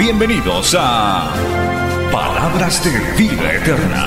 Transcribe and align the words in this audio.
Bienvenidos 0.00 0.74
a 0.78 1.30
Palabras 2.10 2.82
de 2.82 3.22
Vida 3.22 3.52
Eterna. 3.52 4.06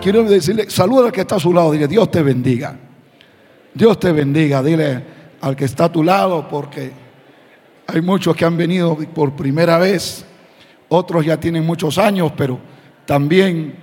Quiero 0.00 0.22
decirle, 0.22 0.70
saluda 0.70 1.06
al 1.06 1.12
que 1.12 1.22
está 1.22 1.34
a 1.34 1.40
su 1.40 1.52
lado, 1.52 1.72
dile, 1.72 1.88
Dios 1.88 2.08
te 2.08 2.22
bendiga. 2.22 2.78
Dios 3.74 3.98
te 3.98 4.12
bendiga, 4.12 4.62
dile 4.62 5.02
al 5.40 5.56
que 5.56 5.64
está 5.64 5.86
a 5.86 5.92
tu 5.92 6.04
lado, 6.04 6.46
porque 6.48 6.92
hay 7.88 8.00
muchos 8.02 8.36
que 8.36 8.44
han 8.44 8.56
venido 8.56 8.96
por 8.96 9.34
primera 9.34 9.78
vez, 9.78 10.24
otros 10.88 11.26
ya 11.26 11.40
tienen 11.40 11.66
muchos 11.66 11.98
años, 11.98 12.30
pero 12.36 12.75
también 13.06 13.76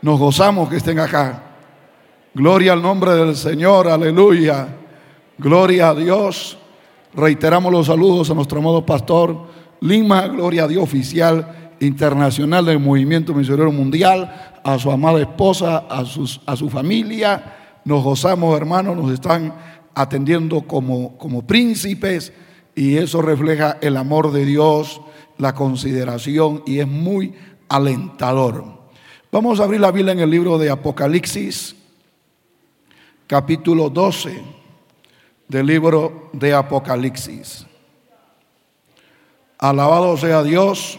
nos 0.00 0.18
gozamos 0.18 0.68
que 0.68 0.76
estén 0.76 0.98
acá. 0.98 1.42
Gloria 2.34 2.72
al 2.72 2.82
nombre 2.82 3.14
del 3.14 3.36
Señor, 3.36 3.88
aleluya. 3.88 4.68
Gloria 5.38 5.90
a 5.90 5.94
Dios. 5.94 6.58
Reiteramos 7.14 7.72
los 7.72 7.86
saludos 7.86 8.30
a 8.30 8.34
nuestro 8.34 8.58
amado 8.58 8.86
pastor 8.86 9.52
Lima, 9.82 10.28
gloria 10.28 10.64
a 10.64 10.68
Dios 10.68 10.84
oficial 10.84 11.72
internacional 11.80 12.64
del 12.64 12.78
Movimiento 12.78 13.34
Misionero 13.34 13.72
Mundial, 13.72 14.60
a 14.62 14.78
su 14.78 14.92
amada 14.92 15.20
esposa, 15.20 15.78
a, 15.90 16.04
sus, 16.04 16.40
a 16.46 16.54
su 16.54 16.70
familia. 16.70 17.56
Nos 17.84 18.04
gozamos, 18.04 18.56
hermanos, 18.56 18.96
nos 18.96 19.12
están 19.12 19.52
atendiendo 19.92 20.62
como, 20.62 21.18
como 21.18 21.44
príncipes 21.44 22.32
y 22.76 22.96
eso 22.96 23.22
refleja 23.22 23.78
el 23.80 23.96
amor 23.96 24.30
de 24.30 24.46
Dios, 24.46 25.00
la 25.36 25.54
consideración 25.54 26.62
y 26.64 26.78
es 26.78 26.86
muy 26.86 27.34
alentador. 27.74 28.64
Vamos 29.30 29.60
a 29.60 29.64
abrir 29.64 29.80
la 29.80 29.90
Biblia 29.90 30.12
en 30.12 30.20
el 30.20 30.30
libro 30.30 30.58
de 30.58 30.70
Apocalipsis, 30.70 31.74
capítulo 33.26 33.88
12 33.88 34.42
del 35.48 35.66
libro 35.66 36.30
de 36.32 36.52
Apocalipsis. 36.52 37.66
Alabado 39.58 40.16
sea 40.16 40.42
Dios. 40.42 40.98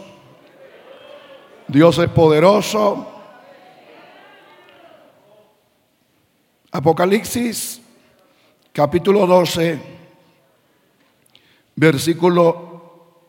Dios 1.68 1.98
es 1.98 2.10
poderoso. 2.10 3.08
Apocalipsis 6.72 7.84
capítulo 8.74 9.28
12, 9.28 9.80
versículo, 11.76 13.20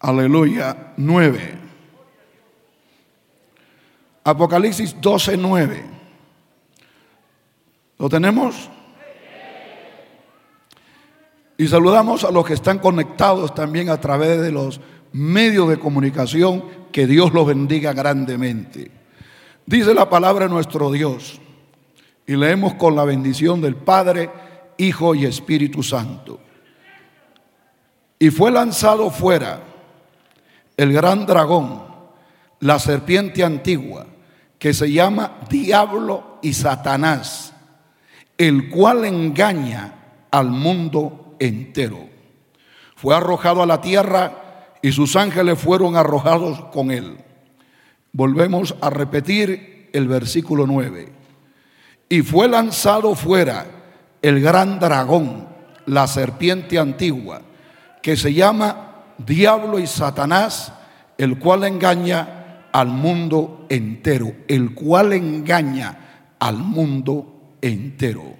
aleluya, 0.00 0.94
9. 0.96 1.67
Apocalipsis 4.28 4.94
12, 5.00 5.38
9. 5.38 5.84
¿Lo 7.96 8.10
tenemos? 8.10 8.68
Y 11.56 11.66
saludamos 11.66 12.24
a 12.24 12.30
los 12.30 12.44
que 12.44 12.52
están 12.52 12.78
conectados 12.78 13.54
también 13.54 13.88
a 13.88 13.98
través 13.98 14.42
de 14.42 14.52
los 14.52 14.82
medios 15.12 15.70
de 15.70 15.78
comunicación. 15.78 16.62
Que 16.92 17.06
Dios 17.06 17.32
los 17.32 17.46
bendiga 17.46 17.94
grandemente. 17.94 18.90
Dice 19.64 19.94
la 19.94 20.10
palabra 20.10 20.44
de 20.44 20.52
nuestro 20.52 20.90
Dios. 20.90 21.40
Y 22.26 22.36
leemos 22.36 22.74
con 22.74 22.96
la 22.96 23.04
bendición 23.04 23.62
del 23.62 23.76
Padre, 23.76 24.28
Hijo 24.76 25.14
y 25.14 25.24
Espíritu 25.24 25.82
Santo. 25.82 26.38
Y 28.18 28.28
fue 28.28 28.50
lanzado 28.50 29.08
fuera 29.10 29.62
el 30.76 30.92
gran 30.92 31.24
dragón, 31.24 31.82
la 32.60 32.78
serpiente 32.78 33.42
antigua, 33.42 34.06
que 34.58 34.74
se 34.74 34.90
llama 34.90 35.38
Diablo 35.48 36.38
y 36.42 36.52
Satanás, 36.52 37.54
el 38.36 38.68
cual 38.68 39.04
engaña 39.04 39.94
al 40.30 40.48
mundo 40.48 41.36
entero. 41.38 42.08
Fue 42.96 43.14
arrojado 43.14 43.62
a 43.62 43.66
la 43.66 43.80
tierra 43.80 44.76
y 44.82 44.92
sus 44.92 45.16
ángeles 45.16 45.58
fueron 45.58 45.96
arrojados 45.96 46.60
con 46.72 46.90
él. 46.90 47.18
Volvemos 48.12 48.74
a 48.80 48.90
repetir 48.90 49.90
el 49.92 50.08
versículo 50.08 50.66
9. 50.66 51.12
Y 52.08 52.22
fue 52.22 52.48
lanzado 52.48 53.14
fuera 53.14 53.66
el 54.22 54.40
gran 54.40 54.80
dragón, 54.80 55.46
la 55.86 56.06
serpiente 56.06 56.78
antigua, 56.78 57.42
que 58.02 58.16
se 58.16 58.32
llama 58.34 59.04
Diablo 59.18 59.78
y 59.78 59.86
Satanás, 59.86 60.72
el 61.16 61.38
cual 61.38 61.64
engaña 61.64 62.37
al 62.72 62.88
mundo 62.88 63.66
entero, 63.68 64.32
el 64.48 64.74
cual 64.74 65.12
engaña 65.12 66.34
al 66.38 66.58
mundo 66.58 67.56
entero. 67.60 68.36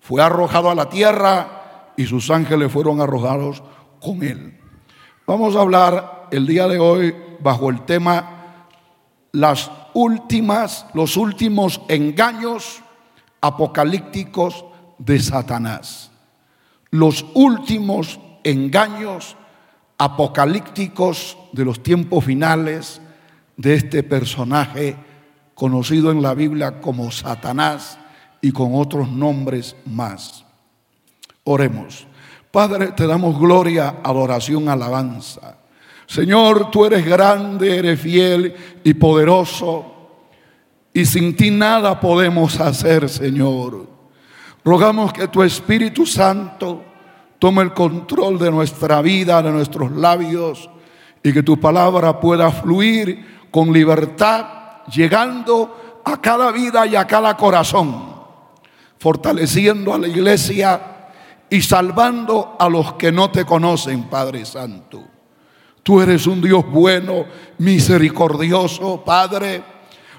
Fue 0.00 0.22
arrojado 0.22 0.70
a 0.70 0.74
la 0.74 0.88
tierra 0.88 1.92
y 1.96 2.06
sus 2.06 2.30
ángeles 2.30 2.72
fueron 2.72 3.00
arrojados 3.00 3.62
con 4.00 4.22
él. 4.22 4.58
Vamos 5.26 5.56
a 5.56 5.60
hablar 5.60 6.28
el 6.30 6.46
día 6.46 6.66
de 6.66 6.78
hoy 6.78 7.14
bajo 7.40 7.70
el 7.70 7.82
tema 7.82 8.66
las 9.32 9.70
últimas, 9.94 10.86
los 10.94 11.16
últimos 11.16 11.80
engaños 11.88 12.82
apocalípticos 13.40 14.64
de 14.98 15.20
Satanás. 15.20 16.10
Los 16.90 17.24
últimos 17.34 18.20
engaños 18.44 19.36
apocalípticos 19.98 21.38
de 21.52 21.64
los 21.64 21.82
tiempos 21.82 22.24
finales 22.24 23.00
de 23.56 23.74
este 23.74 24.02
personaje 24.02 24.96
conocido 25.54 26.10
en 26.10 26.22
la 26.22 26.34
Biblia 26.34 26.80
como 26.80 27.10
Satanás 27.10 27.98
y 28.40 28.52
con 28.52 28.74
otros 28.74 29.08
nombres 29.10 29.76
más. 29.86 30.44
Oremos. 31.44 32.06
Padre, 32.50 32.88
te 32.88 33.06
damos 33.06 33.38
gloria, 33.38 33.96
adoración, 34.02 34.68
alabanza. 34.68 35.58
Señor, 36.06 36.70
tú 36.70 36.84
eres 36.84 37.06
grande, 37.06 37.78
eres 37.78 38.00
fiel 38.00 38.54
y 38.84 38.94
poderoso. 38.94 39.86
Y 40.92 41.06
sin 41.06 41.34
ti 41.34 41.50
nada 41.50 41.98
podemos 41.98 42.60
hacer, 42.60 43.08
Señor. 43.08 43.88
Rogamos 44.64 45.12
que 45.12 45.28
tu 45.28 45.42
Espíritu 45.42 46.04
Santo 46.04 46.84
tome 47.38 47.62
el 47.62 47.72
control 47.72 48.38
de 48.38 48.50
nuestra 48.50 49.00
vida, 49.00 49.42
de 49.42 49.50
nuestros 49.50 49.90
labios, 49.92 50.68
y 51.22 51.32
que 51.32 51.42
tu 51.42 51.58
palabra 51.58 52.20
pueda 52.20 52.50
fluir 52.50 53.41
con 53.52 53.72
libertad, 53.72 54.82
llegando 54.92 56.00
a 56.04 56.20
cada 56.20 56.50
vida 56.50 56.84
y 56.84 56.96
a 56.96 57.06
cada 57.06 57.36
corazón, 57.36 58.16
fortaleciendo 58.98 59.94
a 59.94 59.98
la 59.98 60.08
iglesia 60.08 61.10
y 61.48 61.62
salvando 61.62 62.56
a 62.58 62.68
los 62.68 62.94
que 62.94 63.12
no 63.12 63.30
te 63.30 63.44
conocen, 63.44 64.10
Padre 64.10 64.44
Santo. 64.44 65.04
Tú 65.84 66.00
eres 66.00 66.26
un 66.26 66.40
Dios 66.40 66.64
bueno, 66.68 67.26
misericordioso, 67.58 69.04
Padre 69.04 69.62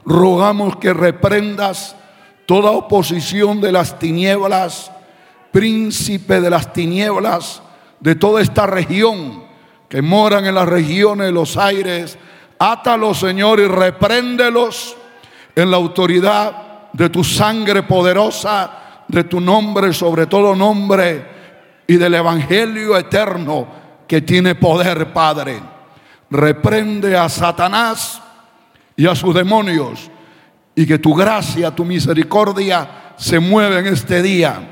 rogamos 0.05 0.77
que 0.77 0.93
reprendas 0.93 1.95
toda 2.45 2.71
oposición 2.71 3.61
de 3.61 3.71
las 3.71 3.99
tinieblas, 3.99 4.91
príncipe 5.51 6.41
de 6.41 6.49
las 6.49 6.73
tinieblas, 6.73 7.61
de 7.99 8.15
toda 8.15 8.41
esta 8.41 8.65
región, 8.65 9.43
que 9.87 10.01
moran 10.01 10.45
en 10.45 10.55
las 10.55 10.67
regiones 10.67 11.27
de 11.27 11.31
los 11.31 11.57
aires. 11.57 12.17
Átalos, 12.59 13.19
Señor, 13.19 13.59
y 13.59 13.67
repréndelos 13.67 14.95
en 15.55 15.71
la 15.71 15.77
autoridad 15.77 16.89
de 16.93 17.09
tu 17.09 17.23
sangre 17.23 17.83
poderosa, 17.83 19.03
de 19.07 19.23
tu 19.25 19.39
nombre, 19.39 19.93
sobre 19.93 20.27
todo 20.27 20.55
nombre, 20.55 21.33
y 21.87 21.97
del 21.97 22.15
Evangelio 22.15 22.97
eterno 22.97 23.67
que 24.07 24.21
tiene 24.21 24.55
poder, 24.55 25.11
Padre. 25.11 25.59
Reprende 26.29 27.17
a 27.17 27.29
Satanás 27.29 28.21
y 28.95 29.07
a 29.07 29.15
sus 29.15 29.33
demonios. 29.33 30.09
Y 30.75 30.85
que 30.87 30.97
tu 30.97 31.13
gracia, 31.13 31.71
tu 31.71 31.85
misericordia 31.85 33.13
se 33.15 33.39
mueva 33.39 33.79
en 33.79 33.87
este 33.87 34.21
día. 34.21 34.69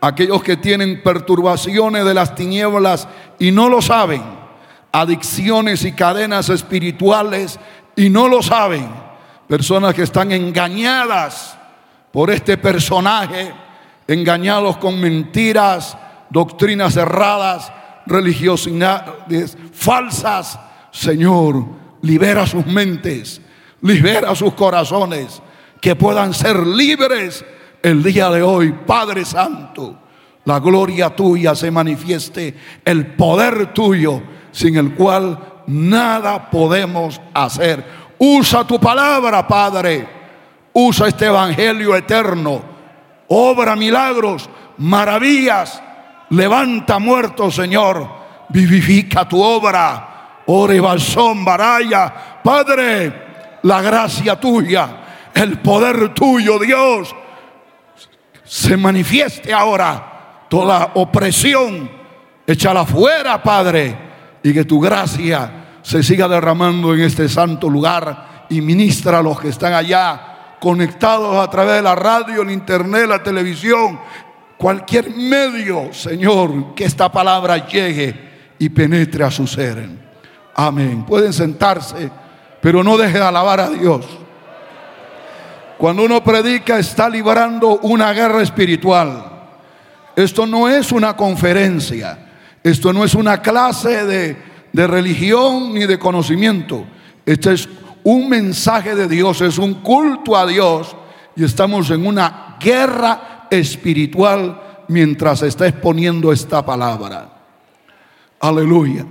Aquellos 0.00 0.42
que 0.42 0.56
tienen 0.56 1.02
perturbaciones 1.02 2.04
de 2.04 2.14
las 2.14 2.34
tinieblas 2.34 3.08
y 3.38 3.52
no 3.52 3.68
lo 3.68 3.80
saben, 3.80 4.22
adicciones 4.94 5.84
y 5.84 5.90
cadenas 5.90 6.48
espirituales 6.50 7.58
y 7.96 8.10
no 8.10 8.28
lo 8.28 8.44
saben. 8.44 8.88
Personas 9.48 9.92
que 9.92 10.04
están 10.04 10.30
engañadas 10.30 11.58
por 12.12 12.30
este 12.30 12.56
personaje, 12.56 13.52
engañados 14.06 14.76
con 14.76 15.00
mentiras, 15.00 15.98
doctrinas 16.30 16.96
erradas, 16.96 17.72
religiosidades 18.06 19.58
falsas. 19.72 20.60
Señor, 20.92 21.64
libera 22.02 22.46
sus 22.46 22.64
mentes, 22.64 23.40
libera 23.80 24.32
sus 24.36 24.54
corazones, 24.54 25.42
que 25.80 25.96
puedan 25.96 26.32
ser 26.32 26.64
libres 26.64 27.44
el 27.82 28.00
día 28.00 28.30
de 28.30 28.42
hoy, 28.44 28.72
Padre 28.86 29.24
Santo. 29.24 29.98
La 30.44 30.60
gloria 30.60 31.10
tuya 31.10 31.56
se 31.56 31.72
manifieste, 31.72 32.54
el 32.84 33.08
poder 33.16 33.74
tuyo, 33.74 34.22
sin 34.54 34.76
el 34.76 34.94
cual 34.94 35.36
nada 35.66 36.48
podemos 36.48 37.20
hacer. 37.34 37.84
Usa 38.18 38.64
tu 38.64 38.78
palabra, 38.78 39.46
Padre. 39.46 40.08
Usa 40.72 41.08
este 41.08 41.26
evangelio 41.26 41.96
eterno. 41.96 42.62
Obra 43.28 43.74
milagros, 43.74 44.48
maravillas. 44.78 45.82
Levanta 46.30 47.00
muertos, 47.00 47.56
Señor. 47.56 48.08
Vivifica 48.48 49.28
tu 49.28 49.42
obra. 49.42 50.42
Ore 50.46 50.80
balsón, 50.80 51.44
baraya. 51.44 52.40
Padre, 52.42 53.58
la 53.62 53.82
gracia 53.82 54.38
tuya, 54.38 54.88
el 55.34 55.58
poder 55.58 56.14
tuyo, 56.14 56.58
Dios, 56.60 57.14
se 58.44 58.76
manifieste 58.76 59.52
ahora. 59.52 60.44
Toda 60.48 60.92
opresión, 60.94 61.90
échala 62.46 62.84
fuera, 62.84 63.42
Padre. 63.42 64.03
Y 64.44 64.54
que 64.54 64.64
tu 64.64 64.78
gracia 64.78 65.78
se 65.82 66.04
siga 66.04 66.28
derramando 66.28 66.94
en 66.94 67.00
este 67.00 67.28
santo 67.28 67.68
lugar 67.68 68.46
y 68.48 68.60
ministra 68.60 69.18
a 69.18 69.22
los 69.22 69.40
que 69.40 69.48
están 69.48 69.72
allá 69.72 70.34
conectados 70.60 71.36
a 71.36 71.50
través 71.50 71.76
de 71.76 71.82
la 71.82 71.94
radio, 71.94 72.42
el 72.42 72.50
internet, 72.50 73.06
la 73.06 73.22
televisión, 73.22 73.98
cualquier 74.56 75.10
medio, 75.14 75.92
Señor, 75.92 76.74
que 76.74 76.84
esta 76.84 77.10
palabra 77.10 77.66
llegue 77.66 78.14
y 78.58 78.68
penetre 78.68 79.24
a 79.24 79.30
su 79.30 79.46
ser. 79.46 79.88
Amén. 80.54 81.04
Pueden 81.04 81.32
sentarse, 81.32 82.10
pero 82.62 82.82
no 82.82 82.96
deje 82.96 83.18
de 83.18 83.24
alabar 83.24 83.60
a 83.60 83.68
Dios. 83.70 84.06
Cuando 85.76 86.04
uno 86.04 86.24
predica 86.24 86.78
está 86.78 87.10
librando 87.10 87.78
una 87.82 88.12
guerra 88.12 88.40
espiritual. 88.40 89.32
Esto 90.16 90.46
no 90.46 90.68
es 90.68 90.92
una 90.92 91.14
conferencia, 91.14 92.23
esto 92.64 92.92
no 92.92 93.04
es 93.04 93.14
una 93.14 93.40
clase 93.40 94.04
de 94.04 94.54
de 94.74 94.88
religión 94.88 95.72
ni 95.72 95.86
de 95.86 96.00
conocimiento. 96.00 96.84
Este 97.24 97.52
es 97.52 97.68
un 98.02 98.28
mensaje 98.28 98.96
de 98.96 99.06
Dios, 99.06 99.40
es 99.40 99.56
un 99.56 99.74
culto 99.74 100.36
a 100.36 100.44
Dios 100.46 100.96
y 101.36 101.44
estamos 101.44 101.90
en 101.90 102.04
una 102.04 102.56
guerra 102.60 103.46
espiritual 103.50 104.84
mientras 104.88 105.42
está 105.42 105.68
exponiendo 105.68 106.32
esta 106.32 106.66
palabra. 106.66 107.30
Aleluya. 108.40 109.06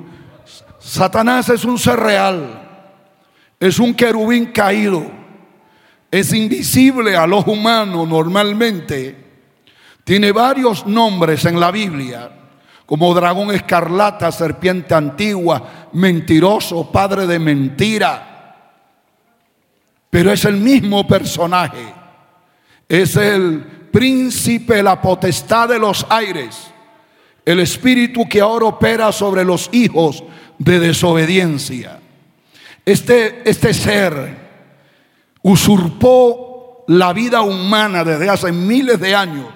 Satanás 0.80 1.48
es 1.48 1.64
un 1.64 1.80
ser 1.80 1.98
real, 1.98 2.90
es 3.58 3.80
un 3.80 3.94
querubín 3.94 4.48
caído, 4.48 5.10
es 6.12 6.34
invisible 6.34 7.16
al 7.16 7.32
ojo 7.32 7.54
humano 7.54 8.06
normalmente, 8.06 9.16
tiene 10.04 10.34
varios 10.34 10.86
nombres 10.86 11.46
en 11.46 11.58
la 11.58 11.72
Biblia 11.72 12.43
como 12.86 13.14
dragón 13.14 13.52
escarlata, 13.52 14.32
serpiente 14.32 14.94
antigua, 14.94 15.90
mentiroso, 15.94 16.92
padre 16.92 17.26
de 17.26 17.40
mentira. 17.40 18.56
Pero 20.10 20.32
es 20.32 20.46
el 20.46 20.58
mismo 20.58 21.08
personaje. 21.08 21.94
Es 22.88 23.16
el 23.16 23.62
príncipe, 23.92 24.84
la 24.84 25.02
potestad 25.02 25.70
de 25.70 25.80
los 25.80 26.06
aires. 26.10 26.68
El 27.46 27.60
espíritu 27.62 28.28
que 28.28 28.42
ahora 28.42 28.66
opera 28.66 29.12
sobre 29.12 29.44
los 29.44 29.70
hijos 29.72 30.24
de 30.58 30.80
desobediencia. 30.80 32.00
Este, 32.86 33.50
este 33.50 33.74
ser 33.74 34.38
usurpó 35.42 36.84
la 36.90 37.14
vida 37.14 37.42
humana 37.42 38.04
desde 38.04 38.30
hace 38.30 38.52
miles 38.52 39.00
de 39.00 39.16
años, 39.16 39.54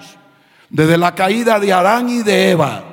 desde 0.69 0.97
la 0.97 1.13
caída 1.13 1.59
de 1.59 1.73
Adán 1.73 2.09
y 2.09 2.23
de 2.23 2.51
Eva 2.51 2.86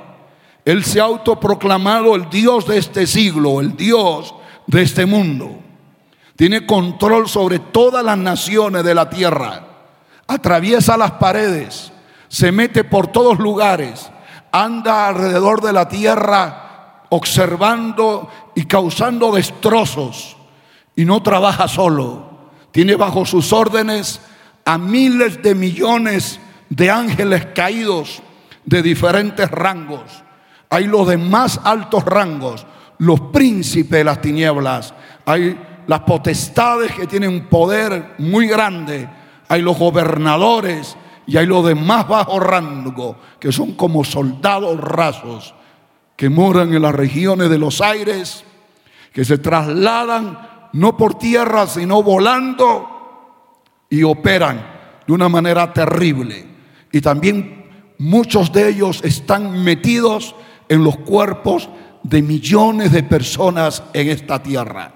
él 0.65 0.85
se 0.85 1.01
ha 1.01 1.05
autoproclamado 1.05 2.15
el 2.15 2.31
Dios 2.31 2.67
de 2.67 2.79
este 2.79 3.07
siglo, 3.07 3.61
el 3.61 3.77
Dios 3.77 4.35
de 4.67 4.83
este 4.83 5.05
mundo. 5.05 5.59
Tiene 6.37 6.65
control 6.65 7.29
sobre 7.29 7.59
todas 7.59 8.05
las 8.05 8.17
naciones 8.17 8.83
de 8.83 8.95
la 8.95 9.11
tierra. 9.11 9.67
Atraviesa 10.27 10.97
las 10.97 11.13
paredes, 11.13 11.93
se 12.29 12.51
mete 12.51 12.83
por 12.83 13.09
todos 13.09 13.39
lugares, 13.39 14.11
anda 14.53 15.09
alrededor 15.09 15.61
de 15.61 15.73
la 15.73 15.89
tierra 15.89 17.03
observando 17.11 18.29
y 18.55 18.65
causando 18.65 19.33
destrozos. 19.33 20.37
Y 20.97 21.05
no 21.05 21.23
trabaja 21.23 21.69
solo. 21.69 22.51
Tiene 22.73 22.95
bajo 22.95 23.27
sus 23.27 23.53
órdenes 23.53 24.21
a 24.65 24.79
miles 24.79 25.43
de 25.43 25.55
millones 25.55 26.41
de 26.71 26.91
ángeles 26.91 27.47
caídos 27.55 28.23
de 28.65 28.83
diferentes 28.83 29.51
rangos 29.51 30.24
hay 30.75 30.89
los 30.89 31.07
de 31.07 31.17
más 31.17 31.61
altos 31.63 32.05
rangos, 32.05 32.67
los 32.99 33.21
príncipes 33.21 33.93
de 33.93 34.03
las 34.03 34.21
tinieblas, 34.21 34.93
hay 35.25 35.57
las 35.87 36.01
potestades 36.01 36.91
que 36.91 37.07
tienen 37.07 37.47
poder 37.47 38.15
muy 38.19 38.49
grande, 38.49 39.09
hay 39.47 39.63
los 39.63 39.79
gobernadores 39.79 40.97
y 41.29 41.37
hay 41.37 41.47
los 41.47 41.65
de 41.65 41.77
más 41.77 42.09
bajo 42.09 42.41
rango, 42.41 43.17
que 43.39 43.53
son 43.53 43.75
como 43.75 44.03
soldados 44.03 44.81
rasos, 44.81 45.55
que 46.17 46.29
moran 46.29 46.75
en 46.75 46.83
las 46.83 46.95
regiones 46.95 47.51
de 47.51 47.59
los 47.59 47.81
aires, 47.81 48.43
que 49.13 49.25
se 49.25 49.39
trasladan 49.39 50.71
no 50.73 50.97
por 50.97 51.17
tierra, 51.19 51.69
sino 51.69 52.03
volando 52.03 52.91
y 53.89 54.03
operan 54.03 54.67
de 55.07 55.13
una 55.13 55.29
manera 55.29 55.73
terrible. 55.73 56.45
Y 56.91 57.01
también 57.01 57.93
muchos 57.99 58.53
de 58.53 58.71
ellos 58.71 59.03
están 59.05 59.63
metidos 59.63 60.35
en 60.69 60.85
los 60.85 60.97
cuerpos 60.99 61.69
de 62.03 62.23
millones 62.23 62.93
de 62.93 63.03
personas 63.03 63.83
en 63.93 64.09
esta 64.09 64.43
tierra. 64.43 64.93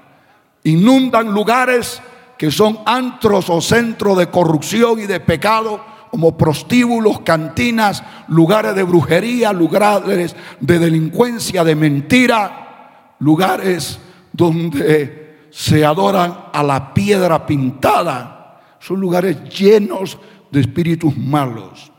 Inundan 0.64 1.32
lugares 1.32 2.00
que 2.36 2.50
son 2.50 2.78
antros 2.86 3.50
o 3.50 3.60
centros 3.60 4.16
de 4.18 4.28
corrupción 4.28 5.00
y 5.00 5.06
de 5.06 5.18
pecado, 5.18 5.80
como 6.10 6.38
prostíbulos, 6.38 7.20
cantinas, 7.20 8.02
lugares 8.28 8.74
de 8.74 8.82
brujería, 8.82 9.52
lugares 9.52 10.36
de 10.60 10.78
delincuencia, 10.78 11.64
de 11.64 11.74
mentira, 11.74 13.14
lugares 13.18 13.98
donde 14.32 15.48
se 15.50 15.84
adoran 15.84 16.46
a 16.52 16.62
la 16.62 16.94
piedra 16.94 17.46
pintada. 17.46 18.60
Son 18.78 19.00
lugares 19.00 19.42
llenos 19.50 20.18
de 20.50 20.60
espíritus 20.60 21.16
malos. 21.16 21.90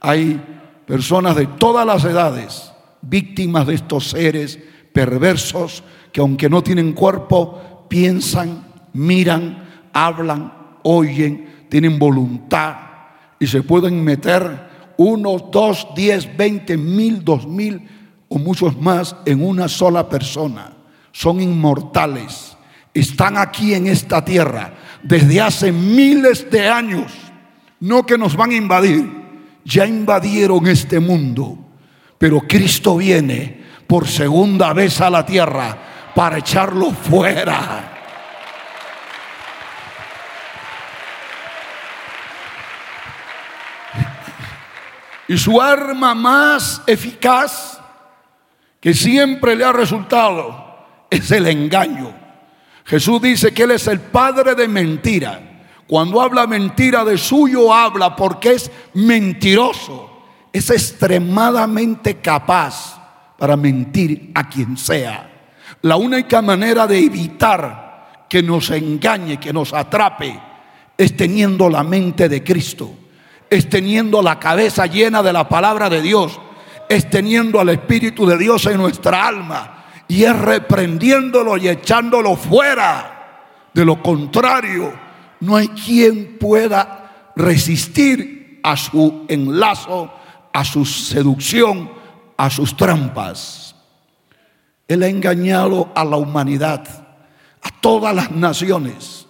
Hay 0.00 0.40
personas 0.86 1.34
de 1.36 1.46
todas 1.46 1.86
las 1.86 2.04
edades 2.04 2.71
víctimas 3.02 3.66
de 3.66 3.74
estos 3.74 4.10
seres 4.10 4.58
perversos 4.92 5.82
que 6.12 6.20
aunque 6.20 6.48
no 6.48 6.62
tienen 6.62 6.92
cuerpo, 6.92 7.86
piensan, 7.88 8.64
miran, 8.92 9.88
hablan, 9.92 10.52
oyen, 10.82 11.66
tienen 11.68 11.98
voluntad 11.98 12.76
y 13.38 13.46
se 13.46 13.62
pueden 13.62 14.02
meter 14.04 14.70
uno, 14.96 15.38
dos, 15.50 15.88
diez, 15.96 16.28
veinte, 16.36 16.76
mil, 16.76 17.24
dos 17.24 17.46
mil 17.46 17.88
o 18.28 18.38
muchos 18.38 18.78
más 18.80 19.16
en 19.26 19.44
una 19.44 19.68
sola 19.68 20.08
persona. 20.08 20.72
Son 21.10 21.40
inmortales. 21.40 22.56
Están 22.94 23.36
aquí 23.36 23.74
en 23.74 23.86
esta 23.86 24.24
tierra 24.24 24.74
desde 25.02 25.40
hace 25.40 25.72
miles 25.72 26.50
de 26.50 26.68
años. 26.68 27.12
No 27.80 28.06
que 28.06 28.16
nos 28.16 28.36
van 28.36 28.50
a 28.50 28.56
invadir. 28.56 29.10
Ya 29.64 29.86
invadieron 29.86 30.66
este 30.66 31.00
mundo 31.00 31.58
pero 32.22 32.42
Cristo 32.42 32.98
viene 32.98 33.64
por 33.84 34.06
segunda 34.06 34.72
vez 34.72 35.00
a 35.00 35.10
la 35.10 35.26
tierra 35.26 35.76
para 36.14 36.38
echarlo 36.38 36.92
fuera. 36.92 37.98
Y 45.26 45.36
su 45.36 45.60
arma 45.60 46.14
más 46.14 46.82
eficaz, 46.86 47.80
que 48.78 48.94
siempre 48.94 49.56
le 49.56 49.64
ha 49.64 49.72
resultado, 49.72 50.86
es 51.10 51.28
el 51.32 51.48
engaño. 51.48 52.14
Jesús 52.84 53.20
dice 53.20 53.52
que 53.52 53.64
Él 53.64 53.72
es 53.72 53.88
el 53.88 53.98
padre 53.98 54.54
de 54.54 54.68
mentira. 54.68 55.40
Cuando 55.88 56.20
habla 56.20 56.46
mentira 56.46 57.04
de 57.04 57.18
suyo 57.18 57.74
habla 57.74 58.14
porque 58.14 58.52
es 58.52 58.70
mentiroso 58.94 60.11
es 60.52 60.70
extremadamente 60.70 62.16
capaz 62.16 63.00
para 63.38 63.56
mentir 63.56 64.30
a 64.34 64.48
quien 64.48 64.76
sea. 64.76 65.30
La 65.82 65.96
única 65.96 66.42
manera 66.42 66.86
de 66.86 66.98
evitar 66.98 68.26
que 68.28 68.42
nos 68.42 68.70
engañe, 68.70 69.40
que 69.40 69.52
nos 69.52 69.72
atrape, 69.72 70.38
es 70.96 71.16
teniendo 71.16 71.68
la 71.68 71.82
mente 71.82 72.28
de 72.28 72.44
Cristo, 72.44 72.94
es 73.48 73.68
teniendo 73.68 74.22
la 74.22 74.38
cabeza 74.38 74.86
llena 74.86 75.22
de 75.22 75.32
la 75.32 75.48
palabra 75.48 75.90
de 75.90 76.00
Dios, 76.02 76.38
es 76.88 77.08
teniendo 77.10 77.58
al 77.60 77.70
Espíritu 77.70 78.26
de 78.26 78.38
Dios 78.38 78.66
en 78.66 78.76
nuestra 78.76 79.26
alma 79.26 79.84
y 80.08 80.24
es 80.24 80.38
reprendiéndolo 80.38 81.56
y 81.56 81.68
echándolo 81.68 82.36
fuera. 82.36 83.68
De 83.72 83.84
lo 83.84 84.02
contrario, 84.02 84.92
no 85.40 85.56
hay 85.56 85.68
quien 85.68 86.36
pueda 86.38 87.32
resistir 87.34 88.60
a 88.62 88.76
su 88.76 89.24
enlazo, 89.28 90.12
a 90.52 90.64
su 90.64 90.84
seducción, 90.84 91.90
a 92.36 92.50
sus 92.50 92.76
trampas. 92.76 93.74
Él 94.88 95.02
ha 95.02 95.08
engañado 95.08 95.90
a 95.94 96.04
la 96.04 96.16
humanidad, 96.16 96.84
a 97.62 97.70
todas 97.80 98.14
las 98.14 98.30
naciones, 98.30 99.26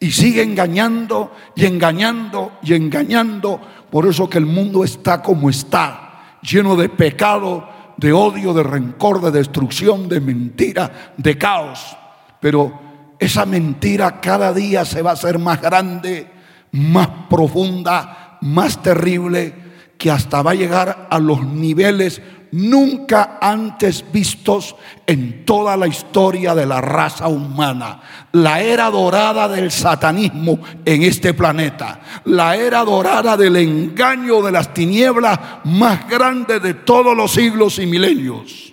y 0.00 0.10
sigue 0.12 0.42
engañando 0.42 1.32
y 1.56 1.66
engañando 1.66 2.52
y 2.62 2.74
engañando. 2.74 3.60
Por 3.90 4.06
eso 4.06 4.28
que 4.28 4.38
el 4.38 4.46
mundo 4.46 4.84
está 4.84 5.22
como 5.22 5.50
está, 5.50 6.38
lleno 6.42 6.76
de 6.76 6.88
pecado, 6.88 7.68
de 7.96 8.12
odio, 8.12 8.54
de 8.54 8.62
rencor, 8.62 9.20
de 9.20 9.30
destrucción, 9.30 10.08
de 10.08 10.20
mentira, 10.20 11.14
de 11.16 11.36
caos. 11.36 11.96
Pero 12.40 12.78
esa 13.18 13.44
mentira 13.44 14.20
cada 14.20 14.52
día 14.52 14.84
se 14.84 15.02
va 15.02 15.10
a 15.10 15.14
hacer 15.14 15.38
más 15.38 15.60
grande, 15.60 16.30
más 16.72 17.08
profunda, 17.28 18.38
más 18.42 18.80
terrible, 18.82 19.67
que 19.98 20.10
hasta 20.10 20.42
va 20.42 20.52
a 20.52 20.54
llegar 20.54 21.08
a 21.10 21.18
los 21.18 21.44
niveles 21.44 22.22
nunca 22.52 23.38
antes 23.40 24.04
vistos 24.12 24.76
en 25.06 25.44
toda 25.44 25.76
la 25.76 25.86
historia 25.86 26.54
de 26.54 26.66
la 26.66 26.80
raza 26.80 27.28
humana. 27.28 28.00
La 28.32 28.60
era 28.60 28.90
dorada 28.90 29.48
del 29.48 29.70
satanismo 29.70 30.60
en 30.84 31.02
este 31.02 31.34
planeta. 31.34 32.00
La 32.24 32.56
era 32.56 32.84
dorada 32.84 33.36
del 33.36 33.56
engaño 33.56 34.42
de 34.42 34.52
las 34.52 34.72
tinieblas 34.72 35.38
más 35.64 36.08
grande 36.08 36.60
de 36.60 36.74
todos 36.74 37.16
los 37.16 37.32
siglos 37.32 37.78
y 37.78 37.86
milenios. 37.86 38.72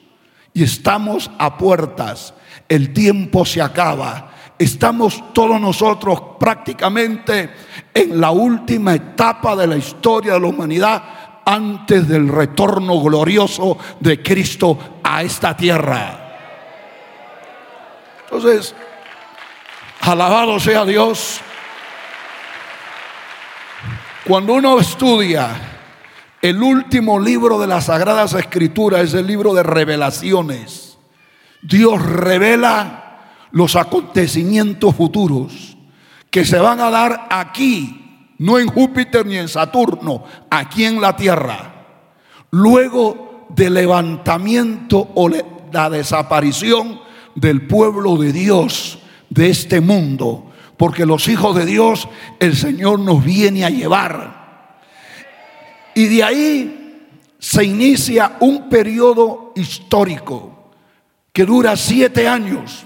Y 0.53 0.63
estamos 0.63 1.29
a 1.37 1.57
puertas. 1.57 2.33
El 2.69 2.93
tiempo 2.93 3.45
se 3.45 3.61
acaba. 3.61 4.31
Estamos 4.57 5.21
todos 5.33 5.59
nosotros 5.59 6.21
prácticamente 6.39 7.49
en 7.95 8.19
la 8.19 8.29
última 8.31 8.93
etapa 8.93 9.55
de 9.55 9.67
la 9.67 9.77
historia 9.77 10.33
de 10.33 10.39
la 10.41 10.47
humanidad 10.47 11.03
antes 11.45 12.05
del 12.09 12.27
retorno 12.27 12.99
glorioso 13.01 13.77
de 14.01 14.21
Cristo 14.21 14.99
a 15.01 15.23
esta 15.23 15.55
tierra. 15.55 16.21
Entonces, 18.25 18.75
alabado 20.01 20.59
sea 20.59 20.83
Dios. 20.83 21.39
Cuando 24.25 24.55
uno 24.55 24.77
estudia 24.77 25.55
el 26.41 26.61
último 26.61 27.17
libro 27.17 27.59
de 27.59 27.67
las 27.67 27.85
Sagradas 27.85 28.33
Escrituras, 28.33 29.01
es 29.03 29.13
el 29.13 29.25
libro 29.25 29.53
de 29.53 29.63
revelaciones. 29.63 30.97
Dios 31.61 32.01
revela 32.05 33.19
los 33.51 33.77
acontecimientos 33.77 34.93
futuros 34.95 35.74
que 36.35 36.43
se 36.43 36.59
van 36.59 36.81
a 36.81 36.89
dar 36.89 37.29
aquí 37.29 38.33
no 38.39 38.59
en 38.59 38.67
Júpiter 38.67 39.25
ni 39.25 39.37
en 39.37 39.47
Saturno, 39.47 40.25
aquí 40.49 40.83
en 40.83 40.99
la 40.99 41.15
Tierra. 41.15 41.85
Luego 42.51 43.47
del 43.55 43.75
levantamiento 43.75 45.11
o 45.15 45.29
la 45.29 45.89
desaparición 45.89 46.99
del 47.35 47.65
pueblo 47.65 48.17
de 48.17 48.33
Dios 48.33 48.99
de 49.29 49.49
este 49.49 49.79
mundo, 49.79 50.51
porque 50.75 51.05
los 51.05 51.29
hijos 51.29 51.55
de 51.55 51.65
Dios 51.65 52.09
el 52.41 52.57
Señor 52.57 52.99
nos 52.99 53.23
viene 53.23 53.63
a 53.63 53.69
llevar. 53.69 54.81
Y 55.93 56.07
de 56.07 56.21
ahí 56.21 57.07
se 57.39 57.63
inicia 57.63 58.35
un 58.41 58.67
periodo 58.67 59.53
histórico 59.55 60.73
que 61.31 61.45
dura 61.45 61.77
siete 61.77 62.27
años 62.27 62.85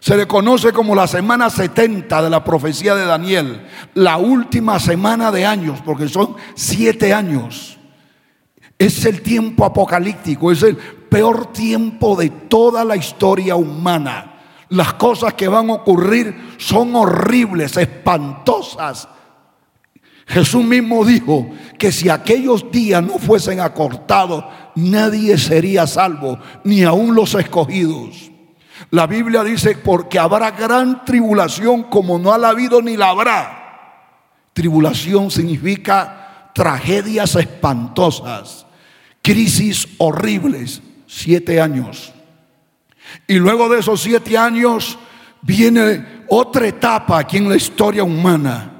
se 0.00 0.16
le 0.16 0.26
conoce 0.26 0.72
como 0.72 0.94
la 0.94 1.06
semana 1.06 1.50
70 1.50 2.22
de 2.22 2.30
la 2.30 2.44
profecía 2.44 2.94
de 2.94 3.04
Daniel, 3.04 3.66
la 3.94 4.16
última 4.16 4.78
semana 4.78 5.32
de 5.32 5.44
años, 5.44 5.80
porque 5.84 6.08
son 6.08 6.36
siete 6.54 7.12
años. 7.12 7.78
Es 8.78 9.04
el 9.04 9.22
tiempo 9.22 9.64
apocalíptico, 9.64 10.52
es 10.52 10.62
el 10.62 10.76
peor 10.76 11.52
tiempo 11.52 12.14
de 12.14 12.30
toda 12.30 12.84
la 12.84 12.96
historia 12.96 13.56
humana. 13.56 14.34
Las 14.68 14.94
cosas 14.94 15.34
que 15.34 15.48
van 15.48 15.70
a 15.70 15.74
ocurrir 15.74 16.54
son 16.58 16.94
horribles, 16.94 17.76
espantosas. 17.76 19.08
Jesús 20.26 20.62
mismo 20.62 21.04
dijo 21.04 21.50
que 21.78 21.90
si 21.90 22.08
aquellos 22.08 22.70
días 22.70 23.02
no 23.02 23.18
fuesen 23.18 23.60
acortados, 23.60 24.44
nadie 24.74 25.38
sería 25.38 25.86
salvo, 25.86 26.38
ni 26.64 26.84
aun 26.84 27.14
los 27.14 27.34
escogidos. 27.34 28.30
La 28.90 29.06
Biblia 29.06 29.44
dice, 29.44 29.76
porque 29.76 30.18
habrá 30.18 30.52
gran 30.52 31.04
tribulación 31.04 31.84
como 31.84 32.18
no 32.18 32.32
ha 32.32 32.48
habido 32.48 32.80
ni 32.80 32.96
la 32.96 33.10
habrá. 33.10 33.58
Tribulación 34.54 35.30
significa 35.30 36.50
tragedias 36.54 37.36
espantosas, 37.36 38.66
crisis 39.22 39.86
horribles, 39.98 40.82
siete 41.06 41.60
años. 41.60 42.12
Y 43.26 43.34
luego 43.34 43.68
de 43.68 43.80
esos 43.80 44.00
siete 44.00 44.38
años 44.38 44.98
viene 45.42 46.24
otra 46.28 46.66
etapa 46.66 47.18
aquí 47.18 47.36
en 47.36 47.48
la 47.48 47.56
historia 47.56 48.04
humana. 48.04 48.72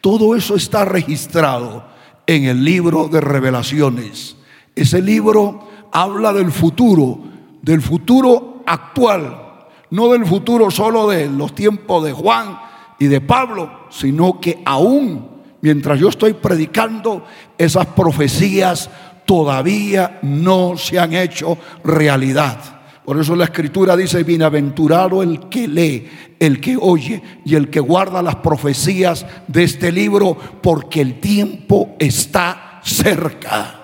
Todo 0.00 0.36
eso 0.36 0.54
está 0.54 0.84
registrado 0.84 1.84
en 2.26 2.44
el 2.44 2.62
libro 2.62 3.08
de 3.08 3.20
revelaciones. 3.20 4.36
Ese 4.74 5.00
libro 5.00 5.68
habla 5.92 6.32
del 6.32 6.52
futuro, 6.52 7.20
del 7.62 7.80
futuro 7.80 8.62
actual, 8.66 9.45
no 9.90 10.08
del 10.08 10.26
futuro 10.26 10.70
solo 10.70 11.08
de 11.08 11.28
los 11.28 11.54
tiempos 11.54 12.04
de 12.04 12.12
Juan 12.12 12.58
y 12.98 13.06
de 13.06 13.20
Pablo, 13.20 13.86
sino 13.90 14.40
que 14.40 14.62
aún 14.64 15.36
mientras 15.60 15.98
yo 15.98 16.08
estoy 16.08 16.34
predicando, 16.34 17.24
esas 17.58 17.86
profecías 17.86 18.88
todavía 19.24 20.20
no 20.22 20.76
se 20.76 20.98
han 20.98 21.12
hecho 21.12 21.58
realidad. 21.82 22.58
Por 23.04 23.20
eso 23.20 23.36
la 23.36 23.44
escritura 23.44 23.96
dice, 23.96 24.22
bienaventurado 24.22 25.22
el 25.22 25.48
que 25.48 25.68
lee, 25.68 26.08
el 26.38 26.60
que 26.60 26.76
oye 26.80 27.22
y 27.44 27.54
el 27.54 27.70
que 27.70 27.80
guarda 27.80 28.22
las 28.22 28.36
profecías 28.36 29.26
de 29.46 29.64
este 29.64 29.92
libro, 29.92 30.36
porque 30.62 31.00
el 31.00 31.20
tiempo 31.20 31.96
está 31.98 32.80
cerca. 32.84 33.80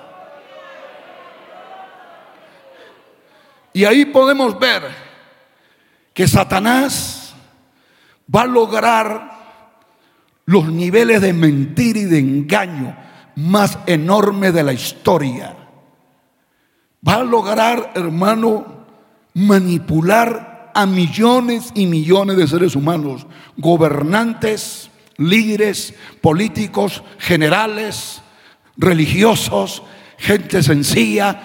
Y 3.73 3.85
ahí 3.85 4.05
podemos 4.05 4.59
ver 4.59 4.83
que 6.15 6.29
Satanás 6.29 7.35
va 8.35 8.43
a 8.43 8.47
lograr 8.47 9.33
los 10.45 10.71
niveles 10.71 11.21
de 11.21 11.33
mentira 11.33 12.01
y 12.01 12.05
de 12.05 12.19
engaño 12.19 12.97
más 13.37 13.79
enormes 13.87 14.53
de 14.53 14.63
la 14.63 14.73
historia. 14.73 15.57
Va 17.07 17.15
a 17.15 17.25
lograr, 17.25 17.93
hermano, 17.95 18.87
manipular 19.35 20.71
a 20.75 20.87
millones 20.87 21.71
y 21.75 21.87
millones 21.87 22.37
de 22.37 22.47
seres 22.47 22.77
humanos, 22.77 23.27
gobernantes, 23.57 24.91
líderes, 25.17 25.95
políticos, 26.21 27.03
generales, 27.19 28.23
religiosos, 28.77 29.83
gente 30.19 30.63
sencilla, 30.63 31.43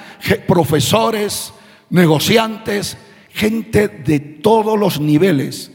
profesores, 0.48 1.54
negociantes, 1.90 2.98
gente 3.38 3.88
de 3.88 4.20
todos 4.20 4.80
los 4.80 5.00
niveles, 5.00 5.72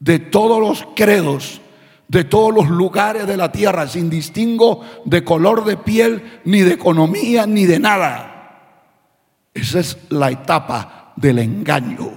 de 0.00 0.18
todos 0.18 0.60
los 0.60 0.84
credos, 0.96 1.60
de 2.08 2.24
todos 2.24 2.52
los 2.52 2.68
lugares 2.68 3.24
de 3.28 3.36
la 3.36 3.52
tierra, 3.52 3.86
sin 3.86 4.10
distingo 4.10 4.84
de 5.04 5.22
color 5.22 5.64
de 5.64 5.76
piel, 5.76 6.40
ni 6.44 6.60
de 6.62 6.72
economía, 6.72 7.46
ni 7.46 7.66
de 7.66 7.78
nada. 7.78 8.74
Esa 9.54 9.78
es 9.78 9.96
la 10.08 10.32
etapa 10.32 11.12
del 11.14 11.38
engaño. 11.38 12.10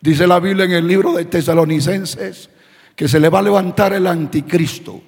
Dice 0.00 0.24
la 0.28 0.38
Biblia 0.38 0.66
en 0.66 0.72
el 0.72 0.86
libro 0.86 1.12
de 1.12 1.24
Tesalonicenses 1.24 2.48
que 2.94 3.08
se 3.08 3.18
le 3.18 3.28
va 3.28 3.40
a 3.40 3.42
levantar 3.42 3.92
el 3.92 4.06
anticristo, 4.06 5.00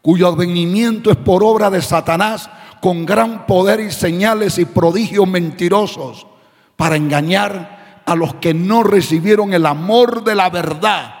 cuyo 0.00 0.28
advenimiento 0.28 1.10
es 1.10 1.16
por 1.16 1.42
obra 1.42 1.70
de 1.70 1.82
Satanás 1.82 2.48
con 2.80 3.04
gran 3.04 3.46
poder 3.46 3.80
y 3.80 3.90
señales 3.90 4.58
y 4.58 4.64
prodigios 4.64 5.26
mentirosos 5.26 6.28
para 6.76 6.94
engañar 6.94 7.81
a 8.04 8.14
los 8.14 8.34
que 8.34 8.54
no 8.54 8.82
recibieron 8.82 9.54
el 9.54 9.66
amor 9.66 10.24
de 10.24 10.34
la 10.34 10.50
verdad 10.50 11.14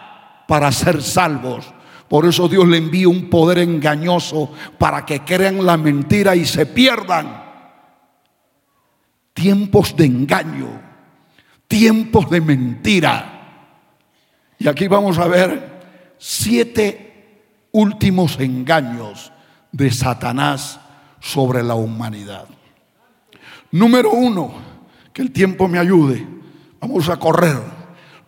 para 0.46 0.70
ser 0.72 1.02
salvos. 1.02 1.72
Por 2.08 2.26
eso 2.26 2.48
Dios 2.48 2.68
le 2.68 2.76
envía 2.76 3.08
un 3.08 3.30
poder 3.30 3.58
engañoso 3.58 4.52
para 4.78 5.06
que 5.06 5.20
crean 5.20 5.64
la 5.64 5.76
mentira 5.76 6.36
y 6.36 6.44
se 6.44 6.66
pierdan. 6.66 7.42
Tiempos 9.32 9.96
de 9.96 10.04
engaño, 10.04 10.68
tiempos 11.66 12.28
de 12.28 12.40
mentira. 12.42 13.32
Y 14.58 14.68
aquí 14.68 14.88
vamos 14.88 15.18
a 15.18 15.26
ver 15.26 16.14
siete 16.18 17.38
últimos 17.72 18.38
engaños 18.38 19.32
de 19.72 19.90
Satanás 19.90 20.80
sobre 21.18 21.62
la 21.62 21.74
humanidad. 21.74 22.44
Número 23.70 24.10
uno, 24.10 24.52
que 25.14 25.22
el 25.22 25.32
tiempo 25.32 25.66
me 25.66 25.78
ayude. 25.78 26.41
Vamos 26.82 27.08
a 27.08 27.16
correr. 27.16 27.56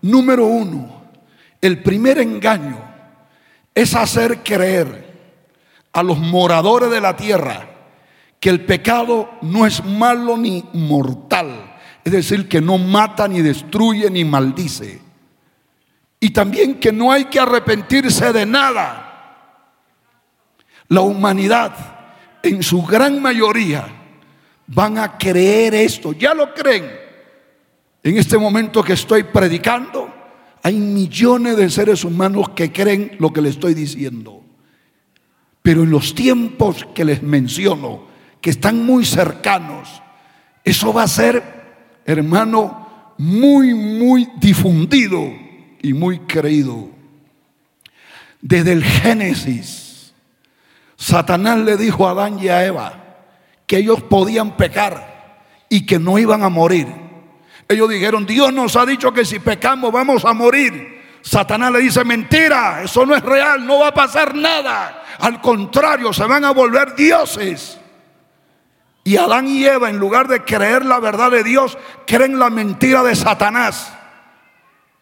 Número 0.02 0.46
uno, 0.46 1.02
el 1.60 1.82
primer 1.82 2.18
engaño 2.18 2.78
es 3.74 3.96
hacer 3.96 4.44
creer 4.44 5.12
a 5.92 6.04
los 6.04 6.18
moradores 6.18 6.88
de 6.88 7.00
la 7.00 7.16
tierra 7.16 7.68
que 8.38 8.50
el 8.50 8.64
pecado 8.64 9.28
no 9.42 9.66
es 9.66 9.84
malo 9.84 10.36
ni 10.36 10.64
mortal, 10.72 11.78
es 12.04 12.12
decir, 12.12 12.48
que 12.48 12.60
no 12.60 12.78
mata 12.78 13.26
ni 13.26 13.42
destruye 13.42 14.08
ni 14.08 14.24
maldice. 14.24 15.00
Y 16.20 16.30
también 16.30 16.78
que 16.78 16.92
no 16.92 17.10
hay 17.10 17.24
que 17.24 17.40
arrepentirse 17.40 18.32
de 18.32 18.46
nada. 18.46 19.64
La 20.88 21.00
humanidad, 21.00 21.72
en 22.40 22.62
su 22.62 22.82
gran 22.82 23.20
mayoría, 23.20 23.88
van 24.68 24.98
a 24.98 25.18
creer 25.18 25.74
esto, 25.74 26.12
ya 26.12 26.34
lo 26.34 26.54
creen. 26.54 27.03
En 28.04 28.18
este 28.18 28.36
momento 28.36 28.84
que 28.84 28.92
estoy 28.92 29.22
predicando, 29.22 30.12
hay 30.62 30.74
millones 30.74 31.56
de 31.56 31.70
seres 31.70 32.04
humanos 32.04 32.50
que 32.50 32.70
creen 32.70 33.16
lo 33.18 33.32
que 33.32 33.40
le 33.40 33.48
estoy 33.48 33.72
diciendo. 33.72 34.42
Pero 35.62 35.84
en 35.84 35.90
los 35.90 36.14
tiempos 36.14 36.86
que 36.94 37.06
les 37.06 37.22
menciono, 37.22 38.04
que 38.42 38.50
están 38.50 38.84
muy 38.84 39.06
cercanos, 39.06 40.02
eso 40.62 40.92
va 40.92 41.04
a 41.04 41.08
ser, 41.08 41.42
hermano, 42.04 43.14
muy, 43.16 43.72
muy 43.72 44.28
difundido 44.36 45.22
y 45.80 45.94
muy 45.94 46.18
creído. 46.20 46.90
Desde 48.42 48.72
el 48.72 48.84
Génesis, 48.84 50.12
Satanás 50.96 51.58
le 51.60 51.78
dijo 51.78 52.06
a 52.06 52.10
Adán 52.10 52.38
y 52.38 52.48
a 52.48 52.66
Eva 52.66 53.02
que 53.66 53.78
ellos 53.78 54.02
podían 54.02 54.58
pecar 54.58 55.40
y 55.70 55.86
que 55.86 55.98
no 55.98 56.18
iban 56.18 56.42
a 56.42 56.50
morir. 56.50 57.03
Ellos 57.68 57.88
dijeron, 57.88 58.26
Dios 58.26 58.52
nos 58.52 58.76
ha 58.76 58.84
dicho 58.84 59.12
que 59.12 59.24
si 59.24 59.38
pecamos 59.38 59.92
vamos 59.92 60.24
a 60.24 60.32
morir. 60.32 61.02
Satanás 61.22 61.72
le 61.72 61.80
dice, 61.80 62.04
mentira, 62.04 62.82
eso 62.82 63.06
no 63.06 63.16
es 63.16 63.22
real, 63.22 63.66
no 63.66 63.78
va 63.78 63.88
a 63.88 63.94
pasar 63.94 64.34
nada. 64.34 65.04
Al 65.18 65.40
contrario, 65.40 66.12
se 66.12 66.24
van 66.24 66.44
a 66.44 66.50
volver 66.50 66.94
dioses. 66.94 67.80
Y 69.04 69.16
Adán 69.16 69.48
y 69.48 69.64
Eva, 69.64 69.88
en 69.88 69.98
lugar 69.98 70.28
de 70.28 70.44
creer 70.44 70.84
la 70.84 71.00
verdad 71.00 71.30
de 71.30 71.42
Dios, 71.42 71.78
creen 72.06 72.38
la 72.38 72.50
mentira 72.50 73.02
de 73.02 73.14
Satanás. 73.14 73.92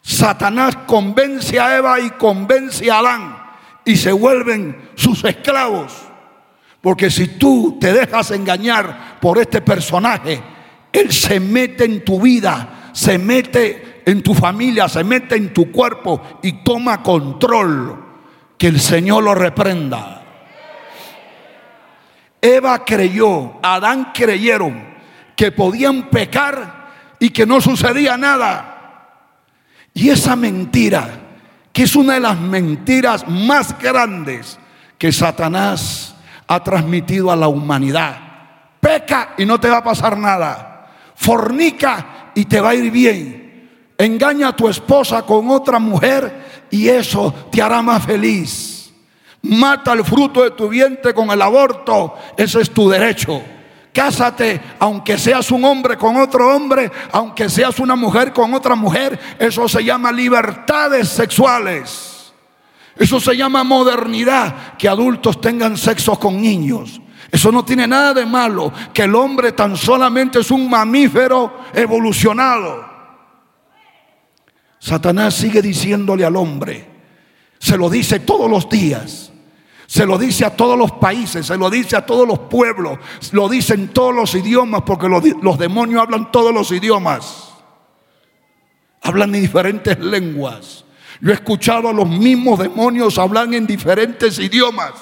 Satanás 0.01 0.75
convence 0.85 1.59
a 1.59 1.77
Eva 1.77 1.99
y 1.99 2.11
convence 2.11 2.89
a 2.91 2.99
Adán 2.99 3.37
y 3.85 3.95
se 3.95 4.11
vuelven 4.11 4.91
sus 4.95 5.23
esclavos. 5.23 5.93
Porque 6.81 7.09
si 7.09 7.27
tú 7.37 7.77
te 7.79 7.93
dejas 7.93 8.31
engañar 8.31 9.19
por 9.21 9.37
este 9.37 9.61
personaje, 9.61 10.43
él 10.93 11.11
se 11.11 11.39
mete 11.39 11.85
en 11.85 12.05
tu 12.05 12.21
vida, 12.21 12.91
se 12.93 13.17
mete 13.17 14.03
en 14.05 14.21
tu 14.21 14.35
familia, 14.35 14.87
se 14.87 15.03
mete 15.03 15.35
en 15.35 15.51
tu 15.51 15.71
cuerpo 15.71 16.39
y 16.43 16.63
toma 16.63 17.01
control. 17.01 18.01
Que 18.57 18.67
el 18.67 18.79
Señor 18.79 19.23
lo 19.23 19.33
reprenda. 19.35 20.21
Eva 22.39 22.85
creyó, 22.85 23.59
Adán 23.63 24.11
creyeron 24.13 24.93
que 25.35 25.51
podían 25.51 26.09
pecar 26.09 27.15
y 27.19 27.31
que 27.31 27.45
no 27.45 27.59
sucedía 27.59 28.15
nada. 28.15 29.09
Y 29.93 30.09
esa 30.09 30.35
mentira, 30.35 31.09
que 31.73 31.83
es 31.83 31.95
una 31.95 32.13
de 32.13 32.19
las 32.19 32.39
mentiras 32.39 33.27
más 33.27 33.77
grandes 33.79 34.59
que 34.97 35.11
Satanás 35.11 36.15
ha 36.47 36.63
transmitido 36.63 37.31
a 37.31 37.35
la 37.35 37.47
humanidad. 37.47 38.17
Peca 38.79 39.33
y 39.37 39.45
no 39.45 39.59
te 39.59 39.69
va 39.69 39.77
a 39.77 39.83
pasar 39.83 40.17
nada. 40.17 40.72
Fornica 41.23 42.31
y 42.35 42.43
te 42.43 42.59
va 42.59 42.71
a 42.71 42.75
ir 42.75 42.91
bien. 42.91 43.93
Engaña 43.97 44.49
a 44.49 44.55
tu 44.55 44.67
esposa 44.67 45.21
con 45.21 45.49
otra 45.49 45.79
mujer 45.79 46.67
y 46.69 46.89
eso 46.89 47.33
te 47.49 47.61
hará 47.61 47.81
más 47.81 48.05
feliz. 48.05 48.91
Mata 49.43 49.93
el 49.93 50.03
fruto 50.03 50.43
de 50.43 50.51
tu 50.51 50.67
vientre 50.67 51.13
con 51.13 51.29
el 51.31 51.41
aborto, 51.41 52.15
ese 52.35 52.59
es 52.59 52.71
tu 52.71 52.89
derecho. 52.89 53.41
Cásate, 53.93 54.59
aunque 54.79 55.17
seas 55.17 55.49
un 55.51 55.63
hombre 55.63 55.95
con 55.95 56.17
otro 56.17 56.53
hombre, 56.53 56.91
aunque 57.13 57.47
seas 57.47 57.79
una 57.79 57.95
mujer 57.95 58.33
con 58.33 58.53
otra 58.53 58.75
mujer, 58.75 59.17
eso 59.39 59.69
se 59.69 59.81
llama 59.81 60.11
libertades 60.11 61.07
sexuales. 61.07 62.33
Eso 62.97 63.21
se 63.21 63.37
llama 63.37 63.63
modernidad, 63.63 64.75
que 64.77 64.89
adultos 64.89 65.39
tengan 65.39 65.77
sexo 65.77 66.19
con 66.19 66.41
niños. 66.41 66.99
Eso 67.33 67.51
no 67.51 67.65
tiene 67.65 67.87
nada 67.87 68.13
de 68.13 68.27
malo, 68.27 68.71
que 68.93 69.01
el 69.01 69.15
hombre 69.15 69.53
tan 69.53 69.75
solamente 69.75 70.39
es 70.39 70.51
un 70.51 70.69
mamífero 70.69 71.61
evolucionado. 71.73 72.85
Satanás 74.77 75.33
sigue 75.33 75.59
diciéndole 75.59 76.25
al 76.25 76.35
hombre, 76.35 76.87
se 77.57 77.75
lo 77.75 77.89
dice 77.89 78.19
todos 78.19 78.47
los 78.47 78.69
días, 78.69 79.31
se 79.87 80.05
lo 80.05 80.19
dice 80.19 80.45
a 80.45 80.55
todos 80.55 80.77
los 80.77 80.91
países, 80.91 81.47
se 81.47 81.57
lo 81.57 81.71
dice 81.71 81.95
a 81.95 82.05
todos 82.05 82.27
los 82.27 82.37
pueblos, 82.37 82.99
lo 83.31 83.49
dice 83.49 83.73
en 83.73 83.87
todos 83.87 84.13
los 84.13 84.35
idiomas, 84.35 84.83
porque 84.83 85.09
los, 85.09 85.23
los 85.41 85.57
demonios 85.57 86.03
hablan 86.03 86.31
todos 86.31 86.53
los 86.53 86.71
idiomas, 86.71 87.51
hablan 89.01 89.33
en 89.33 89.41
diferentes 89.41 89.97
lenguas. 89.97 90.85
Yo 91.19 91.31
he 91.31 91.33
escuchado 91.33 91.89
a 91.89 91.93
los 91.93 92.07
mismos 92.07 92.59
demonios 92.59 93.17
hablar 93.17 93.51
en 93.51 93.65
diferentes 93.65 94.37
idiomas. 94.37 94.93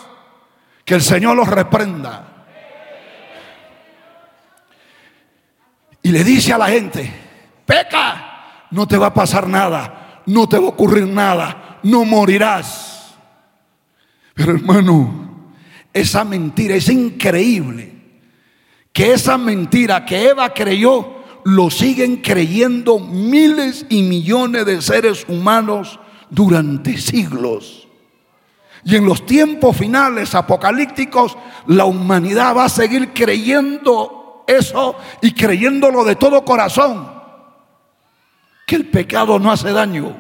Que 0.91 0.95
el 0.95 1.01
Señor 1.01 1.38
los 1.38 1.47
reprenda. 1.47 2.27
Y 6.04 6.12
le 6.12 6.21
dice 6.21 6.51
a 6.51 6.58
la 6.58 6.67
gente, 6.67 7.10
peca 7.65 8.67
no 8.71 8.86
te 8.86 8.97
va 8.97 9.08
a 9.08 9.13
pasar 9.13 9.47
nada, 9.47 10.21
no 10.25 10.49
te 10.49 10.58
va 10.58 10.65
a 10.65 10.69
ocurrir 10.71 11.08
nada, 11.08 11.80
no 11.84 12.04
morirás. 12.04 13.15
Pero 14.34 14.51
hermano, 14.51 15.54
esa 15.93 16.25
mentira 16.25 16.75
es 16.75 16.89
increíble. 16.89 17.93
Que 18.91 19.13
esa 19.13 19.38
mentira 19.38 20.06
que 20.06 20.27
Eva 20.27 20.54
creyó, 20.54 21.23
lo 21.45 21.69
siguen 21.69 22.17
creyendo 22.17 22.99
miles 22.99 23.86
y 23.88 24.04
millones 24.04 24.65
de 24.65 24.82
seres 24.82 25.23
humanos 25.30 26.01
durante 26.30 26.97
siglos. 26.97 27.81
Y 28.84 28.96
en 28.96 29.06
los 29.06 29.26
tiempos 29.26 29.78
finales 29.78 30.34
apocalípticos, 30.34 31.38
la 31.67 31.86
humanidad 31.86 32.56
va 32.56 32.65
a 32.65 32.70
seguir 32.70 33.13
creyendo 33.13 34.44
eso 34.48 34.96
y 35.22 35.34
creyéndolo 35.34 36.04
de 36.04 36.15
todo 36.15 36.44
corazón 36.44 37.22
que 38.65 38.76
el 38.76 38.88
pecado 38.88 39.38
no 39.38 39.52
hace 39.52 39.72
daño, 39.74 40.15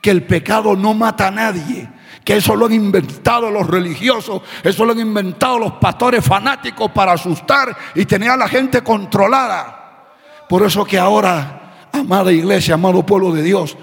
que 0.00 0.10
el 0.10 0.24
pecado 0.24 0.76
no 0.76 0.94
mata 0.94 1.28
a 1.28 1.30
nadie, 1.30 1.88
que 2.22 2.36
eso 2.36 2.54
lo 2.54 2.66
han 2.66 2.74
inventado 2.74 3.50
los 3.50 3.66
religiosos, 3.66 4.42
eso 4.62 4.84
lo 4.84 4.92
han 4.92 5.00
inventado 5.00 5.58
los 5.58 5.72
pastores 5.72 6.22
fanáticos 6.24 6.90
para 6.90 7.12
asustar 7.12 7.74
y 7.94 8.04
tener 8.04 8.30
a 8.30 8.36
la 8.36 8.46
gente 8.46 8.82
controlada. 8.82 10.06
Por 10.48 10.62
eso 10.64 10.84
que 10.84 10.98
ahora, 10.98 11.57
amada 11.98 12.32
iglesia, 12.32 12.74
amado 12.74 13.04
pueblo 13.04 13.32
de 13.32 13.42
Dios, 13.42 13.76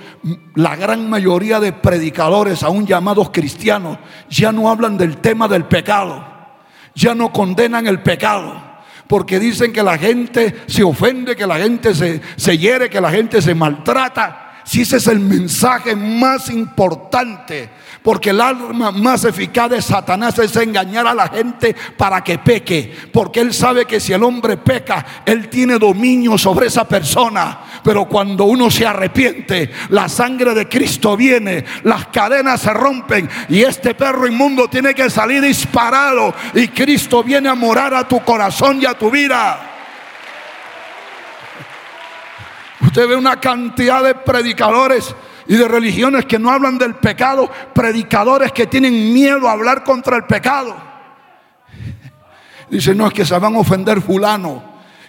la 0.56 0.76
gran 0.76 1.10
mayoría 1.10 1.60
de 1.60 1.74
predicadores, 1.74 2.64
aún 2.64 2.86
llamados 2.86 3.30
cristianos, 3.32 3.98
ya 4.30 4.52
no 4.52 4.70
hablan 4.70 4.98
del 4.98 5.18
tema 5.18 5.48
del 5.48 5.66
pecado, 5.66 6.26
ya 6.94 7.14
no 7.16 7.32
condenan 7.32 7.88
el 7.88 8.02
pecado 8.02 8.76
porque 9.08 9.40
dicen 9.40 9.72
que 9.72 9.84
la 9.84 9.98
gente 9.98 10.64
se 10.68 10.84
ofende, 10.84 11.36
que 11.36 11.48
la 11.48 11.58
gente 11.58 11.94
se, 11.94 12.22
se 12.36 12.58
hiere, 12.58 12.90
que 12.90 13.02
la 13.02 13.12
gente 13.12 13.42
se 13.42 13.54
maltrata. 13.54 14.62
Si 14.64 14.82
ese 14.82 14.98
es 14.98 15.08
el 15.08 15.20
mensaje 15.20 15.96
más 15.96 16.50
importante, 16.50 17.70
porque 18.06 18.30
el 18.30 18.40
arma 18.40 18.92
más 18.92 19.26
eficaz 19.26 19.72
de 19.72 19.82
Satanás 19.82 20.38
es 20.38 20.56
engañar 20.58 21.08
a 21.08 21.16
la 21.16 21.28
gente 21.28 21.76
para 21.98 22.24
que 22.24 22.38
peque, 22.38 22.96
porque 23.12 23.40
él 23.40 23.52
sabe 23.52 23.86
que 23.86 24.00
si 24.00 24.14
el 24.14 24.22
hombre 24.22 24.58
peca, 24.58 25.24
él 25.26 25.50
tiene 25.50 25.80
dominio 25.80 26.38
sobre 26.38 26.68
esa 26.68 26.88
persona. 26.88 27.62
Pero 27.84 28.06
cuando 28.06 28.46
uno 28.46 28.70
se 28.70 28.86
arrepiente, 28.86 29.72
la 29.90 30.08
sangre 30.08 30.54
de 30.54 30.70
Cristo 30.70 31.18
viene, 31.18 31.66
las 31.82 32.06
cadenas 32.10 32.62
se 32.62 32.72
rompen 32.76 33.28
y 33.50 33.64
este 33.64 33.96
perro 33.96 34.28
inmundo 34.28 34.68
tiene 34.68 34.94
que 34.94 35.10
salir 35.10 35.42
disparado 35.42 36.32
y 36.54 36.68
Cristo 36.68 37.24
viene 37.24 37.50
a 37.50 37.56
morar 37.56 37.96
a 37.96 38.08
tu 38.08 38.20
corazón 38.24 38.80
y 38.84 38.86
a 38.86 38.94
tu 38.94 39.10
vida. 39.10 39.72
Usted 42.82 43.08
ve 43.08 43.16
una 43.16 43.40
cantidad 43.40 44.04
de 44.04 44.14
predicadores 44.14 45.16
y 45.48 45.56
de 45.56 45.68
religiones 45.68 46.26
que 46.26 46.40
no 46.40 46.52
hablan 46.52 46.78
del 46.78 46.96
pecado, 46.96 47.50
predicadores 47.74 48.52
que 48.52 48.68
tienen 48.68 49.14
miedo 49.14 49.48
a 49.48 49.52
hablar 49.52 49.84
contra 49.84 50.18
el 50.18 50.24
pecado. 50.24 50.76
Dicen, 52.70 52.98
no, 52.98 53.08
es 53.08 53.14
que 53.14 53.26
se 53.26 53.38
van 53.38 53.56
a 53.56 53.60
ofender 53.60 54.02
fulano, 54.02 54.64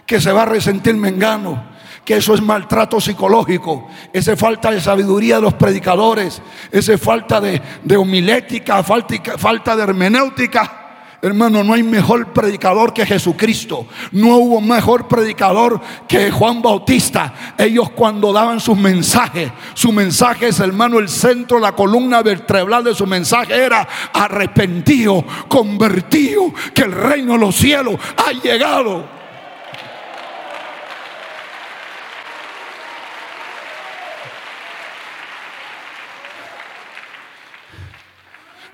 que 0.04 0.20
se 0.20 0.30
va 0.32 0.42
a 0.42 0.46
resentir 0.46 0.94
mengano, 0.94 1.64
que 2.04 2.16
eso 2.16 2.34
es 2.34 2.42
maltrato 2.42 3.00
psicológico, 3.00 3.88
esa 4.12 4.36
falta 4.36 4.70
de 4.70 4.80
sabiduría 4.80 5.36
de 5.36 5.42
los 5.42 5.54
predicadores, 5.54 6.40
esa 6.70 6.96
falta 6.98 7.40
de, 7.40 7.96
homilética, 7.96 8.82
falta 8.82 9.76
de 9.76 9.82
hermenéutica. 9.82 10.85
Hermano, 11.22 11.64
no 11.64 11.72
hay 11.72 11.82
mejor 11.82 12.32
predicador 12.32 12.92
que 12.92 13.06
Jesucristo. 13.06 13.86
No 14.12 14.36
hubo 14.36 14.60
mejor 14.60 15.08
predicador 15.08 15.80
que 16.06 16.30
Juan 16.30 16.60
Bautista. 16.60 17.54
Ellos 17.56 17.90
cuando 17.90 18.32
daban 18.32 18.60
sus 18.60 18.76
mensajes, 18.76 19.50
su 19.74 19.92
mensaje 19.92 20.48
es, 20.48 20.60
hermano, 20.60 20.98
el 20.98 21.08
centro, 21.08 21.58
la 21.58 21.72
columna 21.72 22.22
vertebral 22.22 22.84
de 22.84 22.94
su 22.94 23.06
mensaje 23.06 23.54
era 23.54 23.88
arrepentido, 24.12 25.24
convertido, 25.48 26.52
que 26.74 26.82
el 26.82 26.92
reino 26.92 27.32
de 27.32 27.38
los 27.38 27.56
cielos 27.56 27.96
ha 28.16 28.32
llegado. 28.32 29.16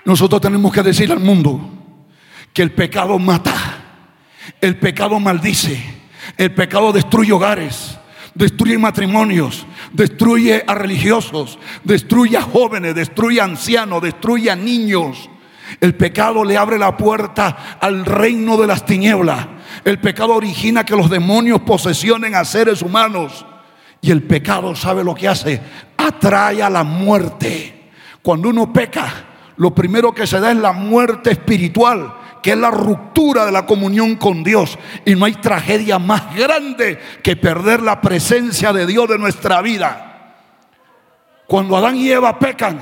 Nosotros 0.04 0.40
tenemos 0.40 0.72
que 0.72 0.82
decir 0.82 1.12
al 1.12 1.20
mundo 1.20 1.81
que 2.52 2.62
el 2.62 2.72
pecado 2.72 3.18
mata, 3.18 3.54
el 4.60 4.76
pecado 4.76 5.18
maldice, 5.18 5.82
el 6.36 6.52
pecado 6.52 6.92
destruye 6.92 7.32
hogares, 7.32 7.98
destruye 8.34 8.78
matrimonios, 8.78 9.66
destruye 9.92 10.64
a 10.66 10.74
religiosos, 10.74 11.58
destruye 11.84 12.36
a 12.36 12.42
jóvenes, 12.42 12.94
destruye 12.94 13.40
a 13.40 13.44
ancianos, 13.44 14.02
destruye 14.02 14.50
a 14.50 14.56
niños. 14.56 15.28
El 15.80 15.94
pecado 15.94 16.44
le 16.44 16.56
abre 16.56 16.78
la 16.78 16.96
puerta 16.96 17.78
al 17.80 18.04
reino 18.04 18.56
de 18.58 18.66
las 18.66 18.84
tinieblas. 18.84 19.46
El 19.84 19.98
pecado 19.98 20.34
origina 20.34 20.84
que 20.84 20.96
los 20.96 21.08
demonios 21.08 21.60
posesionen 21.60 22.34
a 22.34 22.44
seres 22.44 22.82
humanos. 22.82 23.46
Y 24.02 24.10
el 24.10 24.22
pecado, 24.22 24.74
¿sabe 24.74 25.02
lo 25.04 25.14
que 25.14 25.28
hace? 25.28 25.60
Atrae 25.96 26.62
a 26.62 26.68
la 26.68 26.82
muerte. 26.82 27.90
Cuando 28.20 28.50
uno 28.50 28.72
peca, 28.72 29.08
lo 29.56 29.74
primero 29.74 30.12
que 30.12 30.26
se 30.26 30.40
da 30.40 30.50
es 30.50 30.56
la 30.56 30.72
muerte 30.72 31.30
espiritual, 31.30 32.12
que 32.42 32.50
es 32.50 32.58
la 32.58 32.70
ruptura 32.70 33.46
de 33.46 33.52
la 33.52 33.64
comunión 33.64 34.16
con 34.16 34.42
Dios. 34.42 34.78
Y 35.04 35.14
no 35.14 35.24
hay 35.24 35.34
tragedia 35.34 35.98
más 35.98 36.34
grande 36.34 36.98
que 37.22 37.36
perder 37.36 37.80
la 37.80 38.00
presencia 38.00 38.72
de 38.72 38.86
Dios 38.86 39.08
de 39.08 39.18
nuestra 39.18 39.62
vida. 39.62 40.34
Cuando 41.46 41.76
Adán 41.76 41.96
y 41.96 42.10
Eva 42.10 42.38
pecan, 42.38 42.80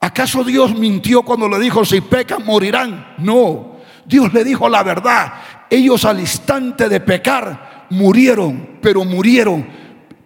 ¿acaso 0.00 0.42
Dios 0.42 0.74
mintió 0.74 1.22
cuando 1.22 1.48
le 1.48 1.58
dijo, 1.58 1.84
si 1.84 2.00
pecan 2.00 2.44
morirán? 2.44 3.14
No, 3.18 3.76
Dios 4.06 4.32
le 4.32 4.42
dijo 4.42 4.68
la 4.68 4.82
verdad. 4.82 5.34
Ellos 5.68 6.04
al 6.04 6.20
instante 6.20 6.88
de 6.88 7.00
pecar 7.00 7.86
murieron, 7.90 8.78
pero 8.80 9.04
murieron 9.04 9.66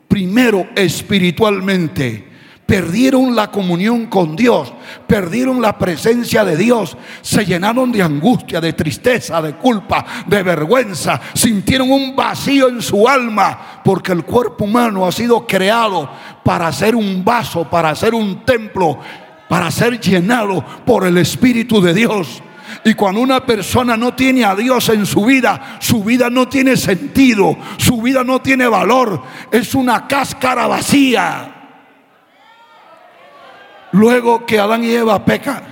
primero 0.09 0.68
espiritualmente 0.76 2.25
perdieron 2.66 3.37
la 3.37 3.50
comunión 3.50 4.07
con 4.07 4.35
Dios, 4.35 4.72
perdieron 5.07 5.62
la 5.62 5.79
presencia 5.79 6.44
de 6.44 6.57
Dios, 6.57 6.96
se 7.22 7.46
llenaron 7.46 7.92
de 7.92 8.02
angustia, 8.02 8.61
de 8.61 8.72
tristeza, 8.72 9.40
de 9.40 9.55
culpa, 9.55 10.05
de 10.26 10.42
vergüenza, 10.42 11.20
sintieron 11.33 11.90
un 11.92 12.16
vacío 12.16 12.68
en 12.68 12.83
su 12.83 13.09
alma, 13.09 13.81
porque 13.85 14.12
el 14.12 14.24
cuerpo 14.24 14.64
humano 14.64 15.07
ha 15.07 15.12
sido 15.12 15.46
creado 15.46 16.11
para 16.42 16.72
ser 16.72 16.96
un 16.96 17.24
vaso, 17.24 17.70
para 17.70 17.94
ser 17.94 18.14
un 18.14 18.44
templo, 18.44 18.98
para 19.48 19.70
ser 19.70 20.00
llenado 20.00 20.64
por 20.85 21.07
el 21.07 21.18
Espíritu 21.18 21.81
de 21.81 21.94
Dios. 21.94 22.42
Y 22.85 22.94
cuando 22.94 23.20
una 23.20 23.46
persona 23.46 23.96
no 23.96 24.14
tiene 24.14 24.44
a 24.44 24.57
Dios 24.57 24.88
en 24.88 25.07
su 25.07 25.24
vida, 25.24 25.79
su 25.81 26.02
vida 26.02 26.31
no 26.31 26.48
tiene 26.48 26.76
sentido, 26.76 27.57
su 27.76 28.02
vida 28.02 28.24
no 28.24 28.40
tiene 28.40 28.66
valor, 28.66 29.22
es 29.52 29.72
una 29.76 30.09
cáscara 30.09 30.66
vacía. 30.66 31.55
Luego 33.96 34.44
que 34.44 34.61
Adán 34.61 34.85
y 34.85 34.90
Eva 34.90 35.24
pecan, 35.24 35.62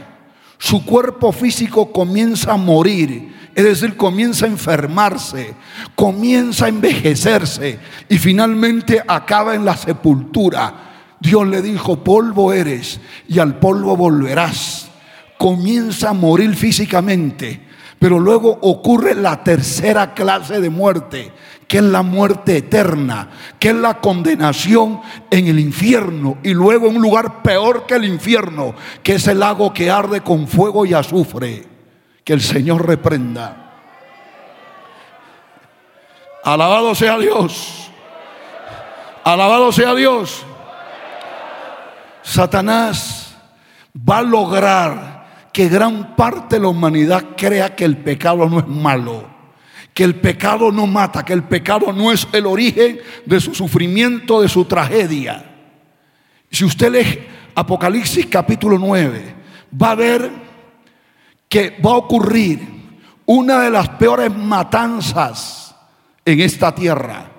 su 0.57 0.83
cuerpo 0.87 1.31
físico 1.31 1.93
comienza 1.93 2.55
a 2.55 2.57
morir, 2.57 3.35
es 3.55 3.65
decir, 3.65 3.99
comienza 3.99 4.47
a 4.47 4.49
enfermarse, 4.49 5.55
comienza 5.95 6.65
a 6.65 6.69
envejecerse 6.69 7.79
y 8.09 8.17
finalmente 8.17 9.03
acaba 9.07 9.55
en 9.55 9.67
la 9.67 9.77
sepultura. 9.77 10.73
Dios 11.21 11.47
le 11.47 11.61
dijo, 11.61 12.03
polvo 12.03 12.55
eres 12.55 12.99
y 13.29 13.41
al 13.41 13.59
polvo 13.59 13.95
volverás. 13.95 14.89
Comienza 15.37 16.09
a 16.09 16.15
morir 16.15 16.57
físicamente, 16.57 17.61
pero 17.99 18.19
luego 18.19 18.59
ocurre 18.63 19.15
la 19.15 19.45
tercera 19.45 20.15
clase 20.15 20.63
de 20.63 20.71
muerte, 20.71 21.31
que 21.75 21.79
es 21.79 21.85
la 21.87 22.03
muerte 22.03 22.59
eterna, 22.59 23.31
que 23.59 23.71
es 23.71 23.75
la 23.75 24.01
condenación 24.01 25.01
en 25.29 25.49
el 25.49 25.59
infierno 25.59 26.39
y 26.45 26.55
luego 26.55 26.89
un 26.89 27.03
lugar 27.03 27.43
peor 27.43 27.85
que 27.85 27.95
el 27.95 28.05
infierno, 28.05 28.77
que 29.03 29.15
es 29.15 29.27
el 29.27 29.41
lago 29.41 29.75
que 29.75 29.91
arde 29.91 30.21
con 30.21 30.47
fuego 30.47 30.87
y 30.87 30.95
azufre. 30.95 31.67
Que 32.23 32.33
el 32.33 32.41
Señor 32.43 32.87
reprenda. 32.87 33.73
Alabado 36.45 36.95
sea 36.95 37.19
Dios. 37.19 37.91
Alabado 39.25 39.73
sea 39.73 39.97
Dios. 39.97 40.47
Satanás 42.23 43.35
va 44.09 44.19
a 44.19 44.23
lograr 44.23 45.27
que 45.53 45.69
gran 45.69 46.15
parte 46.15 46.55
de 46.55 46.63
la 46.63 46.69
humanidad 46.69 47.25
crea 47.37 47.75
que 47.75 47.85
el 47.85 47.97
pecado 47.97 48.49
no 48.49 48.61
es 48.61 48.69
malo 48.69 49.34
que 49.95 50.03
el 50.03 50.17
pecado 50.17 50.73
no 50.73 50.89
mata, 50.89 51.25
que 51.25 51.33
el 51.33 51.45
pecado 51.45 51.93
no 51.93 52.11
es 52.11 52.27
el 52.33 52.47
origen 52.47 52.99
de 53.25 53.41
su 53.41 53.55
sufrimiento, 53.55 54.43
de 54.43 54.49
su 54.49 54.65
tragedia. 54.65 55.53
Si 56.51 56.65
usted 56.65 56.91
lee 56.91 57.21
Apocalipsis 57.55 58.27
capítulo 58.27 58.77
9, 58.77 59.35
va 59.81 59.93
a 59.93 59.95
ver 59.95 60.31
que 61.49 61.77
va 61.81 61.93
a 61.93 61.97
ocurrir 61.97 62.61
una 63.27 63.61
de 63.61 63.71
las 63.71 63.89
peores 63.91 64.35
matanzas 64.37 65.77
en 66.25 66.41
esta 66.41 66.75
tierra. 66.75 67.31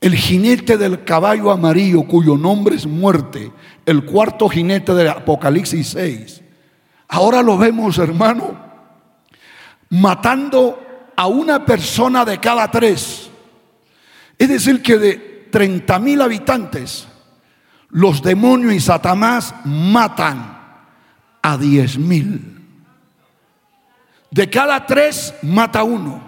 El 0.00 0.16
jinete 0.16 0.78
del 0.78 1.04
caballo 1.04 1.50
amarillo, 1.50 2.04
cuyo 2.04 2.38
nombre 2.38 2.74
es 2.74 2.86
muerte, 2.86 3.52
el 3.84 4.04
cuarto 4.04 4.48
jinete 4.48 4.94
de 4.94 5.10
Apocalipsis 5.10 5.88
6. 5.88 6.42
Ahora 7.08 7.42
lo 7.42 7.58
vemos, 7.58 7.98
hermano, 7.98 8.58
matando 9.90 10.91
a 11.16 11.26
una 11.26 11.64
persona 11.64 12.24
de 12.24 12.38
cada 12.38 12.70
tres. 12.70 13.30
Es 14.38 14.48
decir, 14.48 14.82
que 14.82 14.98
de 14.98 15.48
30 15.50 15.98
mil 15.98 16.20
habitantes, 16.20 17.06
los 17.90 18.22
demonios 18.22 18.72
y 18.74 18.80
Satanás 18.80 19.54
matan 19.64 20.58
a 21.42 21.58
10 21.58 21.98
mil. 21.98 22.52
De 24.30 24.48
cada 24.48 24.86
tres 24.86 25.34
mata 25.42 25.82
uno. 25.82 26.22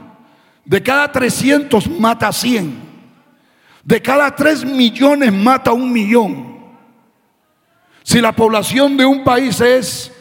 De 0.64 0.82
cada 0.82 1.10
300 1.10 1.88
mata 1.98 2.32
100. 2.32 2.74
De 3.82 4.00
cada 4.00 4.34
3 4.34 4.64
millones 4.64 5.32
mata 5.32 5.72
un 5.72 5.92
millón. 5.92 6.54
Si 8.02 8.20
la 8.20 8.32
población 8.32 8.96
de 8.96 9.06
un 9.06 9.24
país 9.24 9.60
es 9.60 10.12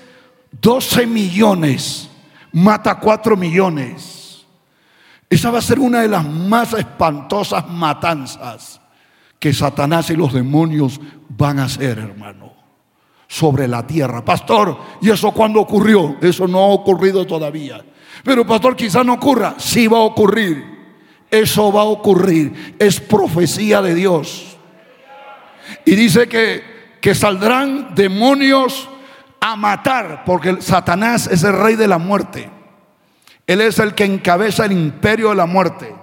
12 0.62 1.06
millones, 1.06 2.10
mata 2.52 3.00
4 3.00 3.36
millones. 3.36 4.23
Esa 5.34 5.50
va 5.50 5.58
a 5.58 5.64
ser 5.64 5.80
una 5.80 6.02
de 6.02 6.08
las 6.08 6.24
más 6.24 6.74
espantosas 6.74 7.68
matanzas 7.68 8.80
que 9.40 9.52
Satanás 9.52 10.12
y 10.12 10.16
los 10.16 10.32
demonios 10.32 11.02
van 11.28 11.58
a 11.58 11.64
hacer, 11.64 11.98
hermano, 11.98 12.54
sobre 13.28 13.68
la 13.68 13.88
tierra. 13.88 14.24
Pastor, 14.24 14.78
¿y 15.02 15.10
eso 15.10 15.32
cuándo 15.32 15.60
ocurrió? 15.60 16.18
Eso 16.22 16.48
no 16.48 16.60
ha 16.60 16.68
ocurrido 16.68 17.26
todavía. 17.26 17.84
Pero 18.24 18.46
pastor, 18.46 18.76
quizá 18.76 19.04
no 19.04 19.14
ocurra. 19.14 19.56
Sí 19.58 19.88
va 19.88 19.98
a 19.98 20.02
ocurrir. 20.02 20.64
Eso 21.32 21.74
va 21.74 21.82
a 21.82 21.86
ocurrir. 21.86 22.76
Es 22.78 23.00
profecía 23.00 23.82
de 23.82 23.96
Dios. 23.96 24.56
Y 25.84 25.96
dice 25.96 26.30
que, 26.30 26.64
que 27.02 27.16
saldrán 27.16 27.96
demonios 27.96 28.88
a 29.42 29.56
matar, 29.56 30.26
porque 30.28 30.62
Satanás 30.62 31.26
es 31.26 31.44
el 31.44 31.54
rey 31.54 31.76
de 31.76 31.88
la 31.88 31.98
muerte. 31.98 32.53
Él 33.46 33.62
es 33.62 33.80
el 33.80 33.94
que 33.94 34.06
encabeza 34.06 34.66
el 34.66 34.72
imperio 34.72 35.30
de 35.30 35.36
la 35.36 35.46
muerte. 35.46 35.94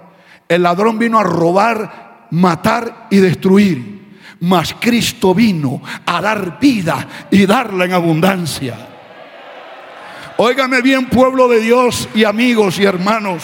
El 0.47 0.63
ladrón 0.63 0.99
vino 0.99 1.19
a 1.19 1.23
robar, 1.23 2.27
matar 2.31 3.07
y 3.09 3.17
destruir. 3.17 4.01
Mas 4.41 4.75
Cristo 4.79 5.33
vino 5.33 5.81
a 6.05 6.21
dar 6.21 6.59
vida 6.59 7.07
y 7.29 7.45
darla 7.45 7.85
en 7.85 7.93
abundancia. 7.93 8.75
Óigame 10.37 10.81
bien, 10.81 11.05
pueblo 11.07 11.47
de 11.47 11.59
Dios 11.59 12.09
y 12.15 12.23
amigos 12.23 12.79
y 12.79 12.85
hermanos. 12.85 13.43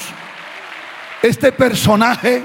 Este 1.22 1.52
personaje 1.52 2.44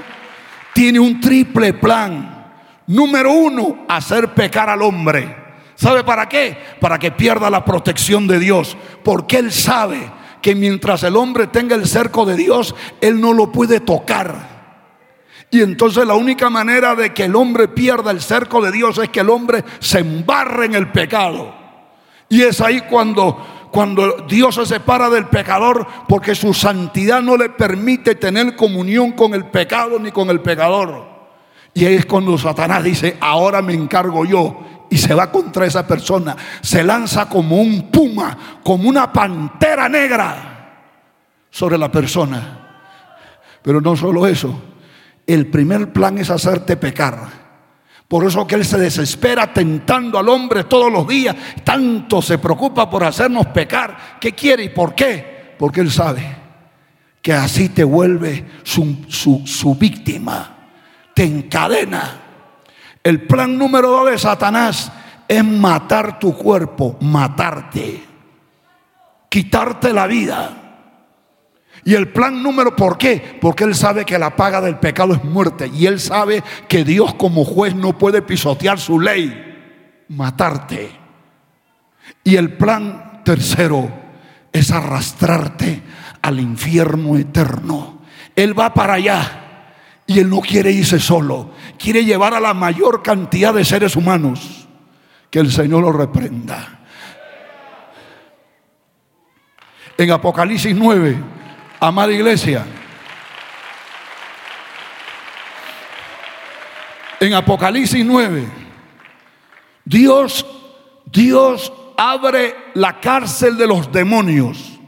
tiene 0.73 0.99
un 0.99 1.19
triple 1.19 1.73
plan. 1.73 2.51
Número 2.87 3.31
uno, 3.31 3.85
hacer 3.87 4.33
pecar 4.33 4.69
al 4.69 4.81
hombre. 4.81 5.35
¿Sabe 5.75 6.03
para 6.03 6.27
qué? 6.29 6.57
Para 6.79 6.99
que 6.99 7.11
pierda 7.11 7.49
la 7.49 7.65
protección 7.65 8.27
de 8.27 8.39
Dios. 8.39 8.77
Porque 9.03 9.37
Él 9.37 9.51
sabe 9.51 10.11
que 10.43 10.55
mientras 10.55 11.01
el 11.03 11.15
hombre 11.15 11.47
tenga 11.47 11.73
el 11.77 11.87
cerco 11.87 12.25
de 12.25 12.35
Dios, 12.35 12.75
él 12.99 13.21
no 13.21 13.31
lo 13.31 13.49
puede 13.49 13.79
tocar. 13.79 14.51
Y 15.49 15.61
entonces 15.61 16.05
la 16.05 16.15
única 16.15 16.49
manera 16.49 16.95
de 16.95 17.13
que 17.13 17.23
el 17.23 17.35
hombre 17.35 17.69
pierda 17.69 18.11
el 18.11 18.21
cerco 18.21 18.61
de 18.61 18.73
Dios 18.73 18.97
es 18.97 19.07
que 19.07 19.21
el 19.21 19.29
hombre 19.29 19.63
se 19.79 19.99
embarre 19.99 20.65
en 20.65 20.75
el 20.75 20.91
pecado. 20.91 21.55
Y 22.27 22.41
es 22.41 22.59
ahí 22.59 22.81
cuando, 22.81 23.69
cuando 23.71 24.25
Dios 24.27 24.55
se 24.55 24.65
separa 24.65 25.09
del 25.09 25.27
pecador 25.27 25.87
porque 26.09 26.35
su 26.35 26.53
santidad 26.53 27.21
no 27.21 27.37
le 27.37 27.47
permite 27.47 28.15
tener 28.15 28.57
comunión 28.57 29.13
con 29.13 29.33
el 29.33 29.45
pecado 29.45 29.97
ni 29.97 30.11
con 30.11 30.29
el 30.29 30.41
pecador. 30.41 31.05
Y 31.73 31.85
ahí 31.85 31.95
es 31.95 32.05
cuando 32.05 32.37
Satanás 32.37 32.83
dice, 32.83 33.15
ahora 33.21 33.61
me 33.61 33.73
encargo 33.73 34.25
yo. 34.25 34.59
Y 34.93 34.97
se 34.97 35.15
va 35.15 35.31
contra 35.31 35.65
esa 35.65 35.87
persona. 35.87 36.35
Se 36.61 36.83
lanza 36.83 37.27
como 37.27 37.59
un 37.59 37.89
puma, 37.89 38.59
como 38.63 38.87
una 38.87 39.11
pantera 39.11 39.89
negra 39.89 40.85
sobre 41.49 41.79
la 41.79 41.91
persona. 41.91 42.59
Pero 43.63 43.81
no 43.81 43.95
solo 43.95 44.27
eso 44.27 44.55
el 45.25 45.47
primer 45.47 45.91
plan 45.91 46.17
es 46.17 46.29
hacerte 46.29 46.77
pecar. 46.77 47.43
Por 48.07 48.25
eso 48.25 48.45
que 48.45 48.55
Él 48.55 48.65
se 48.65 48.77
desespera 48.77 49.53
tentando 49.53 50.19
al 50.19 50.29
hombre 50.29 50.65
todos 50.65 50.91
los 50.91 51.07
días. 51.07 51.35
Tanto 51.63 52.21
se 52.21 52.37
preocupa 52.37 52.89
por 52.89 53.03
hacernos 53.03 53.47
pecar. 53.47 54.17
¿Qué 54.19 54.33
quiere 54.33 54.65
y 54.65 54.69
por 54.69 54.93
qué? 54.93 55.55
Porque 55.57 55.81
Él 55.81 55.91
sabe 55.91 56.43
que 57.21 57.33
así 57.33 57.69
te 57.69 57.83
vuelve 57.83 58.45
su, 58.63 59.05
su 59.07 59.75
víctima. 59.75 60.57
Te 61.15 61.23
encadena. 61.23 62.22
El 63.03 63.27
plan 63.27 63.57
número 63.57 63.89
dos 63.89 64.09
de 64.09 64.17
Satanás 64.17 64.91
es 65.27 65.43
matar 65.43 66.19
tu 66.19 66.35
cuerpo, 66.37 66.97
matarte, 67.01 68.03
quitarte 69.29 69.91
la 69.91 70.07
vida. 70.07 70.59
Y 71.85 71.95
el 71.95 72.13
plan 72.13 72.41
número, 72.41 72.75
¿por 72.75 72.97
qué? 72.97 73.37
Porque 73.41 73.65
Él 73.65 73.75
sabe 73.75 74.05
que 74.05 74.17
la 74.17 74.37
paga 74.37 74.61
del 74.61 74.79
pecado 74.79 75.13
es 75.13 75.23
muerte. 75.25 75.69
Y 75.73 75.85
Él 75.85 75.99
sabe 75.99 76.41
que 76.69 76.85
Dios 76.85 77.13
como 77.15 77.43
juez 77.43 77.75
no 77.75 77.97
puede 77.97 78.21
pisotear 78.21 78.79
su 78.79 79.01
ley, 79.01 80.05
matarte. 80.07 80.91
Y 82.23 82.37
el 82.37 82.53
plan 82.53 83.21
tercero 83.25 83.91
es 84.53 84.71
arrastrarte 84.71 85.81
al 86.21 86.39
infierno 86.39 87.17
eterno. 87.17 88.01
Él 88.33 88.57
va 88.57 88.73
para 88.73 88.93
allá. 88.93 89.42
Y 90.05 90.19
Él 90.19 90.29
no 90.29 90.41
quiere 90.41 90.71
irse 90.71 90.99
solo. 90.99 91.51
Quiere 91.77 92.03
llevar 92.03 92.33
a 92.33 92.39
la 92.39 92.53
mayor 92.53 93.01
cantidad 93.01 93.53
de 93.53 93.63
seres 93.63 93.95
humanos. 93.95 94.67
Que 95.29 95.39
el 95.39 95.51
Señor 95.51 95.81
lo 95.81 95.91
reprenda. 95.91 96.79
En 99.97 100.11
Apocalipsis 100.11 100.75
9 100.75 101.33
Amada 101.83 102.13
iglesia, 102.13 102.65
en 107.19 107.33
Apocalipsis 107.33 108.05
9, 108.05 108.47
Dios, 109.83 110.45
Dios 111.11 111.73
abre 111.97 112.55
la 112.75 113.01
cárcel 113.01 113.57
de 113.57 113.67
los 113.67 113.91
demonios. 113.91 114.79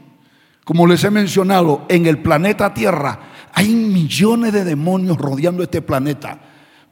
Como 0.64 0.86
les 0.86 1.04
he 1.04 1.10
mencionado, 1.10 1.84
en 1.90 2.06
el 2.06 2.22
planeta 2.22 2.72
Tierra 2.72 3.20
hay 3.58 3.74
millones 3.74 4.52
de 4.52 4.64
demonios 4.64 5.16
rodeando 5.16 5.62
este 5.62 5.80
planeta, 5.80 6.38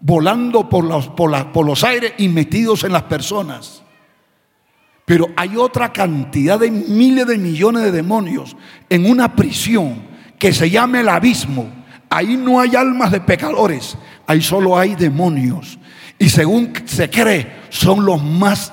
volando 0.01 0.67
por 0.67 0.83
los, 0.83 1.09
por, 1.09 1.67
los 1.67 1.85
aires 1.85 2.15
y 2.17 2.29
metidos 2.29 2.85
en 2.85 2.93
las 2.93 3.03
personas. 3.03 3.83
Pero 5.05 5.29
hay 5.37 5.59
otra 5.59 5.93
cantidad 5.93 6.59
de 6.59 6.71
miles 6.71 7.27
de 7.27 7.37
millones 7.37 7.83
de 7.83 7.93
demonios 7.93 8.57
en 8.89 9.05
una 9.05 9.37
prisión 9.37 10.05
que 10.39 10.55
se 10.55 10.71
llama 10.71 11.01
el 11.01 11.11
abismo. 11.11 11.71
Ahí 12.09 12.35
no 12.39 12.59
hay 12.59 12.75
almas 12.77 13.13
de 13.13 13.21
pecadores, 13.21 13.99
ahí 14.27 14.41
solo 14.41 14.79
hay 14.79 14.95
demonios. 14.95 15.79
Y 16.19 16.31
según 16.31 16.73
se 16.87 17.11
cree, 17.11 17.61
son 17.69 18.07
los 18.07 18.23
más 18.23 18.73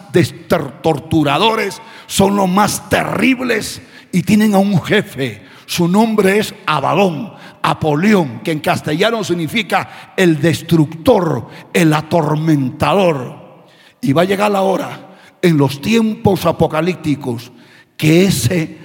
torturadores, 0.82 1.82
son 2.08 2.38
los 2.38 2.47
más 2.47 2.88
terribles 2.88 3.82
y 4.13 4.21
tienen 4.21 4.54
a 4.54 4.60
un 4.60 4.82
jefe. 4.82 5.41
Su 5.65 5.89
nombre 5.89 6.39
es 6.39 6.56
Abadón, 6.65 7.40
Apolión, 7.62 8.39
que 8.39 8.52
en 8.52 8.60
castellano 8.60 9.24
significa 9.24 10.13
el 10.15 10.41
destructor, 10.41 11.47
el 11.74 11.93
atormentador. 11.93 13.65
Y 14.02 14.13
va 14.13 14.24
a 14.24 14.26
llegar 14.26 14.52
la 14.52 14.62
hora 14.62 15.12
en 15.41 15.58
los 15.58 15.82
tiempos 15.82 16.45
apocalípticos 16.45 17.52
que 17.97 18.26
ese, 18.26 18.78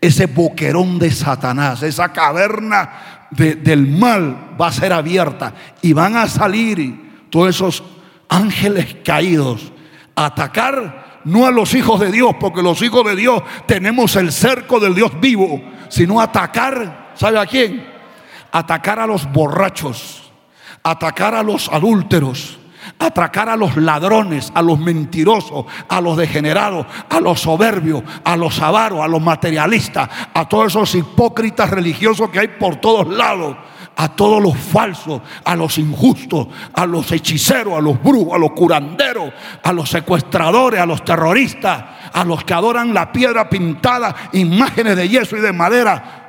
ese 0.00 0.26
boquerón 0.26 0.98
de 0.98 1.10
Satanás, 1.10 1.82
esa 1.82 2.12
caverna 2.12 3.28
del 3.30 3.86
mal 3.86 4.56
va 4.60 4.68
a 4.68 4.72
ser 4.72 4.92
abierta 4.92 5.54
y 5.82 5.92
van 5.92 6.16
a 6.16 6.28
salir 6.28 7.28
todos 7.30 7.50
esos 7.50 7.82
ángeles 8.28 8.96
caídos 9.04 9.72
a 10.14 10.26
atacar 10.26 11.20
no 11.24 11.46
a 11.46 11.50
los 11.50 11.74
hijos 11.74 12.00
de 12.00 12.10
Dios, 12.10 12.34
porque 12.40 12.62
los 12.62 12.80
hijos 12.82 13.04
de 13.04 13.14
Dios 13.14 13.42
tenemos 13.66 14.16
el 14.16 14.32
cerco 14.32 14.80
del 14.80 14.94
Dios 14.94 15.12
vivo, 15.20 15.60
sino 15.88 16.20
atacar, 16.20 17.12
¿sabe 17.14 17.38
a 17.38 17.46
quién? 17.46 17.84
Atacar 18.52 18.98
a 18.98 19.06
los 19.06 19.30
borrachos, 19.32 20.30
atacar 20.82 21.34
a 21.34 21.42
los 21.42 21.68
adúlteros, 21.68 22.58
atracar 22.98 23.48
a 23.48 23.56
los 23.56 23.76
ladrones, 23.76 24.50
a 24.54 24.62
los 24.62 24.78
mentirosos, 24.78 25.66
a 25.88 26.00
los 26.00 26.16
degenerados, 26.16 26.86
a 27.08 27.20
los 27.20 27.40
soberbios, 27.40 28.02
a 28.24 28.36
los 28.36 28.60
avaros, 28.60 29.00
a 29.00 29.08
los 29.08 29.22
materialistas, 29.22 30.08
a 30.34 30.48
todos 30.48 30.68
esos 30.68 30.94
hipócritas 30.94 31.70
religiosos 31.70 32.30
que 32.30 32.40
hay 32.40 32.48
por 32.48 32.76
todos 32.76 33.08
lados, 33.08 33.56
a 33.96 34.08
todos 34.08 34.42
los 34.42 34.56
falsos, 34.56 35.20
a 35.44 35.54
los 35.54 35.76
injustos, 35.78 36.48
a 36.72 36.86
los 36.86 37.10
hechiceros, 37.12 37.74
a 37.74 37.80
los 37.80 38.02
brujos, 38.02 38.34
a 38.34 38.38
los 38.38 38.52
curanderos, 38.52 39.32
a 39.62 39.72
los 39.72 39.90
secuestradores, 39.90 40.80
a 40.80 40.86
los 40.86 41.04
terroristas, 41.04 41.84
a 42.12 42.24
los 42.24 42.44
que 42.44 42.54
adoran 42.54 42.94
la 42.94 43.12
piedra 43.12 43.48
pintada, 43.50 44.14
imágenes 44.32 44.96
de 44.96 45.08
yeso 45.08 45.36
y 45.36 45.40
de 45.40 45.52
madera. 45.52 46.19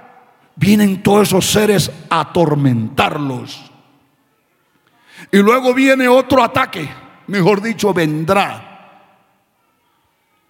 Vienen 0.56 1.02
todos 1.02 1.30
esos 1.30 1.46
seres 1.46 1.92
a 2.10 2.22
atormentarlos 2.22 3.72
y 5.32 5.38
luego 5.38 5.74
viene 5.74 6.08
otro 6.08 6.44
ataque, 6.44 6.90
mejor 7.28 7.62
dicho, 7.62 7.94
vendrá. 7.94 8.70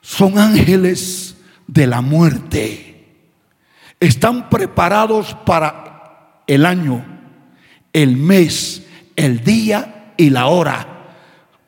Son 0.02 0.38
ángeles 0.38 1.38
de 1.68 1.88
la 1.88 2.02
muerte. 2.02 2.88
Están 4.00 4.50
preparados 4.50 5.36
para 5.46 6.42
el 6.48 6.66
año, 6.66 7.06
el 7.94 8.18
mes, 8.18 8.88
el 9.16 9.44
día 9.44 10.14
y 10.18 10.30
la 10.30 10.48
hora. 10.48 10.88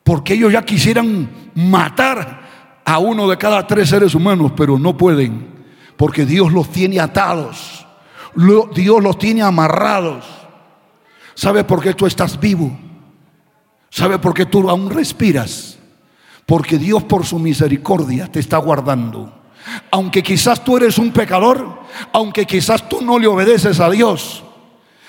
Porque 0.02 0.34
ellos 0.34 0.52
ya 0.52 0.64
quisieran 0.64 1.50
matar 1.54 2.42
a 2.84 2.98
uno 2.98 3.28
de 3.28 3.38
cada 3.38 3.66
tres 3.66 3.88
seres 3.88 4.14
humanos, 4.14 4.52
pero 4.56 4.78
no 4.78 4.96
pueden. 4.96 5.54
Porque 5.96 6.26
Dios 6.26 6.52
los 6.52 6.70
tiene 6.70 6.98
atados. 6.98 7.83
Dios 8.36 9.02
los 9.02 9.18
tiene 9.18 9.42
amarrados. 9.42 10.24
¿Sabe 11.34 11.64
por 11.64 11.82
qué 11.82 11.94
tú 11.94 12.06
estás 12.06 12.38
vivo? 12.38 12.76
¿Sabe 13.90 14.18
por 14.18 14.34
qué 14.34 14.46
tú 14.46 14.68
aún 14.68 14.90
respiras? 14.90 15.78
Porque 16.46 16.78
Dios 16.78 17.04
por 17.04 17.24
su 17.24 17.38
misericordia 17.38 18.30
te 18.30 18.40
está 18.40 18.58
guardando. 18.58 19.32
Aunque 19.90 20.22
quizás 20.22 20.62
tú 20.62 20.76
eres 20.76 20.98
un 20.98 21.12
pecador, 21.12 21.80
aunque 22.12 22.44
quizás 22.44 22.88
tú 22.88 23.00
no 23.02 23.18
le 23.18 23.26
obedeces 23.26 23.80
a 23.80 23.88
Dios, 23.90 24.44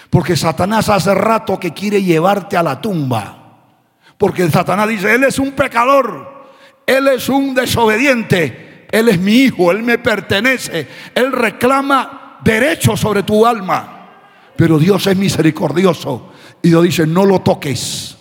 porque 0.10 0.36
Satanás 0.36 0.88
hace 0.90 1.14
rato 1.14 1.60
que 1.60 1.74
quiere 1.74 2.02
llevarte 2.02 2.56
a 2.58 2.64
la 2.64 2.80
tumba. 2.80 3.42
Porque 4.18 4.50
Satanás 4.50 4.88
dice, 4.88 5.14
Él 5.14 5.24
es 5.24 5.40
un 5.40 5.52
pecador, 5.52 6.46
Él 6.88 7.08
es 7.10 7.28
un 7.28 7.54
desobediente, 7.54 8.88
Él 8.92 9.10
es 9.10 9.20
mi 9.20 9.34
hijo, 9.34 9.72
Él 9.72 9.84
me 9.84 9.98
pertenece, 9.98 10.88
Él 11.14 11.32
reclama 11.34 12.25
derecho 12.46 12.96
sobre 12.96 13.24
tu 13.24 13.46
alma. 13.46 13.92
Pero 14.56 14.80
Dios 14.80 15.06
es 15.08 15.18
misericordioso 15.18 16.32
y 16.62 16.70
Dios 16.70 16.84
dice, 16.84 17.06
no 17.06 17.26
lo 17.26 17.42
toques 17.42 18.16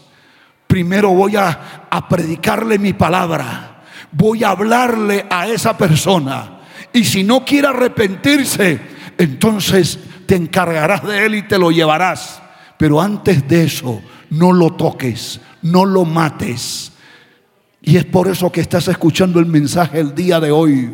primero 0.75 1.11
voy 1.11 1.37
a, 1.37 1.85
predicarle 2.11 2.81
mi 2.81 2.95
palabra. 2.95 3.85
Voy 4.11 4.43
a 4.43 4.49
hablarle 4.49 5.25
a 5.31 5.47
esa 5.47 5.79
persona. 5.79 6.59
Y 6.93 7.05
si 7.05 7.23
no 7.23 7.45
quiere 7.45 7.69
arrepentirse, 7.69 8.81
entonces 9.17 10.01
te 10.27 10.35
encargarás 10.35 11.05
de 11.05 11.27
él 11.27 11.37
y 11.37 11.43
te 11.43 11.59
lo 11.59 11.71
llevarás. 11.71 12.43
Pero 12.77 13.01
antes 13.01 13.47
de 13.47 13.63
eso, 13.63 14.03
no 14.31 14.53
lo 14.53 14.73
toques, 14.73 15.41
no 15.63 15.85
lo 15.85 16.05
mates. 16.05 16.91
Y 17.81 17.97
es 17.97 18.05
por 18.05 18.27
eso 18.27 18.51
que 18.51 18.61
estás 18.61 18.89
escuchando 18.89 19.39
el 19.39 19.47
mensaje 19.47 20.01
el 20.01 20.13
día 20.13 20.41
de 20.41 20.51
hoy. 20.51 20.93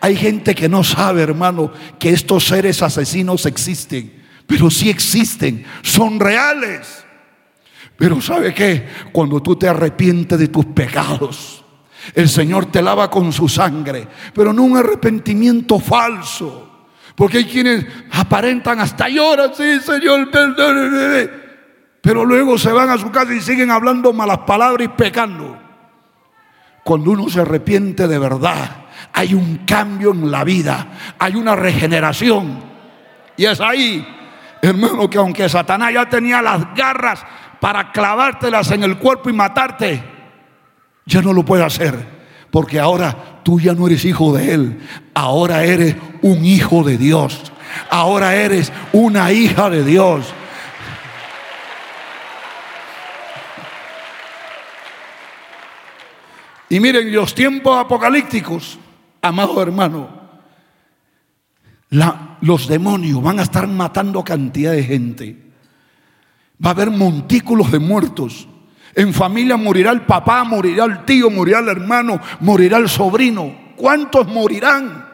Hay 0.00 0.16
gente 0.16 0.54
que 0.54 0.68
no 0.68 0.84
sabe, 0.84 1.22
hermano, 1.22 1.72
que 1.98 2.10
estos 2.10 2.46
seres 2.46 2.82
asesinos 2.82 3.46
existen, 3.46 4.22
pero 4.46 4.70
sí 4.70 4.90
existen, 4.90 5.64
son 5.82 6.20
reales. 6.20 7.04
Pero 7.96 8.20
¿sabe 8.20 8.54
qué? 8.54 8.88
Cuando 9.12 9.42
tú 9.42 9.56
te 9.56 9.68
arrepientes 9.68 10.38
de 10.38 10.48
tus 10.48 10.66
pecados, 10.66 11.64
el 12.14 12.28
Señor 12.28 12.66
te 12.66 12.82
lava 12.82 13.10
con 13.10 13.32
su 13.32 13.48
sangre, 13.48 14.06
pero 14.34 14.52
no 14.52 14.62
un 14.62 14.76
arrepentimiento 14.76 15.78
falso. 15.78 16.66
Porque 17.14 17.38
hay 17.38 17.44
quienes 17.44 17.84
aparentan 18.12 18.80
hasta 18.80 19.08
lloran, 19.08 19.50
sí, 19.54 19.80
Señor, 19.80 20.30
perdóneme. 20.30 21.28
Pero 22.00 22.24
luego 22.24 22.56
se 22.56 22.72
van 22.72 22.88
a 22.88 22.96
su 22.96 23.10
casa 23.10 23.34
y 23.34 23.40
siguen 23.40 23.70
hablando 23.70 24.12
malas 24.12 24.38
palabras 24.38 24.86
y 24.86 24.96
pecando. 24.96 25.58
Cuando 26.82 27.10
uno 27.10 27.28
se 27.28 27.40
arrepiente 27.40 28.08
de 28.08 28.18
verdad, 28.18 28.86
hay 29.12 29.34
un 29.34 29.58
cambio 29.66 30.12
en 30.12 30.30
la 30.30 30.44
vida, 30.44 30.86
hay 31.18 31.34
una 31.36 31.56
regeneración. 31.56 32.62
Y 33.36 33.46
es 33.46 33.60
ahí, 33.60 34.06
hermano, 34.62 35.08
que 35.08 35.18
aunque 35.18 35.48
Satanás 35.48 35.92
ya 35.94 36.08
tenía 36.08 36.42
las 36.42 36.74
garras 36.74 37.24
para 37.60 37.92
clavártelas 37.92 38.70
en 38.70 38.82
el 38.82 38.98
cuerpo 38.98 39.30
y 39.30 39.32
matarte, 39.32 40.02
ya 41.06 41.22
no 41.22 41.32
lo 41.32 41.44
puede 41.44 41.64
hacer. 41.64 42.20
Porque 42.50 42.80
ahora 42.80 43.40
tú 43.44 43.60
ya 43.60 43.74
no 43.74 43.86
eres 43.86 44.04
hijo 44.04 44.36
de 44.36 44.52
Él, 44.52 44.80
ahora 45.14 45.62
eres 45.64 45.96
un 46.22 46.44
hijo 46.44 46.82
de 46.82 46.98
Dios, 46.98 47.52
ahora 47.88 48.34
eres 48.34 48.72
una 48.92 49.30
hija 49.32 49.70
de 49.70 49.84
Dios. 49.84 50.34
Y 56.68 56.78
miren, 56.78 57.12
los 57.12 57.34
tiempos 57.34 57.76
apocalípticos, 57.76 58.78
amado 59.22 59.62
hermano, 59.62 60.08
los 62.40 62.68
demonios 62.68 63.22
van 63.22 63.40
a 63.40 63.42
estar 63.42 63.66
matando 63.66 64.22
cantidad 64.24 64.72
de 64.72 64.84
gente. 64.84 65.52
Va 66.64 66.70
a 66.70 66.72
haber 66.72 66.90
montículos 66.90 67.72
de 67.72 67.78
muertos. 67.78 68.46
En 68.94 69.14
familia 69.14 69.56
morirá 69.56 69.92
el 69.92 70.02
papá, 70.02 70.44
morirá 70.44 70.84
el 70.84 71.04
tío, 71.04 71.30
morirá 71.30 71.60
el 71.60 71.68
hermano, 71.68 72.20
morirá 72.40 72.78
el 72.78 72.88
sobrino. 72.88 73.54
¿Cuántos 73.76 74.26
morirán 74.26 75.06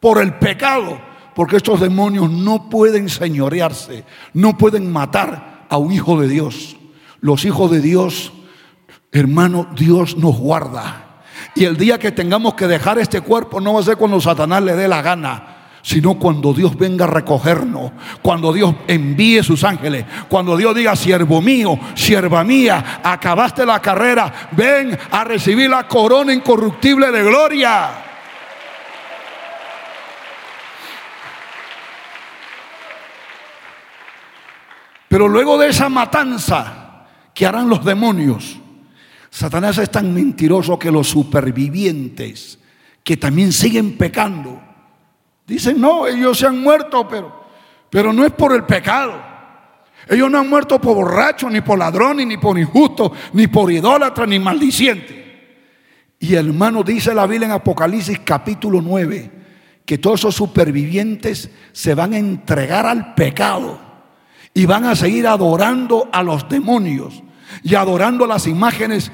por 0.00 0.20
el 0.20 0.34
pecado? 0.34 1.00
Porque 1.34 1.56
estos 1.56 1.80
demonios 1.80 2.30
no 2.30 2.68
pueden 2.68 3.08
señorearse, 3.08 4.04
no 4.32 4.56
pueden 4.56 4.90
matar 4.90 5.66
a 5.68 5.76
un 5.76 5.92
hijo 5.92 6.20
de 6.20 6.28
Dios. 6.28 6.76
Los 7.20 7.44
hijos 7.44 7.70
de 7.70 7.80
Dios 7.80 8.32
Hermano, 9.16 9.68
Dios 9.74 10.18
nos 10.18 10.36
guarda. 10.36 11.05
Y 11.56 11.64
el 11.64 11.76
día 11.76 11.98
que 11.98 12.12
tengamos 12.12 12.54
que 12.54 12.68
dejar 12.68 12.98
este 12.98 13.22
cuerpo 13.22 13.60
no 13.60 13.74
va 13.74 13.80
a 13.80 13.82
ser 13.82 13.96
cuando 13.96 14.20
Satanás 14.20 14.62
le 14.62 14.76
dé 14.76 14.86
la 14.86 15.02
gana 15.02 15.56
sino 15.86 16.14
cuando 16.18 16.52
Dios 16.52 16.76
venga 16.76 17.04
a 17.04 17.08
recogernos, 17.08 17.92
cuando 18.20 18.52
Dios 18.52 18.74
envíe 18.88 19.40
sus 19.44 19.62
ángeles, 19.62 20.04
cuando 20.28 20.56
Dios 20.56 20.74
diga, 20.74 20.96
siervo 20.96 21.40
mío, 21.40 21.78
sierva 21.94 22.42
mía, 22.42 23.00
acabaste 23.04 23.64
la 23.64 23.80
carrera, 23.80 24.48
ven 24.50 24.98
a 25.12 25.22
recibir 25.22 25.70
la 25.70 25.86
corona 25.86 26.34
incorruptible 26.34 27.12
de 27.12 27.22
gloria. 27.22 27.90
Pero 35.06 35.28
luego 35.28 35.56
de 35.56 35.68
esa 35.68 35.88
matanza 35.88 37.06
que 37.32 37.46
harán 37.46 37.68
los 37.68 37.84
demonios, 37.84 38.58
Satanás 39.36 39.76
es 39.76 39.90
tan 39.90 40.14
mentiroso 40.14 40.78
que 40.78 40.90
los 40.90 41.08
supervivientes 41.08 42.58
que 43.04 43.18
también 43.18 43.52
siguen 43.52 43.98
pecando, 43.98 44.58
dicen, 45.46 45.78
no, 45.78 46.06
ellos 46.06 46.38
se 46.38 46.46
han 46.46 46.58
muerto, 46.62 47.06
pero, 47.06 47.44
pero 47.90 48.14
no 48.14 48.24
es 48.24 48.32
por 48.32 48.54
el 48.54 48.64
pecado. 48.64 49.12
Ellos 50.08 50.30
no 50.30 50.38
han 50.38 50.48
muerto 50.48 50.80
por 50.80 50.94
borrachos, 50.94 51.52
ni 51.52 51.60
por 51.60 51.78
ladrones, 51.78 52.26
ni 52.26 52.38
por 52.38 52.58
injustos, 52.58 53.12
ni 53.34 53.46
por 53.46 53.70
idólatras, 53.70 54.26
ni 54.26 54.38
maldicientes. 54.38 55.18
Y 56.18 56.34
hermano 56.34 56.82
dice 56.82 57.12
la 57.12 57.26
Biblia 57.26 57.48
en 57.48 57.52
Apocalipsis 57.52 58.20
capítulo 58.20 58.80
9, 58.80 59.30
que 59.84 59.98
todos 59.98 60.20
esos 60.20 60.34
supervivientes 60.34 61.50
se 61.72 61.94
van 61.94 62.14
a 62.14 62.18
entregar 62.18 62.86
al 62.86 63.12
pecado 63.12 63.78
y 64.54 64.64
van 64.64 64.86
a 64.86 64.96
seguir 64.96 65.26
adorando 65.26 66.08
a 66.10 66.22
los 66.22 66.48
demonios 66.48 67.22
y 67.62 67.74
adorando 67.74 68.26
las 68.26 68.46
imágenes 68.46 69.10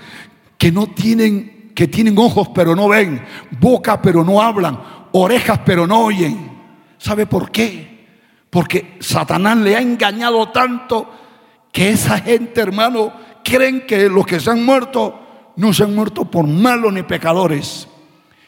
que 0.59 0.73
no 0.73 0.87
tienen, 0.87 1.73
que 1.75 1.89
tienen 1.89 2.19
ojos 2.19 2.49
pero 2.55 2.77
no 2.77 2.89
ven, 2.89 3.25
boca 3.61 4.01
pero 4.01 4.25
no 4.25 4.41
hablan, 4.43 4.81
orejas 5.13 5.61
pero 5.65 5.87
no 5.87 6.05
oyen. 6.05 6.51
¿Sabe 6.99 7.27
por 7.27 7.51
qué? 7.51 8.07
Porque 8.51 8.97
Satanás 9.01 9.57
le 9.59 9.77
ha 9.77 9.81
engañado 9.81 10.51
tanto 10.51 11.11
que 11.73 11.91
esa 11.91 12.19
gente, 12.19 12.61
hermano, 12.61 13.13
creen 13.43 13.87
que 13.87 14.09
los 14.09 14.27
que 14.27 14.39
se 14.39 14.51
han 14.51 14.65
muerto 14.65 15.19
no 15.57 15.73
se 15.73 15.85
han 15.85 15.95
muerto 15.95 16.25
por 16.25 16.47
malos 16.47 16.93
ni 16.93 17.03
pecadores, 17.03 17.89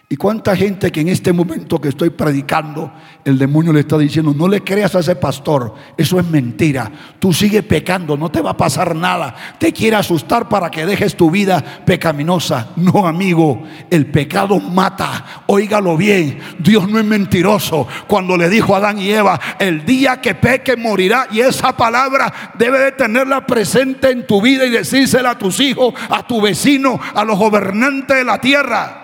¿Y 0.07 0.17
cuánta 0.17 0.55
gente 0.55 0.93
que 0.93 1.01
en 1.01 1.09
este 1.09 1.33
momento 1.33 1.81
que 1.81 1.89
estoy 1.89 2.11
predicando, 2.11 2.93
el 3.25 3.39
demonio 3.39 3.73
le 3.73 3.81
está 3.81 3.97
diciendo, 3.97 4.35
no 4.37 4.47
le 4.47 4.61
creas 4.61 4.95
a 4.95 4.99
ese 4.99 5.17
pastor, 5.17 5.75
eso 5.97 6.21
es 6.21 6.27
mentira, 6.27 6.93
tú 7.19 7.33
sigue 7.33 7.63
pecando, 7.63 8.15
no 8.15 8.31
te 8.31 8.43
va 8.43 8.51
a 8.51 8.57
pasar 8.57 8.95
nada, 8.95 9.35
te 9.59 9.73
quiere 9.73 9.97
asustar 9.97 10.47
para 10.47 10.71
que 10.71 10.85
dejes 10.85 11.17
tu 11.17 11.31
vida 11.31 11.65
pecaminosa. 11.87 12.69
No, 12.77 13.07
amigo, 13.07 13.63
el 13.91 14.07
pecado 14.07 14.61
mata, 14.61 15.45
óigalo 15.47 15.97
bien, 15.97 16.39
Dios 16.59 16.87
no 16.87 16.99
es 16.99 17.05
mentiroso. 17.07 17.89
Cuando 18.07 18.37
le 18.37 18.51
dijo 18.51 18.75
a 18.75 18.79
Adán 18.79 18.99
y 18.99 19.11
Eva, 19.11 19.41
el 19.59 19.87
día 19.87 20.21
que 20.21 20.35
peque 20.35 20.77
morirá, 20.77 21.29
y 21.31 21.41
esa 21.41 21.75
palabra 21.75 22.53
debe 22.59 22.79
de 22.79 22.93
tenerla 22.93 23.47
presente 23.47 24.11
en 24.11 24.27
tu 24.27 24.43
vida 24.43 24.67
y 24.67 24.71
decírsela 24.71 25.31
a 25.31 25.39
tus 25.39 25.61
hijos, 25.61 25.95
a 26.11 26.27
tu 26.27 26.43
vecino, 26.43 27.01
a 27.15 27.25
los 27.25 27.39
gobernantes 27.39 28.19
de 28.19 28.25
la 28.25 28.39
tierra. 28.39 29.04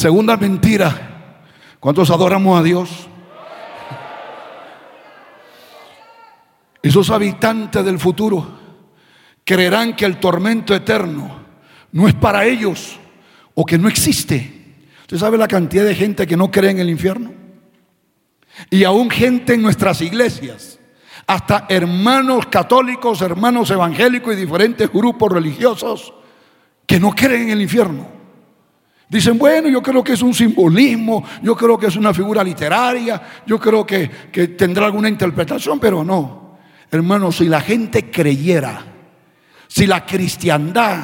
Segunda 0.00 0.38
mentira. 0.38 1.42
¿Cuántos 1.78 2.10
adoramos 2.10 2.58
a 2.58 2.62
Dios? 2.62 3.06
Esos 6.82 7.10
habitantes 7.10 7.84
del 7.84 7.98
futuro 7.98 8.48
creerán 9.44 9.94
que 9.94 10.06
el 10.06 10.18
tormento 10.18 10.74
eterno 10.74 11.40
no 11.92 12.08
es 12.08 12.14
para 12.14 12.46
ellos 12.46 12.98
o 13.54 13.66
que 13.66 13.76
no 13.76 13.88
existe. 13.88 14.78
¿Usted 15.02 15.18
sabe 15.18 15.36
la 15.36 15.46
cantidad 15.46 15.84
de 15.84 15.94
gente 15.94 16.26
que 16.26 16.34
no 16.34 16.50
cree 16.50 16.70
en 16.70 16.78
el 16.78 16.88
infierno? 16.88 17.34
Y 18.70 18.84
aún 18.84 19.10
gente 19.10 19.52
en 19.52 19.60
nuestras 19.60 20.00
iglesias, 20.00 20.78
hasta 21.26 21.66
hermanos 21.68 22.46
católicos, 22.46 23.20
hermanos 23.20 23.70
evangélicos 23.70 24.32
y 24.32 24.36
diferentes 24.36 24.90
grupos 24.90 25.30
religiosos 25.30 26.14
que 26.86 26.98
no 26.98 27.10
creen 27.14 27.42
en 27.42 27.50
el 27.50 27.60
infierno. 27.60 28.19
Dicen, 29.10 29.38
bueno, 29.38 29.68
yo 29.68 29.82
creo 29.82 30.04
que 30.04 30.12
es 30.12 30.22
un 30.22 30.32
simbolismo, 30.32 31.24
yo 31.42 31.56
creo 31.56 31.76
que 31.76 31.88
es 31.88 31.96
una 31.96 32.14
figura 32.14 32.44
literaria, 32.44 33.20
yo 33.44 33.58
creo 33.58 33.84
que, 33.84 34.08
tendrá 34.56 34.86
alguna 34.86 35.08
interpretación, 35.08 35.80
pero 35.80 36.04
no. 36.04 36.58
Hermanos, 36.88 37.38
si 37.38 37.46
la 37.46 37.60
gente 37.60 38.08
creyera, 38.08 38.84
si 39.66 39.88
la 39.88 40.06
cristiandad, 40.06 41.02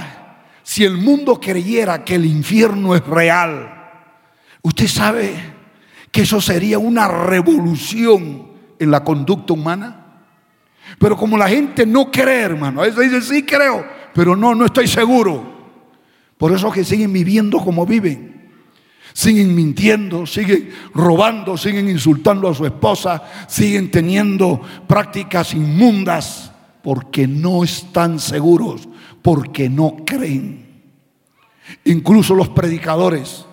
si 0.62 0.84
el 0.84 0.96
mundo 0.98 1.40
creyera 1.40 2.04
que 2.04 2.14
el 2.14 2.26
infierno 2.26 2.94
es 2.94 3.04
real, 3.04 3.74
usted 4.62 4.86
sabe 4.86 5.34
que 6.12 6.22
eso 6.22 6.40
sería 6.40 6.78
una 6.78 7.08
revolución 7.08 8.52
en 8.78 8.90
la 8.92 9.02
conducta 9.02 9.52
humana. 9.52 10.22
Pero 11.00 11.16
como 11.16 11.36
la 11.36 11.48
gente 11.48 11.84
no 11.84 12.12
cree, 12.12 12.42
hermano, 12.42 12.82
a 12.82 12.84
veces 12.84 13.10
dice, 13.10 13.20
sí 13.20 13.42
creo, 13.42 13.84
pero 14.14 14.36
no, 14.36 14.54
no 14.54 14.64
estoy 14.64 14.86
seguro. 14.86 15.55
Por 16.36 16.52
eso 16.52 16.70
que 16.70 16.84
siguen 16.84 17.12
viviendo 17.12 17.58
como 17.58 17.86
viven. 17.86 18.36
Siguen 19.12 19.54
mintiendo, 19.54 20.26
siguen 20.26 20.70
robando, 20.92 21.56
siguen 21.56 21.88
insultando 21.88 22.48
a 22.48 22.54
su 22.54 22.66
esposa, 22.66 23.22
siguen 23.48 23.90
teniendo 23.90 24.60
prácticas 24.86 25.54
inmundas 25.54 26.52
porque 26.82 27.26
no 27.26 27.64
están 27.64 28.20
seguros, 28.20 28.86
porque 29.22 29.70
no 29.70 29.96
creen. 30.04 30.82
Incluso 31.84 32.34
los 32.34 32.50
predicadores. 32.50 33.46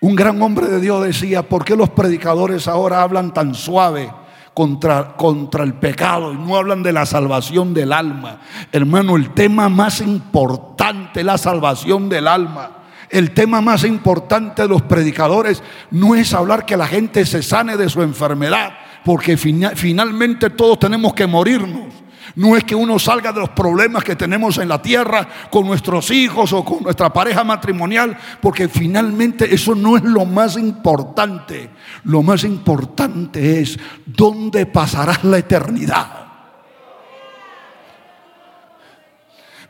Un 0.00 0.14
gran 0.14 0.40
hombre 0.42 0.66
de 0.66 0.80
Dios 0.80 1.04
decía, 1.04 1.48
¿por 1.48 1.64
qué 1.64 1.74
los 1.74 1.88
predicadores 1.90 2.68
ahora 2.68 3.02
hablan 3.02 3.32
tan 3.32 3.54
suave? 3.54 4.10
Contra, 4.56 5.16
contra 5.16 5.64
el 5.64 5.74
pecado 5.74 6.32
y 6.32 6.36
no 6.36 6.56
hablan 6.56 6.82
de 6.82 6.90
la 6.90 7.04
salvación 7.04 7.74
del 7.74 7.92
alma. 7.92 8.40
Hermano, 8.72 9.14
el 9.16 9.34
tema 9.34 9.68
más 9.68 10.00
importante 10.00 11.22
la 11.22 11.36
salvación 11.36 12.08
del 12.08 12.26
alma. 12.26 12.70
El 13.10 13.32
tema 13.32 13.60
más 13.60 13.84
importante 13.84 14.62
de 14.62 14.68
los 14.68 14.80
predicadores 14.80 15.62
no 15.90 16.14
es 16.14 16.32
hablar 16.32 16.64
que 16.64 16.78
la 16.78 16.86
gente 16.86 17.26
se 17.26 17.42
sane 17.42 17.76
de 17.76 17.90
su 17.90 18.00
enfermedad, 18.00 18.72
porque 19.04 19.36
finalmente 19.36 20.48
todos 20.48 20.78
tenemos 20.78 21.12
que 21.12 21.26
morirnos. 21.26 22.05
No 22.36 22.54
es 22.54 22.64
que 22.64 22.74
uno 22.74 22.98
salga 22.98 23.32
de 23.32 23.40
los 23.40 23.48
problemas 23.48 24.04
que 24.04 24.14
tenemos 24.14 24.58
en 24.58 24.68
la 24.68 24.80
tierra 24.80 25.26
con 25.50 25.66
nuestros 25.66 26.10
hijos 26.10 26.52
o 26.52 26.62
con 26.62 26.82
nuestra 26.82 27.10
pareja 27.10 27.42
matrimonial, 27.44 28.16
porque 28.42 28.68
finalmente 28.68 29.52
eso 29.54 29.74
no 29.74 29.96
es 29.96 30.02
lo 30.02 30.26
más 30.26 30.58
importante. 30.58 31.70
Lo 32.04 32.22
más 32.22 32.44
importante 32.44 33.60
es 33.60 33.78
dónde 34.04 34.66
pasarás 34.66 35.24
la 35.24 35.38
eternidad. 35.38 36.26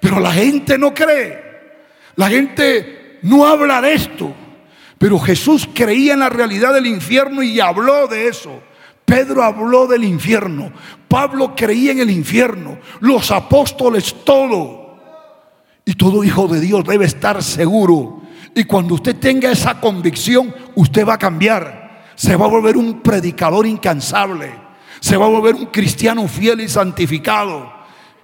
Pero 0.00 0.18
la 0.18 0.32
gente 0.32 0.76
no 0.76 0.92
cree. 0.92 1.46
La 2.16 2.28
gente 2.28 3.20
no 3.22 3.46
habla 3.46 3.80
de 3.80 3.94
esto. 3.94 4.34
Pero 4.98 5.20
Jesús 5.20 5.68
creía 5.72 6.14
en 6.14 6.20
la 6.20 6.30
realidad 6.30 6.74
del 6.74 6.86
infierno 6.86 7.44
y 7.44 7.60
habló 7.60 8.08
de 8.08 8.26
eso. 8.26 8.60
Pedro 9.04 9.44
habló 9.44 9.86
del 9.86 10.02
infierno. 10.02 10.72
Pablo 11.16 11.54
creía 11.56 11.92
en 11.92 12.00
el 12.00 12.10
infierno. 12.10 12.76
Los 13.00 13.30
apóstoles, 13.30 14.16
todo. 14.22 14.98
Y 15.82 15.94
todo 15.94 16.22
hijo 16.22 16.46
de 16.46 16.60
Dios 16.60 16.84
debe 16.84 17.06
estar 17.06 17.42
seguro. 17.42 18.20
Y 18.54 18.64
cuando 18.64 18.96
usted 18.96 19.16
tenga 19.16 19.50
esa 19.50 19.80
convicción, 19.80 20.54
usted 20.74 21.06
va 21.06 21.14
a 21.14 21.18
cambiar. 21.18 22.04
Se 22.16 22.36
va 22.36 22.44
a 22.44 22.50
volver 22.50 22.76
un 22.76 23.00
predicador 23.00 23.66
incansable. 23.66 24.52
Se 25.00 25.16
va 25.16 25.24
a 25.24 25.30
volver 25.30 25.54
un 25.54 25.64
cristiano 25.68 26.28
fiel 26.28 26.60
y 26.60 26.68
santificado. 26.68 27.72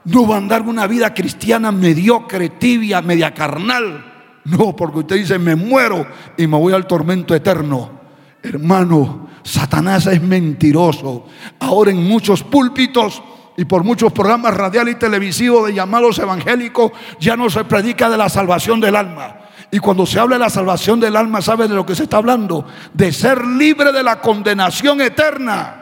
No 0.05 0.27
va 0.27 0.35
a 0.35 0.39
andar 0.39 0.61
una 0.61 0.87
vida 0.87 1.15
cristiana 1.15 1.73
mediocre, 1.73 2.51
tibia, 2.51 3.01
media 3.01 3.33
carnal. 3.33 4.05
No, 4.45 4.77
porque 4.77 4.99
usted 4.99 5.17
dice, 5.17 5.39
me 5.39 5.57
muero 5.57 6.07
y 6.37 6.47
me 6.47 6.59
voy 6.59 6.75
al 6.75 6.87
tormento 6.87 7.35
eterno. 7.35 8.02
Hermano, 8.43 9.29
Satanás 9.43 10.07
es 10.07 10.21
mentiroso. 10.21 11.27
Ahora 11.61 11.91
en 11.91 12.03
muchos 12.03 12.43
púlpitos 12.43 13.23
y 13.57 13.65
por 13.65 13.85
muchos 13.85 14.13
programas 14.13 14.55
radiales 14.55 14.95
y 14.97 14.99
televisivos 14.99 15.67
de 15.67 15.75
llamados 15.75 16.19
evangélicos 16.19 16.93
ya 17.21 17.37
no 17.37 17.49
se 17.51 17.65
predica 17.65 18.11
de 18.11 18.17
la 18.17 18.29
salvación 18.29 18.81
del 18.81 18.97
alma. 18.97 19.39
Y 19.71 19.79
cuando 19.79 20.05
se 20.05 20.19
habla 20.19 20.37
de 20.37 20.41
la 20.41 20.51
salvación 20.51 21.01
del 21.01 21.17
alma, 21.17 21.41
¿sabe 21.41 21.69
de 21.69 21.75
lo 21.75 21.87
que 21.87 21.95
se 21.95 22.03
está 22.03 22.19
hablando? 22.19 22.67
De 22.93 23.13
ser 23.13 23.47
libre 23.47 23.93
de 23.93 24.03
la 24.03 24.21
condenación 24.21 25.01
eterna. 25.01 25.79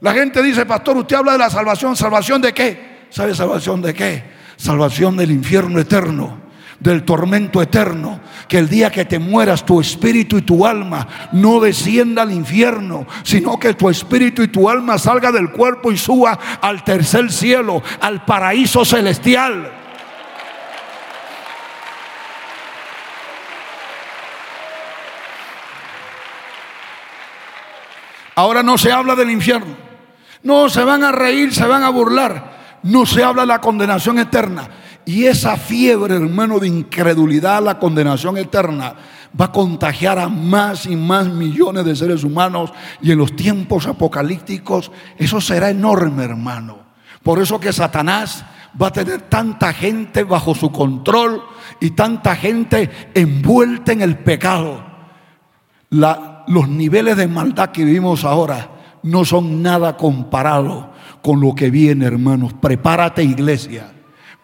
La 0.00 0.12
gente 0.12 0.42
dice, 0.42 0.66
pastor, 0.66 0.98
usted 0.98 1.16
habla 1.16 1.32
de 1.32 1.38
la 1.38 1.50
salvación. 1.50 1.96
¿Salvación 1.96 2.42
de 2.42 2.52
qué? 2.52 3.06
¿Sabe 3.10 3.34
salvación 3.34 3.80
de 3.80 3.94
qué? 3.94 4.24
Salvación 4.56 5.16
del 5.16 5.30
infierno 5.30 5.80
eterno 5.80 6.45
del 6.80 7.04
tormento 7.04 7.62
eterno. 7.62 8.20
Que 8.48 8.58
el 8.58 8.68
día 8.68 8.90
que 8.90 9.04
te 9.04 9.18
mueras 9.18 9.64
tu 9.64 9.80
espíritu 9.80 10.38
y 10.38 10.42
tu 10.42 10.66
alma 10.66 11.06
no 11.32 11.60
descienda 11.60 12.22
al 12.22 12.32
infierno, 12.32 13.06
sino 13.22 13.58
que 13.58 13.74
tu 13.74 13.88
espíritu 13.88 14.42
y 14.42 14.48
tu 14.48 14.68
alma 14.68 14.98
salga 14.98 15.32
del 15.32 15.50
cuerpo 15.50 15.90
y 15.92 15.96
suba 15.96 16.38
al 16.60 16.84
tercer 16.84 17.32
cielo, 17.32 17.82
al 18.00 18.24
paraíso 18.24 18.84
celestial. 18.84 19.72
Ahora 28.36 28.62
no 28.62 28.76
se 28.76 28.92
habla 28.92 29.16
del 29.16 29.30
infierno. 29.30 29.74
No, 30.42 30.68
se 30.68 30.84
van 30.84 31.02
a 31.02 31.10
reír, 31.10 31.52
se 31.52 31.66
van 31.66 31.82
a 31.82 31.88
burlar. 31.88 32.78
No 32.82 33.06
se 33.06 33.24
habla 33.24 33.42
de 33.42 33.48
la 33.48 33.60
condenación 33.60 34.18
eterna. 34.18 34.68
Y 35.06 35.26
esa 35.26 35.56
fiebre, 35.56 36.16
hermano, 36.16 36.58
de 36.58 36.66
incredulidad, 36.66 37.62
la 37.62 37.78
condenación 37.78 38.36
eterna, 38.38 38.96
va 39.40 39.46
a 39.46 39.52
contagiar 39.52 40.18
a 40.18 40.28
más 40.28 40.84
y 40.84 40.96
más 40.96 41.28
millones 41.28 41.84
de 41.84 41.94
seres 41.94 42.24
humanos. 42.24 42.72
Y 43.00 43.12
en 43.12 43.18
los 43.18 43.36
tiempos 43.36 43.86
apocalípticos, 43.86 44.90
eso 45.16 45.40
será 45.40 45.70
enorme, 45.70 46.24
hermano. 46.24 46.80
Por 47.22 47.40
eso 47.40 47.60
que 47.60 47.72
Satanás 47.72 48.44
va 48.80 48.88
a 48.88 48.92
tener 48.92 49.22
tanta 49.22 49.72
gente 49.72 50.24
bajo 50.24 50.56
su 50.56 50.72
control 50.72 51.40
y 51.80 51.90
tanta 51.90 52.34
gente 52.34 52.90
envuelta 53.14 53.92
en 53.92 54.02
el 54.02 54.18
pecado. 54.18 54.84
los 55.88 56.68
niveles 56.68 57.16
de 57.16 57.28
maldad 57.28 57.70
que 57.70 57.84
vivimos 57.84 58.24
ahora 58.24 58.70
no 59.04 59.24
son 59.24 59.62
nada 59.62 59.96
comparado 59.96 60.90
con 61.22 61.40
lo 61.40 61.54
que 61.54 61.70
viene, 61.70 62.06
hermanos. 62.06 62.54
Prepárate, 62.54 63.22
iglesia. 63.22 63.92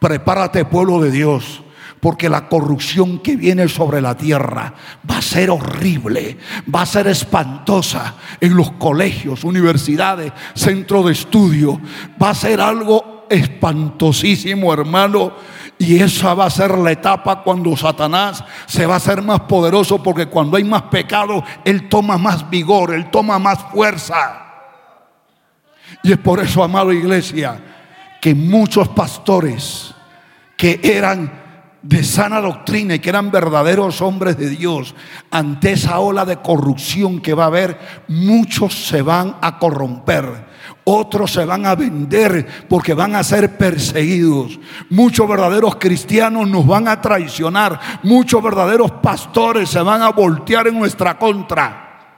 Prepárate 0.02 0.64
pueblo 0.64 1.00
de 1.00 1.12
Dios, 1.12 1.62
porque 2.00 2.28
la 2.28 2.48
corrupción 2.48 3.20
que 3.20 3.36
viene 3.36 3.68
sobre 3.68 4.00
la 4.00 4.16
tierra 4.16 4.74
va 5.08 5.18
a 5.18 5.22
ser 5.22 5.48
horrible, 5.48 6.38
va 6.74 6.82
a 6.82 6.86
ser 6.86 7.06
espantosa 7.06 8.16
en 8.40 8.56
los 8.56 8.72
colegios, 8.72 9.44
universidades, 9.44 10.32
centros 10.54 11.06
de 11.06 11.12
estudio. 11.12 11.80
Va 12.20 12.30
a 12.30 12.34
ser 12.34 12.60
algo 12.60 13.28
espantosísimo, 13.30 14.72
hermano. 14.72 15.34
Y 15.78 16.00
esa 16.00 16.34
va 16.34 16.46
a 16.46 16.50
ser 16.50 16.76
la 16.76 16.90
etapa 16.90 17.44
cuando 17.44 17.76
Satanás 17.76 18.42
se 18.66 18.86
va 18.86 18.94
a 18.94 18.96
hacer 18.96 19.22
más 19.22 19.42
poderoso, 19.42 20.02
porque 20.02 20.26
cuando 20.26 20.56
hay 20.56 20.64
más 20.64 20.82
pecado, 20.82 21.44
él 21.64 21.88
toma 21.88 22.18
más 22.18 22.50
vigor, 22.50 22.92
él 22.92 23.08
toma 23.08 23.38
más 23.38 23.60
fuerza. 23.72 24.46
Y 26.02 26.10
es 26.10 26.18
por 26.18 26.40
eso, 26.40 26.64
amado 26.64 26.92
iglesia, 26.92 27.60
que 28.22 28.36
muchos 28.36 28.88
pastores 28.88 29.91
que 30.62 30.78
eran 30.84 31.32
de 31.82 32.04
sana 32.04 32.40
doctrina 32.40 32.94
y 32.94 33.00
que 33.00 33.08
eran 33.10 33.32
verdaderos 33.32 34.00
hombres 34.00 34.38
de 34.38 34.48
Dios, 34.48 34.94
ante 35.28 35.72
esa 35.72 35.98
ola 35.98 36.24
de 36.24 36.36
corrupción 36.36 37.20
que 37.20 37.34
va 37.34 37.42
a 37.42 37.46
haber, 37.48 37.76
muchos 38.06 38.86
se 38.86 39.02
van 39.02 39.38
a 39.40 39.58
corromper. 39.58 40.46
Otros 40.84 41.32
se 41.32 41.44
van 41.44 41.66
a 41.66 41.74
vender 41.74 42.46
porque 42.68 42.94
van 42.94 43.16
a 43.16 43.24
ser 43.24 43.58
perseguidos. 43.58 44.60
Muchos 44.88 45.28
verdaderos 45.28 45.74
cristianos 45.80 46.46
nos 46.46 46.64
van 46.64 46.86
a 46.86 47.00
traicionar. 47.00 47.80
Muchos 48.04 48.40
verdaderos 48.40 48.92
pastores 49.02 49.68
se 49.68 49.82
van 49.82 50.02
a 50.02 50.10
voltear 50.10 50.68
en 50.68 50.78
nuestra 50.78 51.18
contra. 51.18 52.14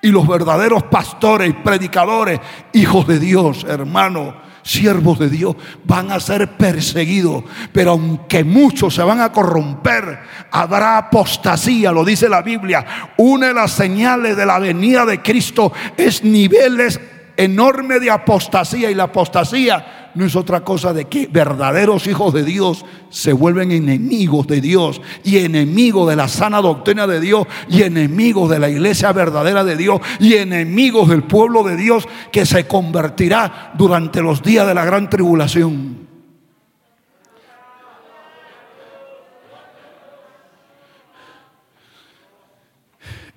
Y 0.00 0.10
los 0.10 0.28
verdaderos 0.28 0.84
pastores, 0.84 1.52
predicadores, 1.64 2.38
hijos 2.72 3.08
de 3.08 3.18
Dios, 3.18 3.66
hermano, 3.68 4.48
siervos 4.62 5.18
de 5.18 5.28
Dios 5.28 5.56
van 5.84 6.10
a 6.12 6.20
ser 6.20 6.56
perseguidos, 6.56 7.44
pero 7.72 7.92
aunque 7.92 8.44
muchos 8.44 8.94
se 8.94 9.02
van 9.02 9.20
a 9.20 9.32
corromper, 9.32 10.20
habrá 10.50 10.98
apostasía, 10.98 11.92
lo 11.92 12.04
dice 12.04 12.28
la 12.28 12.42
Biblia. 12.42 12.84
Una 13.16 13.48
de 13.48 13.54
las 13.54 13.72
señales 13.72 14.36
de 14.36 14.46
la 14.46 14.58
venida 14.58 15.04
de 15.06 15.22
Cristo 15.22 15.72
es 15.96 16.24
niveles 16.24 17.00
enormes 17.36 18.00
de 18.00 18.10
apostasía 18.10 18.90
y 18.90 18.94
la 18.94 19.04
apostasía 19.04 19.99
no 20.14 20.24
es 20.24 20.36
otra 20.36 20.60
cosa 20.60 20.92
de 20.92 21.06
que 21.06 21.28
verdaderos 21.30 22.06
hijos 22.06 22.34
de 22.34 22.44
Dios 22.44 22.84
se 23.10 23.32
vuelven 23.32 23.72
enemigos 23.72 24.46
de 24.46 24.60
Dios 24.60 25.00
y 25.24 25.38
enemigos 25.38 26.08
de 26.08 26.16
la 26.16 26.28
sana 26.28 26.60
doctrina 26.60 27.06
de 27.06 27.20
Dios 27.20 27.46
y 27.68 27.82
enemigos 27.82 28.50
de 28.50 28.58
la 28.58 28.68
iglesia 28.68 29.12
verdadera 29.12 29.64
de 29.64 29.76
Dios 29.76 30.00
y 30.18 30.34
enemigos 30.34 31.08
del 31.08 31.22
pueblo 31.22 31.62
de 31.62 31.76
Dios 31.76 32.08
que 32.32 32.46
se 32.46 32.66
convertirá 32.66 33.72
durante 33.76 34.22
los 34.22 34.42
días 34.42 34.66
de 34.66 34.74
la 34.74 34.84
gran 34.84 35.08
tribulación. 35.08 36.08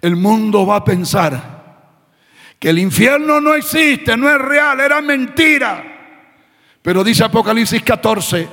El 0.01 0.17
mundo 0.17 0.65
va 0.65 0.78
a 0.78 0.84
pensar 0.84 1.53
que 2.59 2.69
el 2.69 2.80
infierno 2.80 3.39
no 3.39 3.53
existe, 3.55 4.17
no 4.17 4.30
es 4.30 4.38
real, 4.38 4.80
era 4.80 5.01
mentira. 5.01 5.93
Pero 6.84 7.04
dice 7.04 7.24
Apocalipsis 7.24 7.82
14 7.82 8.48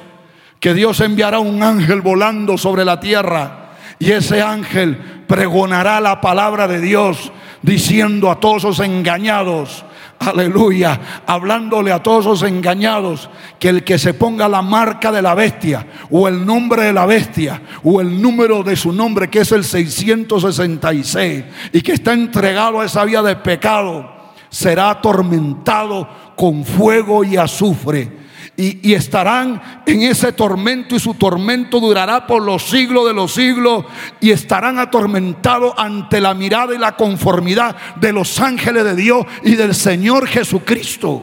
que 0.61 0.73
Dios 0.73 1.01
enviará 1.01 1.41
un 1.41 1.63
ángel 1.63 2.01
volando 2.01 2.57
sobre 2.57 2.85
la 2.85 3.01
tierra 3.01 3.73
y 3.99 4.13
ese 4.13 4.41
ángel 4.41 4.97
pregonará 5.27 6.01
la 6.01 6.21
palabra 6.21 6.69
de 6.69 6.81
Dios 6.81 7.33
diciendo 7.61 8.31
a 8.31 8.39
todos 8.39 8.63
los 8.63 8.81
engañados, 8.81 9.85
aleluya, 10.21 11.23
hablándole 11.27 11.93
a 11.93 12.03
todos 12.03 12.25
los 12.25 12.43
engañados 12.45 13.29
que 13.59 13.69
el 13.69 13.83
que 13.83 13.99
se 13.99 14.15
ponga 14.15 14.49
la 14.49 14.63
marca 14.63 15.11
de 15.11 15.23
la 15.23 15.35
bestia 15.35 15.87
o 16.09 16.29
el 16.29 16.47
nombre 16.47 16.85
de 16.85 16.93
la 16.93 17.07
bestia 17.07 17.61
o 17.83 18.01
el 18.01 18.23
número 18.23 18.63
de 18.63 18.77
su 18.77 18.93
nombre 18.93 19.29
que 19.29 19.41
es 19.41 19.51
el 19.51 19.65
666 19.65 21.45
y 21.73 21.83
que 21.83 21.93
está 21.93 22.13
entregado 22.13 22.81
a 22.81 22.85
esa 22.85 23.05
vía 23.05 23.23
de 23.23 23.35
pecado 23.35 24.21
será 24.49 24.91
atormentado 24.91 26.09
con 26.37 26.65
fuego 26.65 27.25
y 27.25 27.37
azufre 27.37 28.20
y, 28.61 28.93
estarán 28.93 29.83
en 29.87 30.03
ese 30.03 30.33
tormento 30.33 30.95
y 30.95 31.01
su 31.01 31.15
tormento 31.15 31.81
durará 31.81 32.27
por 32.27 32.43
los 32.43 32.65
siglos 32.65 33.07
de 33.07 33.15
los 33.15 33.33
siglos 33.33 33.87
y 34.21 34.31
estarán 34.31 34.79
atormentados 34.79 35.73
ante 35.79 36.21
la 36.21 36.35
mirada 36.35 36.75
y 36.75 36.79
la 36.79 36.97
conformidad 36.97 37.77
de 37.97 38.13
los 38.13 38.39
ángeles 38.39 38.85
de 38.85 38.95
Dios 38.95 39.27
y 39.43 39.55
del 39.55 39.75
Señor 39.75 40.27
Jesucristo. 40.27 41.23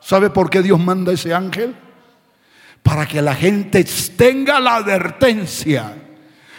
¿Sabe 0.00 0.30
por 0.30 0.50
qué 0.50 0.62
Dios 0.62 0.80
manda 0.80 1.12
ese 1.12 1.32
ángel? 1.32 1.76
Para 2.82 3.06
que 3.06 3.22
la 3.22 3.34
gente 3.34 3.84
tenga 4.16 4.58
la 4.58 4.76
advertencia 4.76 5.94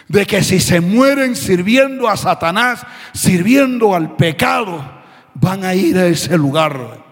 de 0.08 0.26
que 0.26 0.42
si 0.42 0.62
se 0.62 0.80
mueren 0.80 1.36
sirviendo 1.36 2.08
a 2.08 2.16
Satanás, 2.16 2.86
sirviendo 3.14 3.94
al 3.94 4.16
pecado, 4.16 4.84
van 5.34 5.66
a 5.66 5.76
ir 5.76 5.98
a 5.98 6.08
ese 6.08 6.38
lugar. 6.38 7.07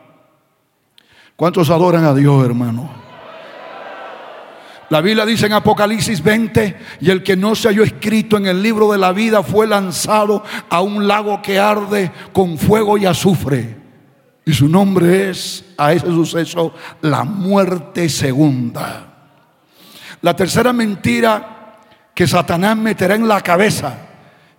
¿Cuántos 1.36 1.70
adoran 1.70 2.06
a 2.06 2.14
Dios, 2.14 2.46
hermano? 2.46 2.90
La 4.90 5.02
Biblia 5.02 5.26
dice 5.26 5.48
en 5.48 5.54
Apocalipsis 5.54 6.24
20, 6.24 6.78
y 7.02 7.10
el 7.10 7.24
que 7.24 7.36
no 7.36 7.56
se 7.56 7.68
halló 7.68 7.84
escrito 7.84 8.38
en 8.38 8.46
el 8.46 8.62
libro 8.62 8.92
de 8.92 8.98
la 8.98 9.12
vida 9.12 9.44
fue 9.44 9.68
lanzado 9.68 10.44
a 10.70 10.80
un 10.82 11.08
lago 11.08 11.42
que 11.42 11.60
arde 11.60 12.12
con 12.32 12.58
fuego 12.58 12.98
y 12.98 13.06
azufre. 13.06 13.76
Y 14.46 14.54
su 14.54 14.70
nombre 14.70 15.32
es 15.32 15.66
a 15.78 15.92
ese 15.92 16.06
suceso 16.06 16.74
la 17.02 17.26
muerte 17.26 18.08
segunda. 18.08 19.08
La 20.22 20.36
tercera 20.36 20.72
mentira 20.72 21.82
que 22.14 22.28
Satanás 22.28 22.78
meterá 22.78 23.16
en 23.16 23.28
la 23.28 23.42
cabeza 23.42 23.98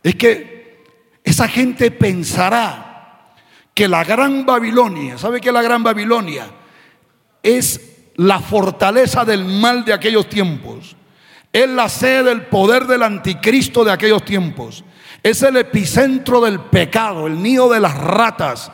es 0.02 0.14
que 0.16 0.84
esa 1.24 1.48
gente 1.48 1.90
pensará 1.90 3.32
que 3.72 3.88
la 3.88 4.04
gran 4.04 4.44
Babilonia, 4.44 5.16
¿sabe 5.16 5.40
qué 5.40 5.48
es 5.48 5.54
la 5.54 5.62
gran 5.62 5.82
Babilonia? 5.82 6.46
Es 7.46 7.80
la 8.16 8.40
fortaleza 8.40 9.24
del 9.24 9.44
mal 9.44 9.84
de 9.84 9.92
aquellos 9.92 10.28
tiempos. 10.28 10.96
Es 11.52 11.68
la 11.68 11.88
sede 11.88 12.24
del 12.24 12.42
poder 12.46 12.86
del 12.86 13.04
anticristo 13.04 13.84
de 13.84 13.92
aquellos 13.92 14.24
tiempos. 14.24 14.84
Es 15.22 15.42
el 15.42 15.56
epicentro 15.56 16.40
del 16.40 16.60
pecado, 16.60 17.28
el 17.28 17.40
nido 17.40 17.70
de 17.70 17.78
las 17.78 17.96
ratas. 17.96 18.72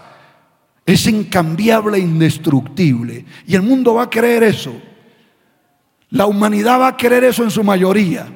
Es 0.87 1.07
incambiable 1.07 1.99
e 1.99 2.01
indestructible. 2.01 3.27
Y 3.47 3.55
el 3.55 3.63
mundo 3.63 3.95
va 3.95 4.05
a 4.05 4.11
creer 4.11 4.43
eso. 4.43 4.73
La 6.09 6.27
humanidad 6.27 6.81
va 6.81 6.89
a 6.89 6.97
creer 6.97 7.25
eso 7.25 7.45
en 7.45 7.51
su 7.51 7.63
mayoría. 7.63 8.27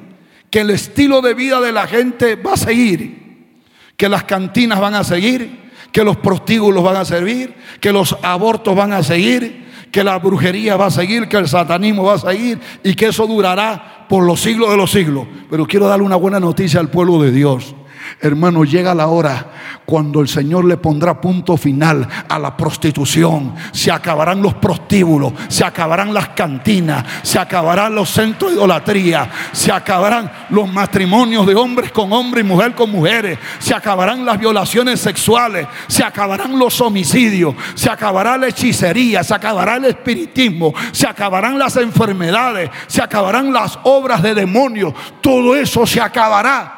Que 0.49 0.59
el 0.59 0.69
estilo 0.69 1.21
de 1.21 1.33
vida 1.33 1.59
de 1.59 1.71
la 1.71 1.87
gente 1.87 2.35
va 2.35 2.53
a 2.53 2.57
seguir. 2.57 3.55
Que 3.97 4.07
las 4.07 4.23
cantinas 4.23 4.79
van 4.79 4.93
a 4.93 5.03
seguir 5.03 5.67
que 5.91 6.03
los 6.03 6.17
prostíbulos 6.17 6.83
van 6.83 6.97
a 6.97 7.05
servir, 7.05 7.55
que 7.79 7.91
los 7.91 8.15
abortos 8.21 8.75
van 8.75 8.93
a 8.93 9.01
seguir, 9.01 9.66
que 9.91 10.03
la 10.03 10.19
brujería 10.19 10.77
va 10.77 10.87
a 10.87 10.91
seguir, 10.91 11.27
que 11.27 11.37
el 11.37 11.47
satanismo 11.47 12.03
va 12.03 12.15
a 12.15 12.19
seguir 12.19 12.59
y 12.83 12.93
que 12.93 13.07
eso 13.07 13.25
durará 13.27 14.05
por 14.07 14.23
los 14.23 14.41
siglos 14.41 14.69
de 14.69 14.77
los 14.77 14.91
siglos. 14.91 15.27
Pero 15.49 15.65
quiero 15.65 15.87
darle 15.87 16.05
una 16.05 16.15
buena 16.15 16.39
noticia 16.39 16.79
al 16.79 16.89
pueblo 16.89 17.21
de 17.21 17.31
Dios. 17.31 17.75
Hermano, 18.19 18.63
llega 18.63 18.95
la 18.95 19.07
hora 19.07 19.51
cuando 19.85 20.21
el 20.21 20.27
Señor 20.27 20.65
le 20.65 20.77
pondrá 20.77 21.21
punto 21.21 21.55
final 21.55 22.07
a 22.27 22.39
la 22.39 22.57
prostitución. 22.57 23.55
Se 23.71 23.91
acabarán 23.91 24.41
los 24.41 24.55
prostíbulos, 24.55 25.33
se 25.47 25.63
acabarán 25.63 26.13
las 26.13 26.29
cantinas, 26.29 27.05
se 27.23 27.39
acabarán 27.39 27.95
los 27.95 28.09
centros 28.09 28.51
de 28.51 28.57
idolatría, 28.57 29.29
se 29.51 29.71
acabarán 29.71 30.31
los 30.49 30.71
matrimonios 30.71 31.45
de 31.45 31.55
hombres 31.55 31.91
con 31.91 32.11
hombres 32.11 32.43
y 32.43 32.47
mujer 32.47 32.73
con 32.75 32.91
mujeres, 32.91 33.37
se 33.59 33.73
acabarán 33.73 34.25
las 34.25 34.39
violaciones 34.39 34.99
sexuales, 34.99 35.67
se 35.87 36.03
acabarán 36.03 36.57
los 36.57 36.81
homicidios, 36.81 37.55
se 37.75 37.89
acabará 37.89 38.37
la 38.37 38.47
hechicería, 38.47 39.23
se 39.23 39.33
acabará 39.33 39.77
el 39.77 39.85
espiritismo, 39.85 40.73
se 40.91 41.07
acabarán 41.07 41.57
las 41.57 41.77
enfermedades, 41.77 42.69
se 42.87 43.01
acabarán 43.01 43.53
las 43.53 43.79
obras 43.83 44.21
de 44.21 44.33
demonios. 44.33 44.93
Todo 45.21 45.55
eso 45.55 45.85
se 45.85 46.01
acabará 46.01 46.76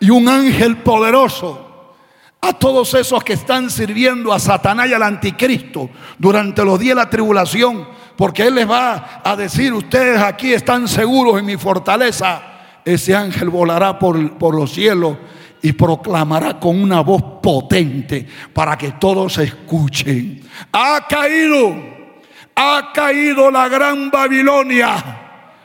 y 0.00 0.10
un 0.10 0.28
ángel 0.28 0.78
poderoso 0.78 1.68
a 2.40 2.54
todos 2.54 2.94
esos 2.94 3.22
que 3.22 3.34
están 3.34 3.68
sirviendo 3.68 4.32
a 4.32 4.38
Satanás 4.38 4.88
y 4.88 4.94
al 4.94 5.02
anticristo 5.02 5.90
durante 6.18 6.64
los 6.64 6.80
días 6.80 6.96
de 6.96 7.02
la 7.02 7.10
tribulación, 7.10 7.86
porque 8.16 8.46
Él 8.46 8.54
les 8.54 8.68
va 8.68 9.20
a 9.22 9.36
decir, 9.36 9.72
ustedes 9.74 10.20
aquí 10.20 10.52
están 10.52 10.88
seguros 10.88 11.38
en 11.38 11.44
mi 11.44 11.56
fortaleza. 11.56 12.42
Ese 12.82 13.14
ángel 13.14 13.50
volará 13.50 13.98
por, 13.98 14.38
por 14.38 14.54
los 14.54 14.72
cielos 14.72 15.18
y 15.60 15.72
proclamará 15.72 16.58
con 16.58 16.82
una 16.82 17.00
voz 17.00 17.22
potente 17.42 18.26
para 18.54 18.78
que 18.78 18.92
todos 18.92 19.36
escuchen. 19.36 20.42
Ha 20.72 21.06
caído, 21.06 21.76
ha 22.56 22.90
caído 22.94 23.50
la 23.50 23.68
gran 23.68 24.10
Babilonia. 24.10 25.18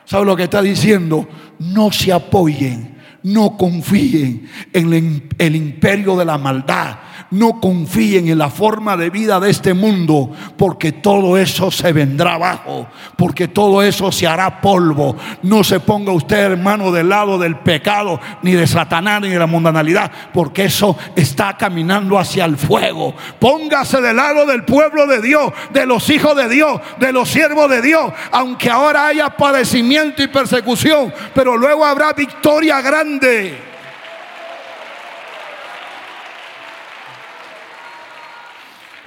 ¿Sabe 0.03 0.25
lo 0.25 0.35
que 0.35 0.43
está 0.43 0.61
diciendo? 0.61 1.25
No 1.59 1.89
se 1.89 2.11
apoyen 2.11 2.94
no 3.25 3.57
confíen 3.57 4.47
en 4.71 5.23
el 5.39 5.55
imperio 5.55 6.15
de 6.15 6.25
la 6.25 6.37
maldad. 6.37 6.99
No 7.31 7.59
confíen 7.59 8.29
en 8.29 8.37
la 8.37 8.49
forma 8.49 8.95
de 8.95 9.09
vida 9.09 9.39
de 9.39 9.49
este 9.49 9.73
mundo, 9.73 10.31
porque 10.57 10.91
todo 10.91 11.37
eso 11.37 11.71
se 11.71 11.91
vendrá 11.91 12.35
abajo, 12.35 12.87
porque 13.17 13.47
todo 13.47 13.81
eso 13.81 14.11
se 14.11 14.27
hará 14.27 14.61
polvo. 14.61 15.15
No 15.41 15.63
se 15.63 15.79
ponga 15.79 16.11
usted, 16.11 16.37
hermano, 16.37 16.91
del 16.91 17.09
lado 17.09 17.37
del 17.37 17.57
pecado, 17.57 18.19
ni 18.41 18.51
de 18.53 18.67
Satanás, 18.67 19.21
ni 19.21 19.29
de 19.29 19.39
la 19.39 19.47
mundanalidad, 19.47 20.11
porque 20.33 20.65
eso 20.65 20.97
está 21.15 21.57
caminando 21.57 22.17
hacia 22.17 22.45
el 22.45 22.57
fuego. 22.57 23.15
Póngase 23.39 24.01
del 24.01 24.15
lado 24.15 24.45
del 24.45 24.63
pueblo 24.63 25.07
de 25.07 25.21
Dios, 25.21 25.51
de 25.71 25.85
los 25.85 26.09
hijos 26.09 26.35
de 26.35 26.47
Dios, 26.47 26.79
de 26.99 27.11
los 27.11 27.29
siervos 27.29 27.69
de 27.69 27.81
Dios, 27.81 28.11
aunque 28.31 28.69
ahora 28.69 29.07
haya 29.07 29.29
padecimiento 29.29 30.23
y 30.23 30.27
persecución, 30.27 31.13
pero 31.33 31.57
luego 31.57 31.85
habrá 31.85 32.13
victoria 32.13 32.81
grande. 32.81 33.74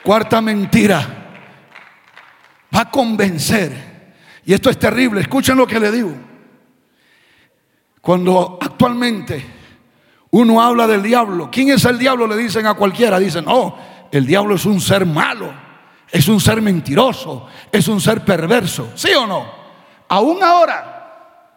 Cuarta 0.08 0.40
mentira. 0.40 1.06
Va 2.74 2.80
a 2.80 2.90
convencer. 2.90 4.14
Y 4.46 4.54
esto 4.54 4.70
es 4.70 4.78
terrible. 4.78 5.20
Escuchen 5.20 5.54
lo 5.54 5.66
que 5.66 5.78
le 5.78 5.92
digo. 5.92 6.14
Cuando 8.00 8.58
actualmente 8.58 9.44
uno 10.30 10.62
habla 10.62 10.86
del 10.86 11.02
diablo, 11.02 11.50
¿quién 11.52 11.68
es 11.68 11.84
el 11.84 11.98
diablo? 11.98 12.26
Le 12.26 12.38
dicen 12.38 12.66
a 12.66 12.72
cualquiera. 12.72 13.18
Dicen, 13.18 13.44
oh, 13.48 13.76
el 14.10 14.26
diablo 14.26 14.54
es 14.54 14.64
un 14.64 14.80
ser 14.80 15.04
malo, 15.04 15.52
es 16.10 16.26
un 16.26 16.40
ser 16.40 16.62
mentiroso, 16.62 17.46
es 17.70 17.86
un 17.86 18.00
ser 18.00 18.24
perverso. 18.24 18.92
¿Sí 18.94 19.10
o 19.10 19.26
no? 19.26 19.44
Aún 20.08 20.42
ahora, 20.42 21.52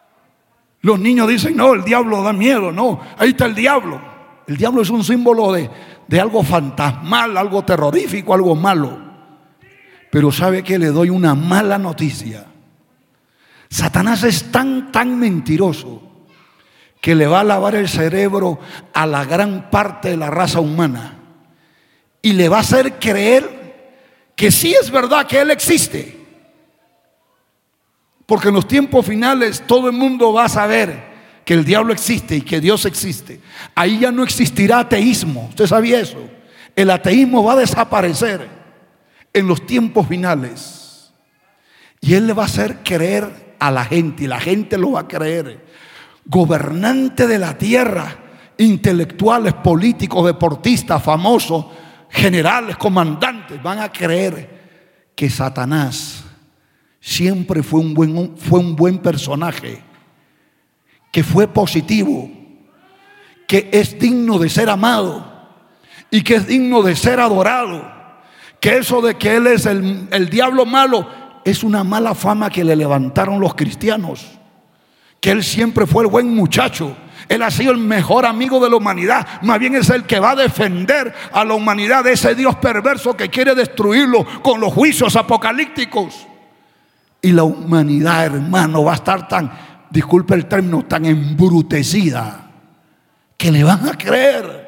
los 0.82 1.00
niños 1.00 1.30
dicen, 1.30 1.56
no, 1.56 1.74
el 1.74 1.86
diablo 1.86 2.22
da 2.22 2.34
miedo, 2.34 2.70
no, 2.70 3.00
ahí 3.18 3.30
está 3.30 3.46
el 3.46 3.56
diablo. 3.56 4.12
El 4.46 4.58
diablo 4.58 4.82
es 4.82 4.90
un 4.90 5.06
símbolo 5.06 5.54
de, 5.54 5.70
de 6.12 6.20
algo 6.20 6.44
fantasmal, 6.44 7.38
algo 7.38 7.64
terrorífico, 7.64 8.34
algo 8.34 8.54
malo. 8.54 9.00
Pero 10.12 10.30
sabe 10.30 10.62
que 10.62 10.78
le 10.78 10.88
doy 10.88 11.10
una 11.10 11.36
mala 11.36 11.78
noticia. 11.78 12.48
Satanás 13.70 14.24
es 14.24 14.52
tan, 14.52 14.92
tan 14.92 15.18
mentiroso 15.18 16.02
que 17.00 17.16
le 17.16 17.28
va 17.28 17.40
a 17.40 17.46
lavar 17.46 17.76
el 17.76 17.88
cerebro 17.88 18.60
a 18.94 19.06
la 19.06 19.24
gran 19.24 19.72
parte 19.72 20.10
de 20.10 20.18
la 20.18 20.30
raza 20.30 20.60
humana 20.60 21.18
y 22.22 22.34
le 22.34 22.50
va 22.50 22.58
a 22.58 22.62
hacer 22.62 23.00
creer 23.00 23.96
que 24.36 24.52
sí 24.52 24.74
es 24.74 24.92
verdad 24.92 25.26
que 25.26 25.40
Él 25.40 25.50
existe. 25.50 26.20
Porque 28.26 28.50
en 28.50 28.56
los 28.56 28.68
tiempos 28.68 29.06
finales 29.06 29.64
todo 29.66 29.88
el 29.88 29.96
mundo 29.96 30.34
va 30.34 30.44
a 30.44 30.50
saber 30.50 31.11
que 31.46 31.54
el 31.54 31.66
diablo 31.66 31.94
existe 31.94 32.36
y 32.36 32.42
que 32.42 32.62
Dios 32.62 32.86
existe, 32.86 33.40
ahí 33.76 34.00
ya 34.00 34.12
no 34.12 34.24
existirá 34.24 34.80
ateísmo. 34.80 35.48
¿Usted 35.50 35.68
sabía 35.68 36.00
eso? 36.00 36.20
El 36.76 36.90
ateísmo 36.90 37.44
va 37.44 37.54
a 37.54 37.58
desaparecer 37.58 38.48
en 39.34 39.48
los 39.48 39.66
tiempos 39.66 40.08
finales. 40.08 41.12
Y 42.00 42.14
Él 42.14 42.28
le 42.28 42.34
va 42.34 42.44
a 42.44 42.48
hacer 42.48 42.80
creer 42.84 43.56
a 43.60 43.72
la 43.72 43.86
gente 43.86 44.24
y 44.24 44.28
la 44.28 44.40
gente 44.40 44.78
lo 44.78 44.94
va 44.94 45.02
a 45.02 45.08
creer. 45.08 45.66
Gobernante 46.26 47.28
de 47.28 47.40
la 47.40 47.58
tierra, 47.58 48.16
intelectuales, 48.58 49.54
políticos, 49.56 50.26
deportistas, 50.26 51.02
famosos, 51.04 51.66
generales, 52.10 52.78
comandantes, 52.78 53.62
van 53.62 53.80
a 53.80 53.92
creer 53.92 54.62
que 55.16 55.30
Satanás 55.30 56.24
siempre 57.00 57.64
fue 57.64 57.80
un 57.80 57.94
buen, 57.94 58.38
fue 58.38 58.60
un 58.60 58.76
buen 58.76 59.00
personaje 59.00 59.91
que 61.12 61.24
fue 61.24 61.48
positivo, 61.48 62.30
que 63.48 63.70
es 63.72 64.00
digno 64.00 64.40
de 64.40 64.50
ser 64.50 64.70
amado 64.70 65.30
y 66.10 66.22
que 66.24 66.36
es 66.36 66.48
digno 66.48 66.82
de 66.82 66.96
ser 66.96 67.20
adorado. 67.20 68.00
Que 68.60 68.78
eso 68.78 69.02
de 69.02 69.16
que 69.16 69.36
Él 69.36 69.48
es 69.48 69.66
el, 69.66 70.08
el 70.12 70.30
diablo 70.30 70.66
malo 70.66 71.08
es 71.44 71.64
una 71.64 71.84
mala 71.84 72.16
fama 72.16 72.50
que 72.50 72.64
le 72.64 72.76
levantaron 72.76 73.40
los 73.40 73.56
cristianos. 73.56 74.40
Que 75.20 75.32
Él 75.32 75.44
siempre 75.44 75.86
fue 75.86 76.04
el 76.04 76.10
buen 76.10 76.34
muchacho. 76.34 76.96
Él 77.28 77.42
ha 77.42 77.52
sido 77.52 77.72
el 77.72 77.78
mejor 77.78 78.26
amigo 78.26 78.60
de 78.60 78.70
la 78.70 78.76
humanidad. 78.76 79.28
Más 79.42 79.60
bien 79.60 79.76
es 79.76 79.90
el 79.90 80.06
que 80.06 80.20
va 80.20 80.32
a 80.32 80.36
defender 80.36 81.14
a 81.32 81.44
la 81.44 81.54
humanidad 81.54 82.04
de 82.04 82.14
ese 82.14 82.36
Dios 82.36 82.56
perverso 82.58 83.16
que 83.16 83.30
quiere 83.30 83.56
destruirlo 83.56 84.26
con 84.42 84.60
los 84.60 84.74
juicios 84.74 85.16
apocalípticos. 85.16 86.28
Y 87.22 87.32
la 87.32 87.44
humanidad, 87.44 88.26
hermano, 88.26 88.84
va 88.84 88.94
a 88.94 88.96
estar 88.96 89.28
tan 89.28 89.52
disculpe 89.92 90.34
el 90.34 90.46
término, 90.46 90.84
tan 90.86 91.06
embrutecida 91.06 92.50
que 93.38 93.52
le 93.52 93.64
van 93.64 93.88
a 93.88 93.98
creer. 93.98 94.62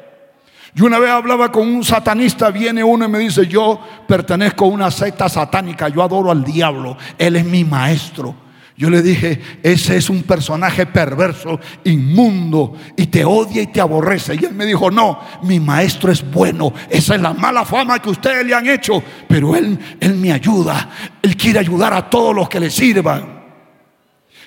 Yo 0.74 0.86
una 0.86 0.98
vez 0.98 1.10
hablaba 1.10 1.52
con 1.52 1.68
un 1.68 1.84
satanista, 1.84 2.50
viene 2.50 2.82
uno 2.82 3.04
y 3.04 3.08
me 3.08 3.20
dice, 3.20 3.46
yo 3.46 3.80
pertenezco 4.08 4.64
a 4.64 4.68
una 4.68 4.90
secta 4.90 5.28
satánica, 5.28 5.88
yo 5.88 6.02
adoro 6.02 6.32
al 6.32 6.42
diablo, 6.42 6.96
él 7.16 7.36
es 7.36 7.44
mi 7.44 7.64
maestro. 7.64 8.34
Yo 8.76 8.90
le 8.90 9.02
dije, 9.02 9.40
ese 9.62 9.96
es 9.96 10.10
un 10.10 10.24
personaje 10.24 10.84
perverso, 10.84 11.60
inmundo, 11.84 12.74
y 12.96 13.06
te 13.06 13.24
odia 13.24 13.62
y 13.62 13.68
te 13.68 13.80
aborrece. 13.80 14.34
Y 14.34 14.44
él 14.44 14.52
me 14.52 14.66
dijo, 14.66 14.90
no, 14.90 15.20
mi 15.44 15.60
maestro 15.60 16.10
es 16.10 16.28
bueno, 16.28 16.72
esa 16.90 17.14
es 17.14 17.20
la 17.20 17.32
mala 17.32 17.64
fama 17.64 18.00
que 18.00 18.10
ustedes 18.10 18.44
le 18.44 18.52
han 18.52 18.66
hecho, 18.66 19.00
pero 19.28 19.54
él, 19.54 19.78
él 20.00 20.16
me 20.16 20.32
ayuda, 20.32 20.90
él 21.22 21.36
quiere 21.36 21.60
ayudar 21.60 21.94
a 21.94 22.10
todos 22.10 22.34
los 22.34 22.48
que 22.48 22.58
le 22.58 22.68
sirvan. 22.68 23.43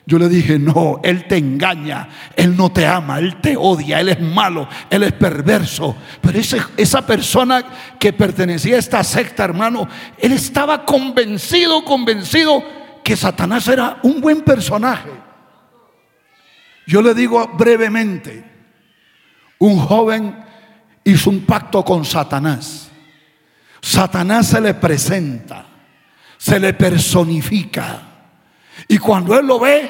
Yo 0.07 0.17
le 0.17 0.29
dije, 0.29 0.57
no, 0.57 1.01
Él 1.03 1.25
te 1.27 1.35
engaña, 1.35 2.07
Él 2.33 2.55
no 2.55 2.71
te 2.71 2.87
ama, 2.87 3.19
Él 3.19 3.41
te 3.41 3.57
odia, 3.57 3.99
Él 3.99 4.07
es 4.07 4.21
malo, 4.21 4.65
Él 4.89 5.03
es 5.03 5.11
perverso. 5.11 5.97
Pero 6.21 6.39
esa 6.77 7.05
persona 7.05 7.61
que 7.99 8.13
pertenecía 8.13 8.77
a 8.77 8.79
esta 8.79 9.03
secta, 9.03 9.43
hermano, 9.43 9.85
Él 10.17 10.31
estaba 10.31 10.85
convencido, 10.85 11.83
convencido 11.83 12.63
que 13.03 13.17
Satanás 13.17 13.67
era 13.67 13.99
un 14.01 14.21
buen 14.21 14.43
personaje. 14.43 15.09
Yo 16.87 17.01
le 17.01 17.13
digo 17.13 17.45
brevemente, 17.57 18.45
un 19.59 19.77
joven 19.77 20.41
hizo 21.03 21.29
un 21.29 21.41
pacto 21.41 21.83
con 21.83 22.05
Satanás. 22.05 22.89
Satanás 23.81 24.47
se 24.47 24.61
le 24.61 24.73
presenta, 24.73 25.65
se 26.37 26.61
le 26.61 26.73
personifica. 26.73 28.03
Y 28.87 28.97
cuando 28.97 29.37
él 29.37 29.45
lo 29.45 29.59
ve, 29.59 29.89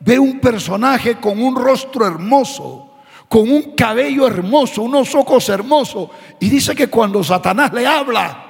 ve 0.00 0.18
un 0.18 0.40
personaje 0.40 1.16
con 1.16 1.40
un 1.42 1.56
rostro 1.56 2.06
hermoso, 2.06 2.94
con 3.28 3.50
un 3.50 3.74
cabello 3.74 4.26
hermoso, 4.26 4.82
unos 4.82 5.14
ojos 5.14 5.48
hermosos. 5.48 6.10
Y 6.40 6.48
dice 6.48 6.74
que 6.74 6.88
cuando 6.88 7.22
Satanás 7.22 7.72
le 7.72 7.86
habla, 7.86 8.44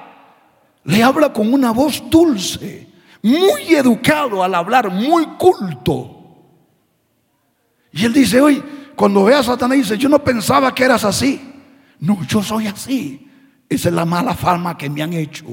le 0.83 1.03
habla 1.03 1.31
con 1.33 1.53
una 1.53 1.71
voz 1.71 2.03
dulce, 2.09 2.87
muy 3.21 3.75
educado 3.75 4.43
al 4.43 4.55
hablar, 4.55 4.89
muy 4.89 5.25
culto. 5.37 6.15
Y 7.91 8.05
él 8.05 8.13
dice, 8.13 8.39
hoy, 8.39 8.63
cuando 8.95 9.23
ve 9.23 9.33
a 9.33 9.43
Satanás, 9.43 9.77
dice, 9.77 9.97
yo 9.97 10.09
no 10.09 10.23
pensaba 10.23 10.73
que 10.73 10.83
eras 10.83 11.03
así. 11.03 11.41
No, 11.99 12.23
yo 12.25 12.41
soy 12.41 12.67
así. 12.67 13.27
Esa 13.67 13.89
es 13.89 13.95
la 13.95 14.05
mala 14.05 14.33
fama 14.33 14.77
que 14.77 14.89
me 14.89 15.01
han 15.01 15.13
hecho. 15.13 15.45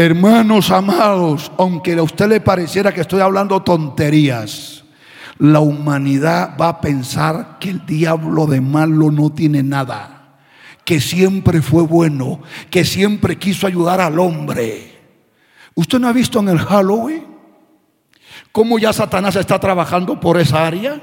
Hermanos 0.00 0.70
amados, 0.70 1.52
aunque 1.58 1.92
a 1.92 2.02
usted 2.02 2.26
le 2.26 2.40
pareciera 2.40 2.90
que 2.90 3.02
estoy 3.02 3.20
hablando 3.20 3.60
tonterías, 3.60 4.82
la 5.36 5.60
humanidad 5.60 6.56
va 6.58 6.68
a 6.68 6.80
pensar 6.80 7.58
que 7.60 7.68
el 7.68 7.84
diablo 7.84 8.46
de 8.46 8.62
malo 8.62 9.10
no 9.10 9.28
tiene 9.28 9.62
nada, 9.62 10.38
que 10.86 11.02
siempre 11.02 11.60
fue 11.60 11.82
bueno, 11.82 12.40
que 12.70 12.86
siempre 12.86 13.36
quiso 13.36 13.66
ayudar 13.66 14.00
al 14.00 14.18
hombre. 14.18 14.98
¿Usted 15.74 15.98
no 15.98 16.08
ha 16.08 16.14
visto 16.14 16.40
en 16.40 16.48
el 16.48 16.58
Halloween 16.60 17.26
cómo 18.52 18.78
ya 18.78 18.94
Satanás 18.94 19.36
está 19.36 19.60
trabajando 19.60 20.18
por 20.18 20.40
esa 20.40 20.66
área? 20.66 20.98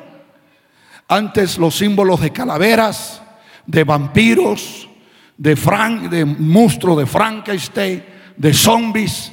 Antes 1.08 1.60
los 1.60 1.78
símbolos 1.78 2.20
de 2.20 2.32
calaveras, 2.32 3.22
de 3.64 3.84
vampiros, 3.84 4.90
de, 5.38 5.56
Frank, 5.56 6.10
de 6.10 6.26
monstruos 6.26 6.98
de 6.98 7.06
Frankenstein, 7.06 8.17
de 8.38 8.54
zombies. 8.54 9.32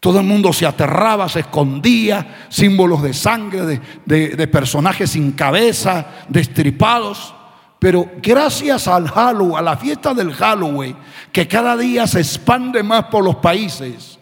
Todo 0.00 0.20
el 0.20 0.26
mundo 0.26 0.52
se 0.52 0.66
aterraba, 0.66 1.28
se 1.28 1.40
escondía, 1.40 2.46
símbolos 2.50 3.02
de 3.02 3.14
sangre, 3.14 3.80
de, 4.04 4.28
de 4.36 4.48
personajes 4.48 5.10
sin 5.10 5.32
cabeza, 5.32 6.06
destripados. 6.28 7.34
Pero 7.78 8.10
gracias 8.22 8.86
al 8.88 9.08
Halloween, 9.08 9.56
a 9.56 9.62
la 9.62 9.76
fiesta 9.76 10.12
del 10.12 10.32
Halloween, 10.32 10.96
que 11.32 11.48
cada 11.48 11.76
día 11.76 12.06
se 12.06 12.20
expande 12.20 12.82
más 12.82 13.04
por 13.04 13.24
los 13.24 13.36
países, 13.36 14.18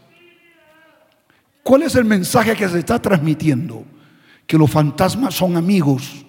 ¿cuál 1.62 1.82
es 1.82 1.94
el 1.94 2.04
mensaje 2.04 2.56
que 2.56 2.68
se 2.68 2.78
está 2.78 3.00
transmitiendo? 3.00 3.84
Que 4.46 4.58
los 4.58 4.70
fantasmas 4.70 5.34
son 5.34 5.56
amigos, 5.56 6.24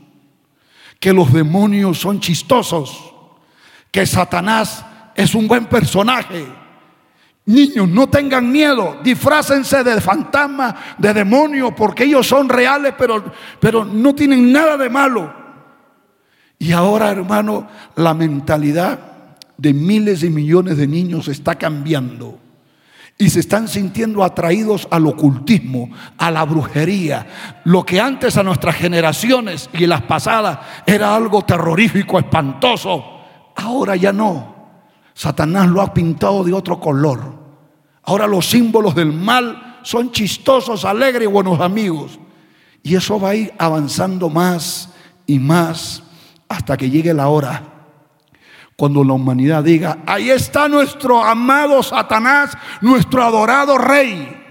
que 1.00 1.14
los 1.14 1.34
demonios 1.34 2.00
son 2.00 2.20
chistosos, 2.20 3.14
que 3.92 4.06
Satanás 4.06 4.86
es 5.16 5.36
un 5.36 5.48
buen 5.48 5.66
personaje. 5.66 6.63
Niños, 7.46 7.90
no 7.90 8.08
tengan 8.08 8.50
miedo, 8.50 9.00
disfrácense 9.04 9.84
de 9.84 10.00
fantasma, 10.00 10.76
de 10.98 11.14
demonio, 11.14 11.76
porque 11.76 12.06
ellos 12.06 12.26
son 12.26 12.48
reales, 12.48 12.94
pero, 12.98 13.24
pero 13.60 13.84
no 13.84 14.16
tienen 14.16 14.52
nada 14.52 14.78
de 14.78 14.90
malo. 14.90 15.34
Y 16.58 16.72
ahora, 16.72 17.12
hermano, 17.12 17.68
la 17.96 18.14
mentalidad 18.14 18.98
de 19.58 19.74
miles 19.74 20.24
y 20.24 20.30
millones 20.30 20.78
de 20.78 20.88
niños 20.88 21.28
está 21.28 21.56
cambiando 21.56 22.40
y 23.18 23.30
se 23.30 23.42
están 23.42 23.68
sintiendo 23.68 24.24
atraídos 24.24 24.88
al 24.90 25.06
ocultismo, 25.06 25.90
a 26.18 26.32
la 26.32 26.44
brujería. 26.46 27.28
Lo 27.66 27.86
que 27.86 28.00
antes 28.00 28.38
a 28.38 28.44
nuestras 28.44 28.76
generaciones 28.76 29.70
y 29.74 29.86
las 29.86 30.02
pasadas 30.04 30.60
era 30.86 31.16
algo 31.16 31.44
terrorífico, 31.44 32.18
espantoso, 32.18 33.04
ahora 33.56 33.96
ya 33.96 34.12
no. 34.12 34.53
Satanás 35.14 35.68
lo 35.68 35.82
ha 35.82 35.94
pintado 35.94 36.44
de 36.44 36.54
otro 36.54 36.80
color. 36.80 37.22
Ahora 38.04 38.28
los 38.28 38.50
símbolos 38.50 38.96
del 38.96 39.14
mal 39.14 39.80
son 39.84 40.12
chistosos, 40.12 40.86
alegres 40.86 41.28
y 41.28 41.32
buenos 41.32 41.60
amigos. 41.60 42.20
Y 42.82 42.96
eso 42.96 43.20
va 43.20 43.30
a 43.30 43.36
ir 43.36 43.54
avanzando 43.58 44.30
más 44.30 44.90
y 45.26 45.40
más 45.40 46.04
hasta 46.50 46.76
que 46.76 46.90
llegue 46.90 47.14
la 47.14 47.28
hora 47.28 47.74
cuando 48.76 49.04
la 49.04 49.14
humanidad 49.14 49.64
diga, 49.64 50.00
ahí 50.06 50.30
está 50.30 50.68
nuestro 50.68 51.24
amado 51.24 51.82
Satanás, 51.84 52.58
nuestro 52.82 53.24
adorado 53.24 53.78
rey. 53.78 54.42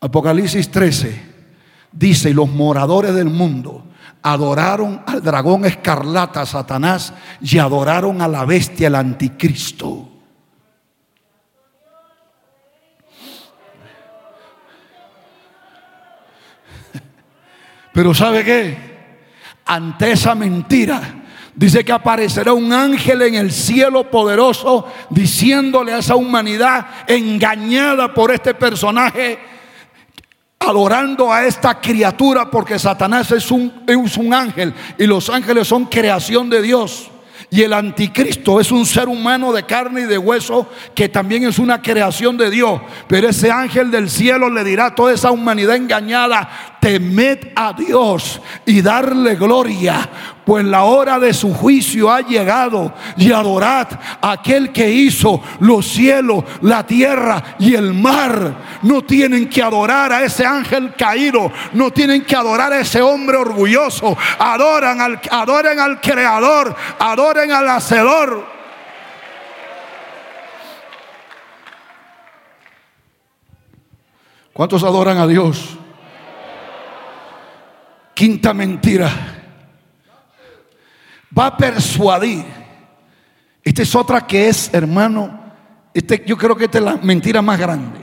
Apocalipsis 0.00 0.70
13 0.70 1.22
dice, 1.92 2.30
y 2.30 2.34
los 2.34 2.50
moradores 2.50 3.14
del 3.14 3.30
mundo 3.30 3.81
adoraron 4.22 5.02
al 5.06 5.22
dragón 5.22 5.64
escarlata, 5.64 6.46
Satanás, 6.46 7.12
y 7.40 7.58
adoraron 7.58 8.22
a 8.22 8.28
la 8.28 8.44
bestia, 8.44 8.86
el 8.86 8.94
anticristo. 8.94 10.08
Pero 17.92 18.14
¿sabe 18.14 18.44
qué? 18.44 18.92
Ante 19.66 20.12
esa 20.12 20.34
mentira, 20.34 21.22
Dice 21.54 21.84
que 21.84 21.92
aparecerá 21.92 22.54
un 22.54 22.72
ángel 22.72 23.20
en 23.22 23.34
el 23.34 23.52
cielo 23.52 24.10
poderoso 24.10 24.90
diciéndole 25.10 25.92
a 25.92 25.98
esa 25.98 26.16
humanidad 26.16 26.86
engañada 27.06 28.14
por 28.14 28.30
este 28.30 28.54
personaje, 28.54 29.38
adorando 30.68 31.32
a 31.32 31.44
esta 31.44 31.80
criatura 31.80 32.50
porque 32.50 32.78
Satanás 32.78 33.30
es 33.32 33.50
un, 33.50 33.82
es 33.86 34.16
un 34.16 34.32
ángel 34.32 34.74
y 34.98 35.06
los 35.06 35.28
ángeles 35.28 35.68
son 35.68 35.86
creación 35.86 36.48
de 36.48 36.62
Dios. 36.62 37.08
Y 37.50 37.60
el 37.60 37.74
anticristo 37.74 38.60
es 38.60 38.72
un 38.72 38.86
ser 38.86 39.08
humano 39.08 39.52
de 39.52 39.64
carne 39.64 40.02
y 40.02 40.04
de 40.04 40.16
hueso 40.16 40.70
que 40.94 41.10
también 41.10 41.44
es 41.44 41.58
una 41.58 41.82
creación 41.82 42.38
de 42.38 42.48
Dios. 42.48 42.80
Pero 43.08 43.28
ese 43.28 43.50
ángel 43.50 43.90
del 43.90 44.08
cielo 44.08 44.48
le 44.48 44.64
dirá 44.64 44.86
a 44.86 44.94
toda 44.94 45.12
esa 45.12 45.30
humanidad 45.30 45.76
engañada, 45.76 46.48
temed 46.82 47.52
a 47.54 47.72
Dios 47.72 48.40
y 48.66 48.82
darle 48.82 49.36
gloria, 49.36 50.00
pues 50.44 50.64
la 50.64 50.82
hora 50.82 51.20
de 51.20 51.32
su 51.32 51.54
juicio 51.54 52.10
ha 52.10 52.22
llegado 52.22 52.92
y 53.16 53.30
adorad 53.30 53.86
a 54.20 54.32
aquel 54.32 54.72
que 54.72 54.90
hizo 54.90 55.40
los 55.60 55.86
cielos, 55.86 56.42
la 56.60 56.84
tierra 56.84 57.54
y 57.60 57.76
el 57.76 57.94
mar. 57.94 58.80
No 58.82 59.02
tienen 59.02 59.48
que 59.48 59.62
adorar 59.62 60.12
a 60.12 60.24
ese 60.24 60.44
ángel 60.44 60.92
caído, 60.96 61.52
no 61.72 61.92
tienen 61.92 62.24
que 62.24 62.34
adorar 62.34 62.72
a 62.72 62.80
ese 62.80 63.00
hombre 63.00 63.36
orgulloso. 63.36 64.16
Adoran 64.40 65.00
al, 65.00 65.20
adoren 65.30 65.78
al 65.78 66.00
creador, 66.00 66.74
adoren 66.98 67.52
al 67.52 67.68
hacedor. 67.68 68.44
¿Cuántos 74.52 74.82
adoran 74.82 75.18
a 75.18 75.28
Dios? 75.28 75.78
Quinta 78.22 78.54
mentira. 78.54 79.10
Va 81.36 81.46
a 81.46 81.56
persuadir. 81.56 82.44
Esta 83.64 83.82
es 83.82 83.96
otra 83.96 84.24
que 84.24 84.48
es, 84.48 84.72
hermano, 84.72 85.42
este, 85.92 86.22
yo 86.24 86.36
creo 86.36 86.54
que 86.54 86.66
esta 86.66 86.78
es 86.78 86.84
la 86.84 86.96
mentira 86.98 87.42
más 87.42 87.58
grande. 87.58 87.98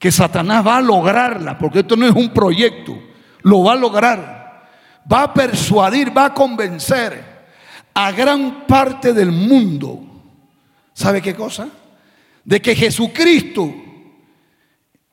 Que 0.00 0.10
Satanás 0.10 0.66
va 0.66 0.78
a 0.78 0.80
lograrla, 0.80 1.56
porque 1.56 1.78
esto 1.78 1.94
no 1.94 2.08
es 2.08 2.14
un 2.16 2.30
proyecto, 2.30 3.00
lo 3.42 3.62
va 3.62 3.74
a 3.74 3.76
lograr. 3.76 4.68
Va 5.12 5.22
a 5.22 5.32
persuadir, 5.32 6.10
va 6.10 6.24
a 6.24 6.34
convencer 6.34 7.22
a 7.94 8.10
gran 8.10 8.66
parte 8.66 9.12
del 9.12 9.30
mundo. 9.30 10.00
¿Sabe 10.92 11.22
qué 11.22 11.36
cosa? 11.36 11.68
De 12.42 12.60
que 12.60 12.74
Jesucristo 12.74 13.72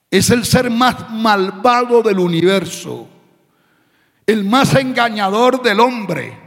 es 0.09 0.31
el 0.31 0.43
ser 0.43 0.71
más 0.71 1.11
malvado 1.11 2.01
del 2.01 2.17
universo 2.17 3.09
el 4.25 4.43
más 4.43 4.75
engañador 4.75 5.61
del 5.61 5.79
hombre, 5.79 6.37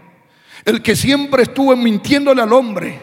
el 0.65 0.83
que 0.83 0.97
siempre 0.97 1.45
estuvo 1.45 1.77
mintiéndole 1.77 2.43
al 2.43 2.53
hombre, 2.53 3.01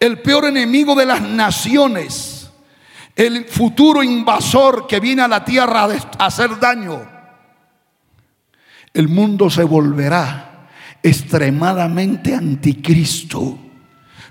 el 0.00 0.20
peor 0.20 0.46
enemigo 0.46 0.94
de 0.94 1.06
las 1.06 1.20
naciones, 1.20 2.50
el 3.16 3.44
futuro 3.46 4.02
invasor 4.02 4.86
que 4.86 5.00
viene 5.00 5.22
a 5.22 5.28
la 5.28 5.44
tierra 5.44 5.84
a 6.18 6.26
hacer 6.26 6.58
daño. 6.60 7.18
El 8.94 9.08
mundo 9.08 9.50
se 9.50 9.64
volverá 9.64 10.68
extremadamente 11.02 12.34
anticristo. 12.34 13.58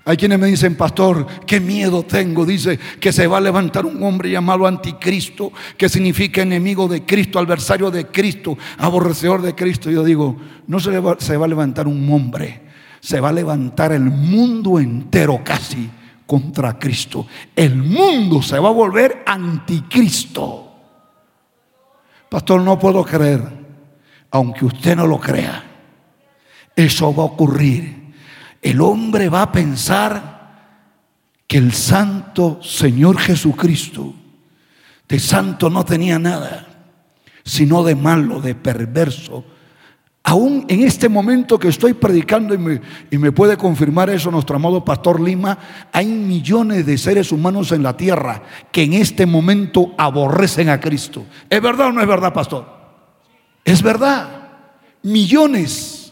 Hay 0.07 0.15
quienes 0.15 0.39
me 0.39 0.47
dicen, 0.47 0.77
pastor, 0.77 1.27
qué 1.45 1.59
miedo 1.59 2.01
tengo. 2.03 2.45
Dice 2.45 2.79
que 2.97 3.11
se 3.11 3.27
va 3.27 3.39
a 3.39 3.41
levantar 3.41 3.85
un 3.85 4.01
hombre 4.03 4.31
llamado 4.31 4.65
anticristo, 4.65 5.51
que 5.75 5.89
significa 5.89 6.41
enemigo 6.41 6.87
de 6.87 7.05
Cristo, 7.05 7.39
adversario 7.39 7.91
de 7.91 8.07
Cristo, 8.07 8.57
aborrecedor 8.77 9.41
de 9.41 9.53
Cristo. 9.53 9.91
Yo 9.91 10.05
digo, 10.05 10.37
no 10.65 10.79
se 10.79 10.97
va, 10.97 11.17
se 11.19 11.35
va 11.35 11.43
a 11.43 11.49
levantar 11.49 11.89
un 11.89 12.09
hombre, 12.09 12.61
se 13.01 13.19
va 13.19 13.27
a 13.27 13.33
levantar 13.33 13.91
el 13.91 14.03
mundo 14.03 14.79
entero 14.79 15.41
casi 15.43 15.89
contra 16.25 16.79
Cristo. 16.79 17.27
El 17.53 17.75
mundo 17.75 18.41
se 18.41 18.57
va 18.59 18.69
a 18.69 18.71
volver 18.71 19.23
anticristo. 19.25 20.71
Pastor, 22.29 22.61
no 22.61 22.79
puedo 22.79 23.03
creer, 23.03 23.41
aunque 24.31 24.63
usted 24.63 24.95
no 24.95 25.05
lo 25.05 25.19
crea. 25.19 25.65
eso 26.77 27.13
va 27.13 27.23
a 27.23 27.25
ocurrir. 27.25 28.06
El 28.61 28.81
hombre 28.81 29.29
va 29.29 29.43
a 29.43 29.51
pensar 29.51 30.37
que 31.47 31.57
el 31.57 31.73
santo 31.73 32.59
Señor 32.61 33.17
Jesucristo 33.17 34.13
de 35.07 35.19
santo 35.19 35.69
no 35.69 35.85
tenía 35.85 36.19
nada, 36.19 36.67
sino 37.43 37.83
de 37.83 37.95
malo, 37.95 38.41
de 38.41 38.55
perverso. 38.55 39.45
Aún 40.23 40.65
en 40.67 40.83
este 40.83 41.07
momento 41.07 41.57
que 41.57 41.69
estoy 41.69 41.93
predicando 41.93 42.53
y 42.53 42.57
me, 42.57 42.81
y 43.09 43.17
me, 43.17 43.31
puede 43.31 43.55
confirmar 43.55 44.09
eso 44.09 44.29
nuestro 44.29 44.57
amado 44.57 44.83
Pastor 44.83 45.21
Lima, 45.21 45.57
hay 45.93 46.07
millones 46.07 46.85
de 46.85 46.97
seres 46.97 47.31
humanos 47.31 47.71
en 47.71 47.83
la 47.83 47.95
tierra 47.95 48.43
que 48.69 48.83
en 48.83 48.93
este 48.93 49.25
momento 49.25 49.93
aborrecen 49.97 50.67
a 50.67 50.81
Cristo. 50.81 51.25
¿Es 51.49 51.61
verdad 51.61 51.87
o 51.87 51.91
no 51.93 52.01
es 52.01 52.07
verdad, 52.07 52.33
Pastor? 52.33 52.67
Es 53.63 53.81
verdad. 53.81 54.49
Millones 55.03 56.11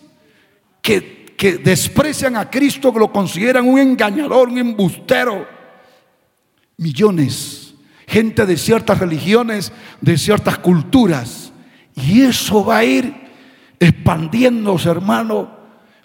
que, 0.82 1.15
que 1.38 1.58
desprecian 1.58 2.36
a 2.38 2.50
Cristo, 2.50 2.94
que 2.94 3.00
lo 3.00 3.12
consideran 3.12 3.68
un 3.68 3.80
engañador, 3.80 4.50
un 4.50 4.58
embustero. 4.58 5.48
Millones 6.78 7.66
gente 8.08 8.46
de 8.46 8.58
ciertas 8.58 9.00
religiones, 9.00 9.72
de 10.02 10.18
ciertas 10.18 10.60
culturas. 10.60 11.52
Y 11.96 12.22
eso 12.22 12.64
va 12.64 12.78
a 12.78 12.86
ir 12.86 13.14
expandiéndose, 13.80 14.90
hermano. 14.90 15.50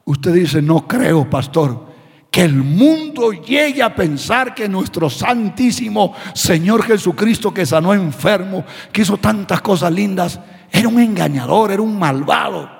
Usted 0.05 0.33
dice, 0.33 0.62
no 0.62 0.87
creo, 0.87 1.28
pastor, 1.28 1.91
que 2.31 2.43
el 2.43 2.55
mundo 2.55 3.33
llegue 3.33 3.83
a 3.83 3.95
pensar 3.95 4.55
que 4.55 4.68
nuestro 4.68 5.11
santísimo 5.11 6.14
Señor 6.35 6.85
Jesucristo, 6.85 7.53
que 7.53 7.66
sanó 7.66 7.93
enfermo, 7.93 8.64
que 8.93 9.03
hizo 9.03 9.16
tantas 9.16 9.61
cosas 9.61 9.93
lindas, 9.93 10.41
era 10.70 10.89
un 10.89 11.01
engañador, 11.01 11.72
era 11.72 11.83
un 11.83 11.99
malvado. 11.99 12.70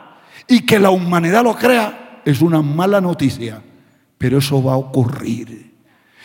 Y 0.47 0.63
que 0.63 0.79
la 0.79 0.91
humanidad 0.91 1.45
lo 1.45 1.55
crea 1.55 2.10
es 2.25 2.41
una 2.41 2.63
mala 2.63 3.01
noticia, 3.01 3.63
pero 4.19 4.39
eso 4.39 4.63
va 4.63 4.75
a 4.75 4.77
ocurrir. 4.77 5.71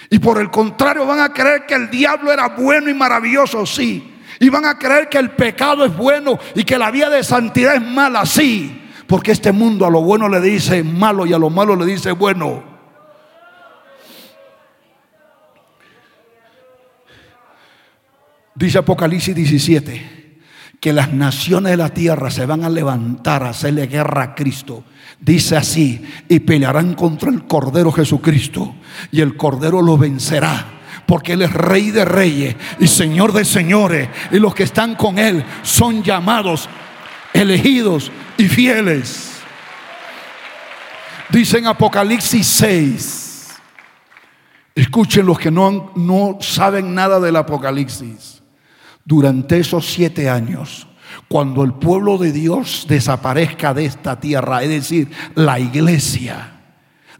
Y 0.10 0.20
por 0.20 0.40
el 0.40 0.52
contrario 0.52 1.06
van 1.06 1.20
a 1.20 1.34
creer 1.34 1.66
que 1.66 1.76
el 1.76 1.90
diablo 1.90 2.32
era 2.32 2.50
bueno 2.50 2.90
y 2.90 2.94
maravilloso, 2.94 3.66
sí. 3.66 4.14
Y 4.40 4.50
van 4.50 4.66
a 4.66 4.78
creer 4.78 5.10
que 5.10 5.18
el 5.18 5.32
pecado 5.32 5.86
es 5.86 5.96
bueno 5.96 6.38
y 6.54 6.64
que 6.64 6.78
la 6.78 6.92
vida 6.92 7.10
de 7.10 7.24
santidad 7.24 7.76
es 7.76 7.82
mala, 7.82 8.26
sí. 8.26 8.84
Porque 9.08 9.32
este 9.32 9.52
mundo 9.52 9.86
a 9.86 9.90
lo 9.90 10.02
bueno 10.02 10.28
le 10.28 10.42
dice 10.42 10.84
malo 10.84 11.26
y 11.26 11.34
a 11.34 11.40
lo 11.40 11.50
malo 11.50 11.76
le 11.76 11.86
dice 11.86 12.12
bueno. 12.12 12.76
Dice 18.56 18.78
Apocalipsis 18.78 19.36
17 19.36 20.16
que 20.80 20.94
las 20.94 21.12
naciones 21.12 21.72
de 21.72 21.78
la 21.78 21.90
tierra 21.90 22.30
se 22.30 22.46
van 22.46 22.64
a 22.64 22.70
levantar 22.70 23.44
a 23.44 23.50
hacerle 23.50 23.88
guerra 23.88 24.24
a 24.24 24.36
Cristo. 24.36 24.84
Dice 25.20 25.56
así, 25.56 26.04
y 26.28 26.40
pelearán 26.40 26.94
contra 26.94 27.30
el 27.30 27.46
Cordero 27.46 27.92
Jesucristo, 27.92 28.76
y 29.12 29.22
el 29.22 29.36
Cordero 29.36 29.82
lo 29.82 29.98
vencerá. 29.98 30.72
Porque 31.06 31.34
Él 31.34 31.44
es 31.44 31.54
rey 31.54 31.92
de 31.92 32.04
reyes 32.04 32.56
y 32.80 32.88
señor 32.88 33.32
de 33.32 33.46
señores. 33.46 34.10
Y 34.32 34.40
los 34.40 34.56
que 34.56 34.64
están 34.64 34.96
con 34.96 35.20
Él 35.20 35.44
son 35.62 36.02
llamados, 36.02 36.68
elegidos 37.32 38.12
y 38.38 38.46
fieles. 38.46 39.34
Dice 41.30 41.60
en 41.60 41.68
Apocalipsis 41.68 42.48
6. 42.48 43.26
Escuchen 44.74 45.26
los 45.26 45.40
que 45.40 45.52
no, 45.52 45.92
no 45.96 46.38
saben 46.42 46.94
nada 46.94 47.20
del 47.20 47.36
Apocalipsis 47.36 48.42
durante 49.06 49.60
esos 49.60 49.86
siete 49.86 50.30
años, 50.30 50.88
cuando 51.36 51.66
el 51.66 51.74
pueblo 51.74 52.18
de 52.18 52.32
Dios 52.32 52.86
desaparezca 52.88 53.74
de 53.74 53.84
esta 53.84 54.18
tierra, 54.22 54.64
es 54.64 54.70
decir, 54.70 55.12
la 55.34 55.60
iglesia, 55.60 56.62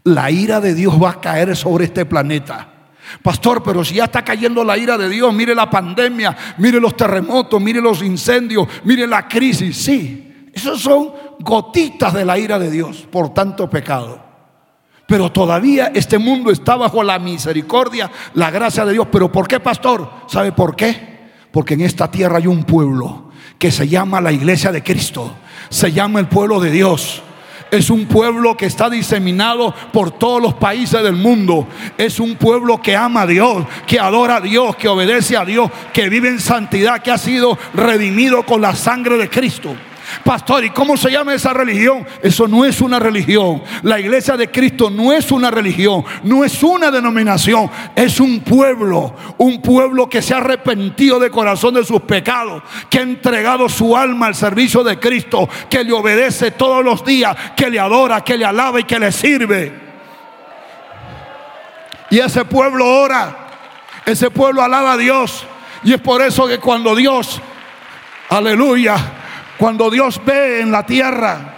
la 0.04 0.30
ira 0.30 0.58
de 0.58 0.72
Dios 0.72 0.94
va 0.94 1.10
a 1.10 1.20
caer 1.20 1.54
sobre 1.54 1.84
este 1.84 2.06
planeta. 2.06 2.66
Pastor, 3.22 3.62
pero 3.62 3.84
si 3.84 3.96
ya 3.96 4.04
está 4.04 4.24
cayendo 4.24 4.64
la 4.64 4.78
ira 4.78 4.96
de 4.96 5.10
Dios, 5.10 5.34
mire 5.34 5.54
la 5.54 5.68
pandemia, 5.68 6.34
mire 6.56 6.80
los 6.80 6.96
terremotos, 6.96 7.60
mire 7.60 7.82
los 7.82 8.00
incendios, 8.00 8.66
mire 8.84 9.06
la 9.06 9.28
crisis. 9.28 9.76
Sí, 9.76 10.48
esos 10.50 10.80
son 10.80 11.12
gotitas 11.40 12.14
de 12.14 12.24
la 12.24 12.38
ira 12.38 12.58
de 12.58 12.70
Dios 12.70 13.06
por 13.12 13.34
tanto 13.34 13.68
pecado. 13.68 14.18
Pero 15.06 15.30
todavía 15.30 15.92
este 15.94 16.16
mundo 16.16 16.50
está 16.50 16.76
bajo 16.76 17.02
la 17.02 17.18
misericordia, 17.18 18.10
la 18.32 18.50
gracia 18.50 18.86
de 18.86 18.94
Dios. 18.94 19.08
¿Pero 19.12 19.30
por 19.30 19.46
qué, 19.46 19.60
pastor? 19.60 20.10
¿Sabe 20.26 20.52
por 20.52 20.74
qué? 20.74 21.18
Porque 21.50 21.74
en 21.74 21.82
esta 21.82 22.10
tierra 22.10 22.38
hay 22.38 22.46
un 22.46 22.64
pueblo 22.64 23.25
que 23.58 23.70
se 23.70 23.88
llama 23.88 24.20
la 24.20 24.32
iglesia 24.32 24.72
de 24.72 24.82
Cristo. 24.82 25.36
Se 25.68 25.92
llama 25.92 26.20
el 26.20 26.28
pueblo 26.28 26.60
de 26.60 26.70
Dios. 26.70 27.22
Es 27.70 27.90
un 27.90 28.06
pueblo 28.06 28.56
que 28.56 28.66
está 28.66 28.88
diseminado 28.88 29.74
por 29.92 30.12
todos 30.12 30.40
los 30.40 30.54
países 30.54 31.02
del 31.02 31.14
mundo. 31.14 31.66
Es 31.98 32.20
un 32.20 32.36
pueblo 32.36 32.80
que 32.80 32.94
ama 32.94 33.22
a 33.22 33.26
Dios, 33.26 33.66
que 33.86 33.98
adora 33.98 34.36
a 34.36 34.40
Dios, 34.40 34.76
que 34.76 34.88
obedece 34.88 35.36
a 35.36 35.44
Dios, 35.44 35.70
que 35.92 36.08
vive 36.08 36.28
en 36.28 36.40
santidad, 36.40 37.02
que 37.02 37.10
ha 37.10 37.18
sido 37.18 37.58
redimido 37.74 38.44
con 38.44 38.60
la 38.60 38.74
sangre 38.74 39.16
de 39.16 39.28
Cristo. 39.28 39.74
Pastor, 40.24 40.64
¿y 40.64 40.70
cómo 40.70 40.96
se 40.96 41.10
llama 41.10 41.34
esa 41.34 41.52
religión? 41.52 42.06
Eso 42.22 42.46
no 42.46 42.64
es 42.64 42.80
una 42.80 42.98
religión. 42.98 43.62
La 43.82 43.98
iglesia 43.98 44.36
de 44.36 44.50
Cristo 44.50 44.90
no 44.90 45.12
es 45.12 45.30
una 45.32 45.50
religión, 45.50 46.04
no 46.22 46.44
es 46.44 46.62
una 46.62 46.90
denominación, 46.90 47.70
es 47.94 48.20
un 48.20 48.40
pueblo, 48.40 49.14
un 49.38 49.60
pueblo 49.60 50.08
que 50.08 50.22
se 50.22 50.34
ha 50.34 50.38
arrepentido 50.38 51.18
de 51.18 51.30
corazón 51.30 51.74
de 51.74 51.84
sus 51.84 52.02
pecados, 52.02 52.62
que 52.88 52.98
ha 52.98 53.02
entregado 53.02 53.68
su 53.68 53.96
alma 53.96 54.26
al 54.26 54.34
servicio 54.34 54.84
de 54.84 54.98
Cristo, 54.98 55.48
que 55.68 55.84
le 55.84 55.92
obedece 55.92 56.52
todos 56.52 56.84
los 56.84 57.04
días, 57.04 57.36
que 57.56 57.70
le 57.70 57.78
adora, 57.78 58.22
que 58.22 58.36
le 58.36 58.44
alaba 58.44 58.80
y 58.80 58.84
que 58.84 58.98
le 58.98 59.12
sirve. 59.12 59.86
Y 62.10 62.18
ese 62.18 62.44
pueblo 62.44 62.86
ora, 62.86 63.48
ese 64.04 64.30
pueblo 64.30 64.62
alaba 64.62 64.92
a 64.92 64.96
Dios. 64.96 65.44
Y 65.82 65.92
es 65.92 66.00
por 66.00 66.22
eso 66.22 66.46
que 66.46 66.58
cuando 66.58 66.94
Dios, 66.94 67.40
aleluya, 68.28 68.96
cuando 69.58 69.90
Dios 69.90 70.20
ve 70.24 70.60
en 70.60 70.70
la 70.70 70.84
tierra 70.84 71.54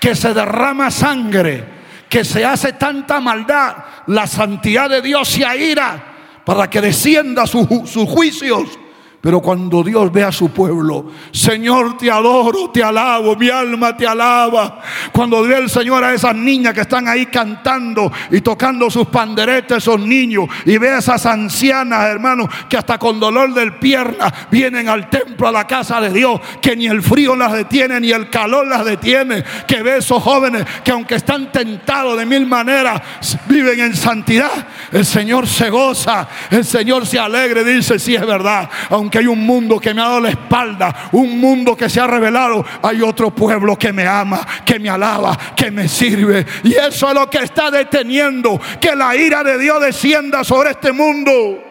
que 0.00 0.14
se 0.14 0.34
derrama 0.34 0.90
sangre, 0.90 1.64
que 2.08 2.24
se 2.24 2.44
hace 2.44 2.74
tanta 2.74 3.20
maldad, 3.20 3.76
la 4.06 4.26
santidad 4.26 4.90
de 4.90 5.00
Dios 5.00 5.28
se 5.28 5.44
aira 5.44 6.40
para 6.44 6.68
que 6.68 6.80
descienda 6.80 7.46
sus 7.46 7.66
juicios 8.08 8.78
pero 9.22 9.38
cuando 9.40 9.84
Dios 9.84 10.10
ve 10.12 10.24
a 10.24 10.32
su 10.32 10.50
pueblo, 10.50 11.06
Señor, 11.30 11.96
te 11.96 12.10
adoro, 12.10 12.70
te 12.70 12.82
alabo, 12.82 13.36
mi 13.36 13.48
alma 13.48 13.96
te 13.96 14.04
alaba. 14.04 14.80
Cuando 15.12 15.44
ve 15.44 15.58
el 15.58 15.70
Señor 15.70 16.02
a 16.02 16.12
esas 16.12 16.34
niñas 16.34 16.74
que 16.74 16.80
están 16.80 17.06
ahí 17.06 17.26
cantando 17.26 18.10
y 18.32 18.40
tocando 18.40 18.90
sus 18.90 19.06
panderetes, 19.06 19.76
esos 19.76 20.00
niños, 20.00 20.46
y 20.64 20.76
ve 20.76 20.90
a 20.90 20.98
esas 20.98 21.24
ancianas, 21.24 22.06
hermanos, 22.06 22.48
que 22.68 22.76
hasta 22.76 22.98
con 22.98 23.20
dolor 23.20 23.54
del 23.54 23.74
pierna 23.74 24.32
vienen 24.50 24.88
al 24.88 25.08
templo, 25.08 25.46
a 25.46 25.52
la 25.52 25.68
casa 25.68 26.00
de 26.00 26.10
Dios, 26.10 26.40
que 26.60 26.74
ni 26.74 26.88
el 26.88 27.00
frío 27.00 27.36
las 27.36 27.52
detiene, 27.52 28.00
ni 28.00 28.10
el 28.10 28.28
calor 28.28 28.66
las 28.66 28.84
detiene. 28.84 29.44
Que 29.68 29.84
ve 29.84 29.92
a 29.92 29.96
esos 29.98 30.20
jóvenes 30.20 30.66
que 30.82 30.90
aunque 30.90 31.14
están 31.14 31.52
tentados 31.52 32.18
de 32.18 32.26
mil 32.26 32.44
maneras, 32.44 33.00
viven 33.46 33.78
en 33.78 33.94
santidad. 33.94 34.66
El 34.90 35.06
Señor 35.06 35.46
se 35.46 35.70
goza, 35.70 36.26
el 36.50 36.64
Señor 36.64 37.06
se 37.06 37.20
alegre, 37.20 37.62
dice, 37.62 38.00
si 38.00 38.06
sí, 38.06 38.14
es 38.16 38.26
verdad. 38.26 38.68
Aunque 38.90 39.11
que 39.12 39.18
hay 39.18 39.26
un 39.26 39.44
mundo 39.44 39.78
que 39.78 39.92
me 39.92 40.00
ha 40.00 40.06
dado 40.06 40.20
la 40.20 40.30
espalda, 40.30 41.10
un 41.12 41.38
mundo 41.38 41.76
que 41.76 41.90
se 41.90 42.00
ha 42.00 42.06
revelado, 42.06 42.64
hay 42.82 43.02
otro 43.02 43.30
pueblo 43.30 43.78
que 43.78 43.92
me 43.92 44.06
ama, 44.06 44.40
que 44.64 44.78
me 44.78 44.88
alaba, 44.88 45.38
que 45.54 45.70
me 45.70 45.86
sirve. 45.86 46.46
Y 46.64 46.72
eso 46.72 47.08
es 47.08 47.14
lo 47.14 47.28
que 47.28 47.38
está 47.38 47.70
deteniendo 47.70 48.58
que 48.80 48.96
la 48.96 49.14
ira 49.14 49.44
de 49.44 49.58
Dios 49.58 49.82
descienda 49.82 50.42
sobre 50.42 50.70
este 50.70 50.92
mundo. 50.92 51.62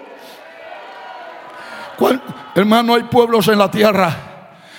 Hermano, 2.54 2.94
hay 2.94 3.04
pueblos 3.04 3.48
en 3.48 3.58
la 3.58 3.72
tierra 3.72 4.16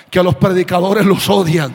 que 0.09 0.21
a 0.21 0.23
los 0.23 0.37
predicadores 0.37 1.05
los 1.05 1.29
odian, 1.29 1.73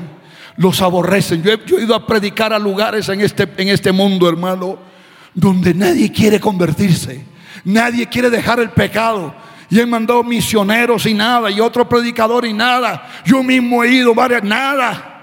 los 0.56 0.82
aborrecen. 0.82 1.44
Yo 1.44 1.52
he, 1.52 1.84
ido 1.84 1.96
a 1.96 2.08
predicar 2.08 2.54
a 2.54 2.60
lugares 2.60 3.10
en 3.10 3.20
este, 3.20 3.46
en 3.58 3.68
este 3.68 3.92
mundo, 3.92 4.30
hermano, 4.30 4.80
donde 5.34 5.74
nadie 5.74 6.14
quiere 6.14 6.40
convertirse, 6.40 7.26
nadie 7.66 8.08
quiere 8.08 8.30
dejar 8.30 8.62
el 8.62 8.70
pecado. 8.70 9.47
Y 9.70 9.80
he 9.80 9.86
mandado 9.86 10.24
misioneros 10.24 11.06
y 11.06 11.14
nada, 11.14 11.52
y 11.52 11.60
otro 11.60 11.88
predicador 11.88 12.46
y 12.46 12.54
nada. 12.54 13.08
Yo 13.26 13.44
mismo 13.44 13.84
he 13.84 13.90
ido 13.90 14.16
varias, 14.16 14.44
nada. 14.44 15.18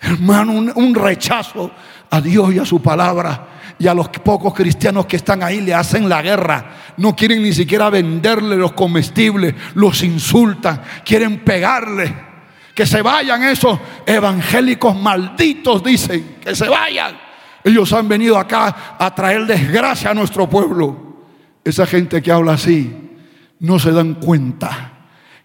Hermano, 0.00 0.52
un, 0.74 0.94
rechazo 0.94 1.70
a 2.10 2.20
Dios 2.20 2.54
y 2.54 2.58
a 2.58 2.64
su 2.64 2.80
palabra. 2.80 3.48
Y 3.78 3.86
a 3.86 3.94
los 3.94 4.08
pocos 4.08 4.54
cristianos 4.54 5.06
que 5.06 5.16
están 5.16 5.42
ahí 5.42 5.60
le 5.60 5.74
hacen 5.74 6.08
la 6.08 6.22
guerra. 6.22 6.72
No 6.96 7.14
quieren 7.14 7.42
ni 7.42 7.52
siquiera 7.52 7.90
venderle 7.90 8.56
los 8.56 8.72
comestibles, 8.72 9.54
los 9.74 10.02
insultan, 10.02 10.80
quieren 11.04 11.40
pegarle. 11.40 12.14
Que 12.74 12.86
se 12.86 13.02
vayan 13.02 13.42
esos 13.44 13.78
evangélicos 14.06 14.96
malditos, 14.96 15.82
dicen, 15.82 16.36
que 16.42 16.54
se 16.54 16.68
vayan. 16.68 17.16
Ellos 17.62 17.92
han 17.92 18.08
venido 18.08 18.38
acá 18.38 18.96
a 18.98 19.14
traer 19.14 19.46
desgracia 19.46 20.10
a 20.10 20.14
nuestro 20.14 20.48
pueblo. 20.48 21.16
Esa 21.64 21.86
gente 21.86 22.20
que 22.20 22.30
habla 22.30 22.52
así, 22.52 23.04
no 23.60 23.78
se 23.78 23.92
dan 23.92 24.14
cuenta 24.14 24.92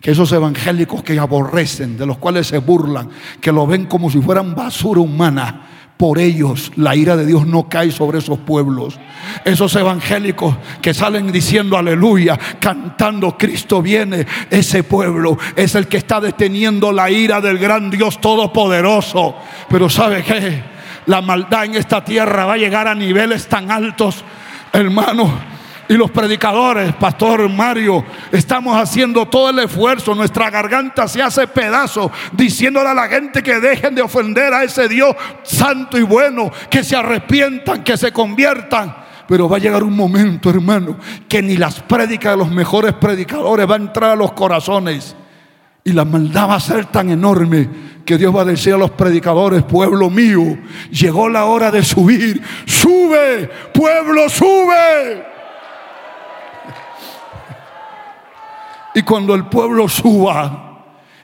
que 0.01 0.12
esos 0.12 0.32
evangélicos 0.32 1.03
que 1.03 1.20
aborrecen, 1.20 1.97
de 1.97 2.05
los 2.05 2.18
cuales 2.18 2.47
se 2.47 2.60
burlan, 2.60 3.10
que 3.41 3.51
lo 3.51 3.68
ven 3.68 3.86
como 3.86 4.10
si 4.10 4.22
fueran 4.22 4.55
basura 4.55 5.01
humana, 5.01 5.68
por 5.97 6.18
ellos 6.18 6.72
la 6.78 6.95
ira 6.95 7.18
de 7.18 7.26
Dios 7.26 7.45
no 7.45 7.68
cae 7.68 7.91
sobre 7.91 8.20
esos 8.20 8.39
pueblos. 8.39 8.97
Esos 9.43 9.76
evangélicos 9.76 10.55
que 10.82 10.93
salen 10.93 11.30
diciendo 11.30 11.78
aleluya, 11.78 12.39
cantando 12.57 13.38
Cristo 13.38 13.82
viene, 13.82 14.26
ese 14.49 14.84
pueblo 14.84 15.38
es 15.57 15.76
el 15.76 15.88
que 15.89 15.97
está 15.97 16.22
deteniendo 16.22 16.93
la 16.93 17.12
ira 17.12 17.41
del 17.41 17.57
gran 17.57 17.89
Dios 17.89 18.22
todopoderoso. 18.22 19.36
Pero 19.68 19.89
¿sabe 19.89 20.24
qué? 20.24 20.64
La 21.07 21.22
maldad 21.22 21.66
en 21.66 21.76
esta 21.76 22.05
tierra 22.05 22.45
va 22.45 22.53
a 22.53 22.57
llegar 22.57 22.88
a 22.88 22.95
niveles 22.95 23.47
tan 23.47 23.70
altos, 23.70 24.24
hermano 24.72 25.59
y 25.89 25.95
los 25.95 26.11
predicadores, 26.11 26.93
Pastor 26.93 27.49
Mario, 27.49 28.05
estamos 28.31 28.77
haciendo 28.77 29.25
todo 29.25 29.49
el 29.49 29.57
esfuerzo. 29.57 30.13
Nuestra 30.13 30.51
garganta 30.51 31.07
se 31.07 31.19
hace 31.19 31.47
pedazo 31.47 32.11
diciéndole 32.31 32.89
a 32.89 32.93
la 32.93 33.07
gente 33.07 33.41
que 33.41 33.59
dejen 33.59 33.95
de 33.95 34.03
ofender 34.03 34.53
a 34.53 34.63
ese 34.63 34.87
Dios 34.87 35.15
santo 35.41 35.97
y 35.97 36.03
bueno, 36.03 36.51
que 36.69 36.83
se 36.83 36.95
arrepientan, 36.95 37.83
que 37.83 37.97
se 37.97 38.11
conviertan. 38.11 38.95
Pero 39.27 39.49
va 39.49 39.57
a 39.57 39.59
llegar 39.59 39.81
un 39.81 39.95
momento, 39.95 40.51
hermano, 40.51 40.95
que 41.27 41.41
ni 41.41 41.57
las 41.57 41.79
prédicas 41.79 42.33
de 42.33 42.37
los 42.37 42.51
mejores 42.51 42.93
predicadores 42.93 43.67
va 43.67 43.73
a 43.73 43.79
entrar 43.79 44.11
a 44.11 44.15
los 44.15 44.33
corazones. 44.33 45.15
Y 45.83 45.93
la 45.93 46.05
maldad 46.05 46.49
va 46.49 46.55
a 46.55 46.59
ser 46.59 46.85
tan 46.85 47.09
enorme 47.09 47.67
que 48.05 48.15
Dios 48.15 48.35
va 48.35 48.41
a 48.43 48.45
decir 48.45 48.75
a 48.75 48.77
los 48.77 48.91
predicadores, 48.91 49.63
pueblo 49.63 50.11
mío, 50.11 50.55
llegó 50.91 51.29
la 51.29 51.45
hora 51.45 51.71
de 51.71 51.83
subir. 51.83 52.43
Sube, 52.67 53.49
pueblo, 53.73 54.29
sube. 54.29 55.38
Y 58.93 59.03
cuando 59.03 59.35
el 59.35 59.45
pueblo 59.45 59.87
suba, 59.87 60.69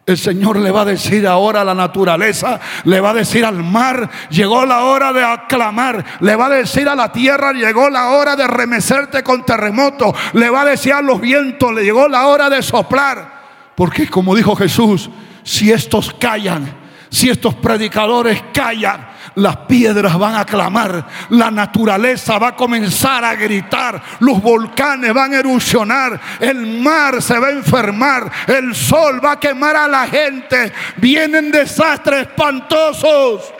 el 0.05 0.17
Señor 0.17 0.57
le 0.59 0.69
va 0.69 0.81
a 0.81 0.85
decir 0.85 1.25
ahora 1.25 1.61
a 1.61 1.65
la 1.65 1.73
naturaleza, 1.73 2.59
le 2.83 2.99
va 2.99 3.09
a 3.09 3.13
decir 3.15 3.43
al 3.43 3.63
mar, 3.63 4.07
llegó 4.29 4.63
la 4.65 4.83
hora 4.83 5.11
de 5.11 5.23
aclamar, 5.23 6.05
le 6.19 6.35
va 6.35 6.45
a 6.45 6.49
decir 6.49 6.87
a 6.87 6.95
la 6.95 7.11
tierra, 7.11 7.53
llegó 7.53 7.89
la 7.89 8.09
hora 8.11 8.35
de 8.35 8.45
remecerte 8.45 9.23
con 9.23 9.43
terremoto, 9.43 10.13
le 10.33 10.49
va 10.51 10.61
a 10.61 10.65
decir 10.65 10.93
a 10.93 11.01
los 11.01 11.19
vientos, 11.19 11.73
le 11.73 11.83
llegó 11.83 12.07
la 12.07 12.27
hora 12.27 12.51
de 12.51 12.61
soplar. 12.61 13.33
Porque 13.75 14.07
como 14.07 14.35
dijo 14.35 14.55
Jesús, 14.55 15.09
si 15.43 15.71
estos 15.71 16.13
callan, 16.13 16.71
si 17.09 17.29
estos 17.29 17.55
predicadores 17.55 18.43
callan, 18.53 19.14
las 19.35 19.57
piedras 19.57 20.17
van 20.17 20.35
a 20.35 20.45
clamar, 20.45 21.07
la 21.29 21.49
naturaleza 21.51 22.37
va 22.37 22.49
a 22.49 22.55
comenzar 22.55 23.23
a 23.23 23.35
gritar, 23.35 24.01
los 24.19 24.41
volcanes 24.41 25.13
van 25.13 25.33
a 25.33 25.39
erupcionar, 25.39 26.19
el 26.39 26.79
mar 26.79 27.21
se 27.21 27.37
va 27.39 27.47
a 27.47 27.51
enfermar, 27.51 28.31
el 28.47 28.75
sol 28.75 29.19
va 29.23 29.33
a 29.33 29.39
quemar 29.39 29.75
a 29.75 29.87
la 29.87 30.07
gente, 30.07 30.71
vienen 30.97 31.51
desastres 31.51 32.27
espantosos. 32.27 33.53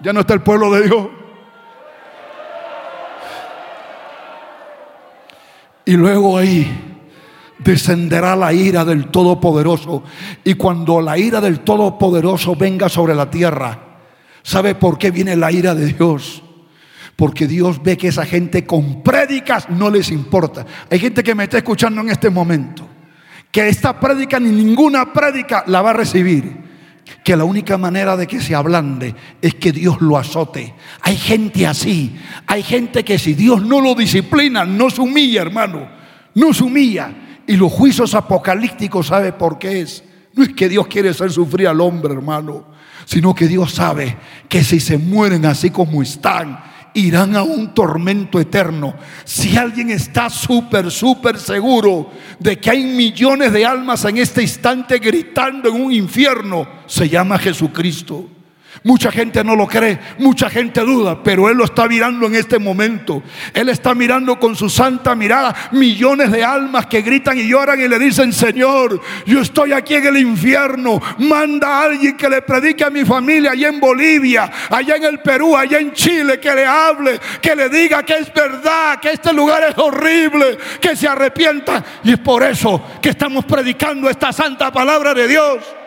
Ya 0.00 0.12
no 0.12 0.20
está 0.20 0.34
el 0.34 0.40
pueblo 0.40 0.72
de 0.72 0.82
Dios. 0.82 1.08
Y 5.84 5.92
luego 5.92 6.38
ahí 6.38 6.89
descenderá 7.62 8.36
la 8.36 8.52
ira 8.52 8.84
del 8.84 9.06
Todopoderoso. 9.06 10.02
Y 10.44 10.54
cuando 10.54 11.00
la 11.00 11.18
ira 11.18 11.40
del 11.40 11.60
Todopoderoso 11.60 12.56
venga 12.56 12.88
sobre 12.88 13.14
la 13.14 13.30
tierra, 13.30 13.78
¿sabe 14.42 14.74
por 14.74 14.98
qué 14.98 15.10
viene 15.10 15.36
la 15.36 15.52
ira 15.52 15.74
de 15.74 15.92
Dios? 15.92 16.42
Porque 17.16 17.46
Dios 17.46 17.82
ve 17.82 17.96
que 17.96 18.08
esa 18.08 18.24
gente 18.24 18.64
con 18.64 19.02
prédicas 19.02 19.68
no 19.68 19.90
les 19.90 20.10
importa. 20.10 20.64
Hay 20.90 20.98
gente 20.98 21.22
que 21.22 21.34
me 21.34 21.44
está 21.44 21.58
escuchando 21.58 22.00
en 22.00 22.08
este 22.08 22.30
momento, 22.30 22.88
que 23.50 23.68
esta 23.68 24.00
prédica 24.00 24.40
ni 24.40 24.50
ninguna 24.50 25.12
prédica 25.12 25.64
la 25.66 25.82
va 25.82 25.90
a 25.90 25.94
recibir. 25.94 26.70
Que 27.24 27.36
la 27.36 27.44
única 27.44 27.76
manera 27.76 28.16
de 28.16 28.26
que 28.26 28.40
se 28.40 28.54
ablande 28.54 29.14
es 29.42 29.56
que 29.56 29.72
Dios 29.72 30.00
lo 30.00 30.16
azote. 30.16 30.74
Hay 31.02 31.16
gente 31.16 31.66
así. 31.66 32.16
Hay 32.46 32.62
gente 32.62 33.04
que 33.04 33.18
si 33.18 33.34
Dios 33.34 33.62
no 33.62 33.80
lo 33.80 33.94
disciplina, 33.94 34.64
no 34.64 34.88
se 34.90 35.00
humilla, 35.00 35.42
hermano. 35.42 35.88
No 36.34 36.54
se 36.54 36.62
humilla. 36.62 37.12
Y 37.50 37.56
los 37.56 37.72
juicios 37.72 38.14
apocalípticos, 38.14 39.08
¿sabe 39.08 39.32
por 39.32 39.58
qué 39.58 39.80
es? 39.80 40.04
No 40.34 40.44
es 40.44 40.50
que 40.50 40.68
Dios 40.68 40.86
quiere 40.86 41.08
hacer 41.08 41.32
sufrir 41.32 41.66
al 41.66 41.80
hombre, 41.80 42.14
hermano, 42.14 42.64
sino 43.04 43.34
que 43.34 43.48
Dios 43.48 43.72
sabe 43.72 44.16
que 44.48 44.62
si 44.62 44.78
se 44.78 44.96
mueren 44.98 45.44
así 45.44 45.70
como 45.70 46.00
están, 46.00 46.62
irán 46.94 47.34
a 47.34 47.42
un 47.42 47.74
tormento 47.74 48.38
eterno. 48.38 48.94
Si 49.24 49.56
alguien 49.56 49.90
está 49.90 50.30
súper, 50.30 50.92
súper 50.92 51.40
seguro 51.40 52.12
de 52.38 52.56
que 52.56 52.70
hay 52.70 52.84
millones 52.84 53.52
de 53.52 53.66
almas 53.66 54.04
en 54.04 54.18
este 54.18 54.42
instante 54.42 55.00
gritando 55.00 55.70
en 55.70 55.82
un 55.82 55.92
infierno, 55.92 56.68
se 56.86 57.08
llama 57.08 57.36
Jesucristo. 57.36 58.28
Mucha 58.82 59.12
gente 59.12 59.44
no 59.44 59.56
lo 59.56 59.66
cree, 59.66 59.98
mucha 60.18 60.48
gente 60.48 60.80
duda, 60.80 61.22
pero 61.22 61.50
Él 61.50 61.56
lo 61.56 61.64
está 61.64 61.86
mirando 61.86 62.26
en 62.26 62.34
este 62.34 62.58
momento. 62.58 63.22
Él 63.52 63.68
está 63.68 63.94
mirando 63.94 64.38
con 64.38 64.56
su 64.56 64.70
santa 64.70 65.14
mirada 65.14 65.54
millones 65.72 66.30
de 66.30 66.42
almas 66.42 66.86
que 66.86 67.02
gritan 67.02 67.36
y 67.36 67.48
lloran 67.48 67.78
y 67.80 67.88
le 67.88 67.98
dicen, 67.98 68.32
Señor, 68.32 69.00
yo 69.26 69.40
estoy 69.40 69.72
aquí 69.72 69.94
en 69.94 70.06
el 70.06 70.16
infierno, 70.18 71.00
manda 71.18 71.68
a 71.68 71.82
alguien 71.84 72.16
que 72.16 72.30
le 72.30 72.40
predique 72.42 72.84
a 72.84 72.90
mi 72.90 73.04
familia 73.04 73.50
allá 73.50 73.68
en 73.68 73.80
Bolivia, 73.80 74.50
allá 74.70 74.96
en 74.96 75.04
el 75.04 75.18
Perú, 75.20 75.56
allá 75.56 75.78
en 75.78 75.92
Chile, 75.92 76.40
que 76.40 76.54
le 76.54 76.64
hable, 76.64 77.20
que 77.42 77.54
le 77.54 77.68
diga 77.68 78.02
que 78.02 78.18
es 78.18 78.32
verdad, 78.32 78.98
que 78.98 79.10
este 79.10 79.32
lugar 79.32 79.62
es 79.68 79.76
horrible, 79.76 80.56
que 80.80 80.96
se 80.96 81.06
arrepienta. 81.06 81.84
Y 82.04 82.12
es 82.12 82.18
por 82.18 82.42
eso 82.42 82.82
que 83.02 83.10
estamos 83.10 83.44
predicando 83.44 84.08
esta 84.08 84.32
santa 84.32 84.72
palabra 84.72 85.12
de 85.12 85.28
Dios. 85.28 85.79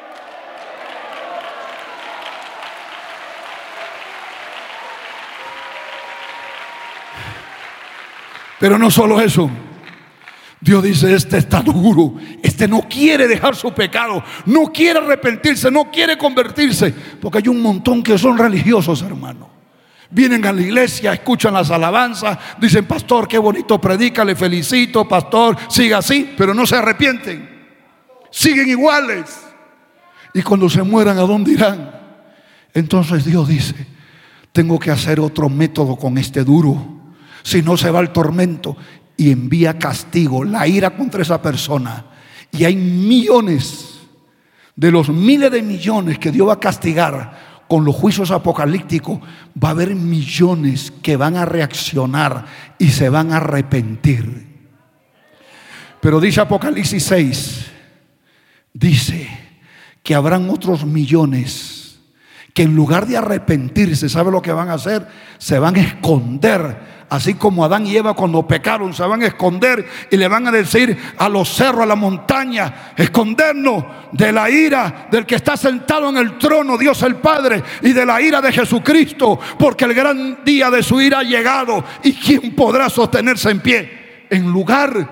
Pero 8.64 8.80
no 8.80 8.90
solo 8.90 9.20
eso. 9.20 9.50
Dios 10.62 10.82
dice, 10.82 11.14
este 11.14 11.38
está 11.38 11.62
duro, 11.62 12.14
este 12.42 12.66
no 12.66 12.88
quiere 12.88 13.28
dejar 13.28 13.58
su 13.58 13.74
pecado, 13.74 14.24
no 14.46 14.72
quiere 14.72 15.00
arrepentirse, 15.00 15.70
no 15.70 15.92
quiere 15.92 16.18
convertirse, 16.18 16.96
porque 17.20 17.40
hay 17.40 17.50
un 17.50 17.62
montón 17.62 18.02
que 18.02 18.18
son 18.18 18.38
religiosos, 18.38 19.02
hermano. 19.02 19.50
Vienen 20.10 20.46
a 20.46 20.54
la 20.54 20.62
iglesia, 20.62 21.12
escuchan 21.12 21.56
las 21.56 21.72
alabanzas, 21.72 22.38
dicen, 22.58 22.86
pastor, 22.86 23.28
qué 23.28 23.38
bonito 23.38 23.82
predica, 23.82 24.24
le 24.24 24.34
felicito, 24.34 25.06
pastor, 25.06 25.58
siga 25.68 25.98
así, 25.98 26.34
pero 26.38 26.54
no 26.54 26.66
se 26.66 26.78
arrepienten, 26.78 27.68
siguen 28.32 28.70
iguales. 28.70 29.42
Y 30.34 30.42
cuando 30.42 30.70
se 30.70 30.84
mueran, 30.84 31.18
¿a 31.18 31.24
dónde 31.24 31.52
irán? 31.52 32.00
Entonces 32.74 33.26
Dios 33.26 33.46
dice, 33.46 33.76
tengo 34.54 34.80
que 34.80 34.90
hacer 34.90 35.20
otro 35.20 35.50
método 35.50 35.98
con 35.98 36.18
este 36.18 36.46
duro 36.46 37.03
si 37.44 37.62
no 37.62 37.78
se 37.78 37.92
va 37.92 38.00
al 38.00 38.12
tormento 38.12 38.76
y 39.16 39.32
envía 39.32 39.78
castigo, 39.78 40.44
la 40.44 40.68
ira 40.68 40.96
contra 40.96 41.22
esa 41.22 41.42
persona. 41.42 42.06
Y 42.52 42.64
hay 42.64 42.76
millones, 42.76 44.00
de 44.76 44.92
los 44.92 45.10
miles 45.10 45.52
de 45.52 45.62
millones 45.62 46.18
que 46.18 46.32
Dios 46.32 46.48
va 46.48 46.54
a 46.54 46.60
castigar 46.60 47.64
con 47.68 47.86
los 47.86 47.96
juicios 47.96 48.32
apocalípticos, 48.32 49.20
va 49.62 49.70
a 49.70 49.72
haber 49.72 49.96
millones 49.96 50.92
que 51.02 51.16
van 51.16 51.36
a 51.36 51.46
reaccionar 51.46 52.46
y 52.80 52.90
se 52.90 53.10
van 53.10 53.32
a 53.32 53.38
arrepentir. 53.38 54.48
Pero 56.00 56.20
dice 56.20 56.42
Apocalipsis 56.42 57.04
6, 57.04 57.66
dice 58.74 59.30
que 60.02 60.16
habrán 60.16 60.50
otros 60.50 60.86
millones 60.86 61.83
que 62.54 62.64
en 62.64 62.76
lugar 62.76 63.08
de 63.08 63.18
arrepentirse, 63.18 64.10
¿sabe 64.10 64.32
lo 64.32 64.42
que 64.42 64.52
van 64.52 64.70
a 64.70 64.74
hacer? 64.74 65.08
Se 65.38 65.58
van 65.60 65.76
a 65.76 65.82
esconder 65.82 66.94
Así 67.14 67.36
como 67.36 67.64
Adán 67.64 67.86
y 67.86 67.96
Eva 67.96 68.16
cuando 68.16 68.48
pecaron 68.48 68.92
se 68.92 69.04
van 69.04 69.22
a 69.22 69.28
esconder 69.28 69.86
y 70.10 70.18
le 70.18 70.28
van 70.28 70.48
a 70.48 70.52
decir 70.52 70.98
a 71.20 71.30
los 71.30 71.48
cerros, 71.48 71.84
a 71.84 71.86
la 71.86 71.96
montaña, 71.96 72.94
escondernos 72.98 73.84
de 74.12 74.32
la 74.32 74.50
ira 74.50 75.10
del 75.12 75.24
que 75.24 75.36
está 75.36 75.56
sentado 75.56 76.10
en 76.10 76.18
el 76.18 76.40
trono, 76.40 76.76
Dios 76.76 77.04
el 77.04 77.18
Padre, 77.18 77.62
y 77.84 77.94
de 77.94 78.04
la 78.04 78.20
ira 78.20 78.42
de 78.42 78.52
Jesucristo, 78.52 79.40
porque 79.60 79.86
el 79.86 79.94
gran 79.94 80.44
día 80.44 80.72
de 80.72 80.82
su 80.82 81.00
ira 81.00 81.20
ha 81.20 81.24
llegado. 81.24 81.84
¿Y 82.02 82.14
quién 82.14 82.56
podrá 82.56 82.90
sostenerse 82.90 83.52
en 83.52 83.60
pie? 83.60 84.26
En 84.32 84.52
lugar 84.52 85.08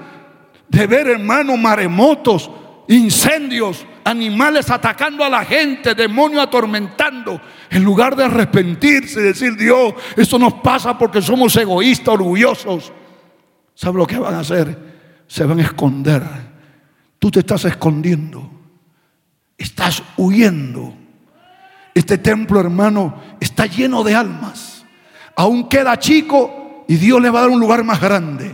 de 0.70 0.88
ver, 0.88 1.08
hermanos, 1.08 1.60
maremotos, 1.60 2.50
incendios, 2.88 3.86
animales 4.04 4.70
atacando 4.70 5.24
a 5.24 5.30
la 5.30 5.45
gente, 5.45 5.95
demonios 5.95 6.43
atormentando, 6.43 7.41
en 7.70 7.84
lugar 7.84 8.16
de 8.16 8.26
arrepentirse 8.26 9.20
y 9.20 9.24
decir, 9.24 9.56
Dios, 9.56 9.93
esto 10.16 10.38
nos 10.38 10.56
pasa 10.56 10.97
porque 10.97 11.22
somos 11.22 11.56
egoístas, 11.56 12.14
orgullosos. 12.16 12.91
¿Sabe 13.74 13.97
lo 13.97 14.08
que 14.08 14.20
van 14.20 14.36
a 14.36 14.39
hacer? 14.39 14.78
Se 15.28 15.45
van 15.45 15.60
a 15.60 15.64
esconder. 15.64 16.24
Tú 17.18 17.32
te 17.32 17.39
estás 17.39 17.66
escondiendo. 17.66 18.49
Estás 19.58 20.04
huyendo. 20.18 20.93
Este 21.93 22.18
templo, 22.18 22.60
hermano, 22.60 23.22
está 23.39 23.66
lleno 23.66 24.04
de 24.04 24.16
almas. 24.16 24.86
Aún 25.36 25.68
queda 25.70 25.99
chico 25.99 26.84
y 26.88 26.95
Dios 26.95 27.22
le 27.22 27.30
va 27.30 27.39
a 27.39 27.41
dar 27.43 27.52
un 27.52 27.60
lugar 27.60 27.84
más 27.84 28.02
grande. 28.02 28.54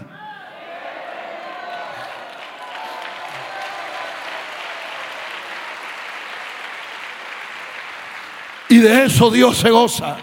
Y 8.70 8.78
de 8.78 9.06
eso 9.06 9.32
Dios 9.32 9.58
se 9.58 9.70
goza. 9.70 10.18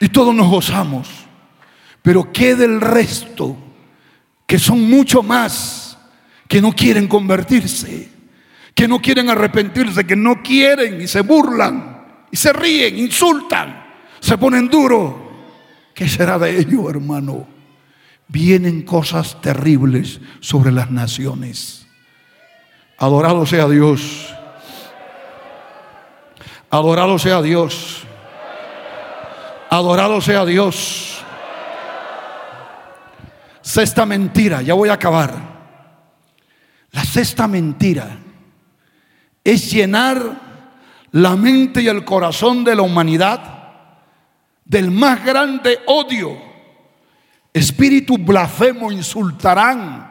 Y 0.00 0.08
todos 0.08 0.34
nos 0.34 0.48
gozamos. 0.48 1.08
Pero 2.02 2.32
¿qué 2.32 2.54
del 2.56 2.80
resto? 2.80 3.56
Que 4.46 4.58
son 4.58 4.88
mucho 4.88 5.22
más 5.22 5.98
que 6.48 6.60
no 6.60 6.72
quieren 6.72 7.08
convertirse, 7.08 8.10
que 8.74 8.86
no 8.86 9.00
quieren 9.00 9.30
arrepentirse, 9.30 10.04
que 10.04 10.16
no 10.16 10.42
quieren 10.42 11.00
y 11.00 11.06
se 11.06 11.22
burlan 11.22 12.26
y 12.30 12.36
se 12.36 12.52
ríen, 12.52 12.98
insultan, 12.98 13.86
se 14.20 14.36
ponen 14.36 14.68
duros. 14.68 15.14
¿Qué 15.94 16.08
será 16.08 16.38
de 16.38 16.58
ellos, 16.58 16.90
hermano? 16.90 17.46
Vienen 18.28 18.82
cosas 18.82 19.40
terribles 19.40 20.20
sobre 20.40 20.72
las 20.72 20.90
naciones. 20.90 21.86
Adorado 22.98 23.46
sea 23.46 23.68
Dios. 23.68 24.34
Adorado 26.72 27.18
sea 27.18 27.42
Dios. 27.42 28.02
Adorado 29.68 30.22
sea 30.22 30.46
Dios. 30.46 31.22
Sexta 33.60 34.06
mentira, 34.06 34.62
ya 34.62 34.72
voy 34.72 34.88
a 34.88 34.94
acabar. 34.94 35.34
La 36.92 37.04
sexta 37.04 37.46
mentira 37.46 38.16
es 39.44 39.70
llenar 39.70 40.40
la 41.10 41.36
mente 41.36 41.82
y 41.82 41.88
el 41.88 42.06
corazón 42.06 42.64
de 42.64 42.74
la 42.74 42.80
humanidad 42.80 43.42
del 44.64 44.90
más 44.90 45.22
grande 45.22 45.80
odio. 45.86 46.38
Espíritu 47.52 48.16
blasfemo 48.16 48.90
insultarán 48.90 50.10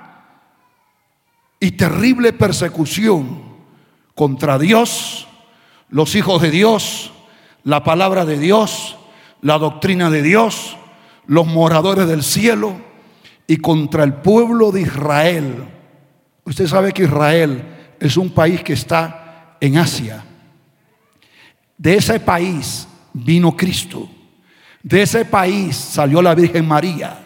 y 1.60 1.72
terrible 1.72 2.34
persecución 2.34 3.42
contra 4.14 4.60
Dios 4.60 5.28
los 5.92 6.16
hijos 6.16 6.42
de 6.42 6.50
Dios, 6.50 7.12
la 7.64 7.84
palabra 7.84 8.26
de 8.26 8.40
Dios, 8.40 8.98
la 9.42 9.58
doctrina 9.58 10.10
de 10.10 10.24
Dios, 10.24 10.78
los 11.28 11.46
moradores 11.46 12.08
del 12.08 12.24
cielo 12.24 12.76
y 13.46 13.58
contra 13.58 14.04
el 14.04 14.14
pueblo 14.14 14.72
de 14.72 14.82
Israel. 14.82 15.66
Usted 16.46 16.68
sabe 16.68 16.94
que 16.94 17.04
Israel 17.04 17.64
es 18.00 18.18
un 18.18 18.32
país 18.32 18.64
que 18.64 18.74
está 18.74 19.58
en 19.60 19.78
Asia. 19.78 20.24
De 21.78 21.96
ese 21.96 22.20
país 22.20 22.88
vino 23.14 23.56
Cristo. 23.56 24.10
De 24.82 25.04
ese 25.04 25.26
país 25.26 25.76
salió 25.76 26.22
la 26.22 26.34
Virgen 26.34 26.68
María. 26.68 27.20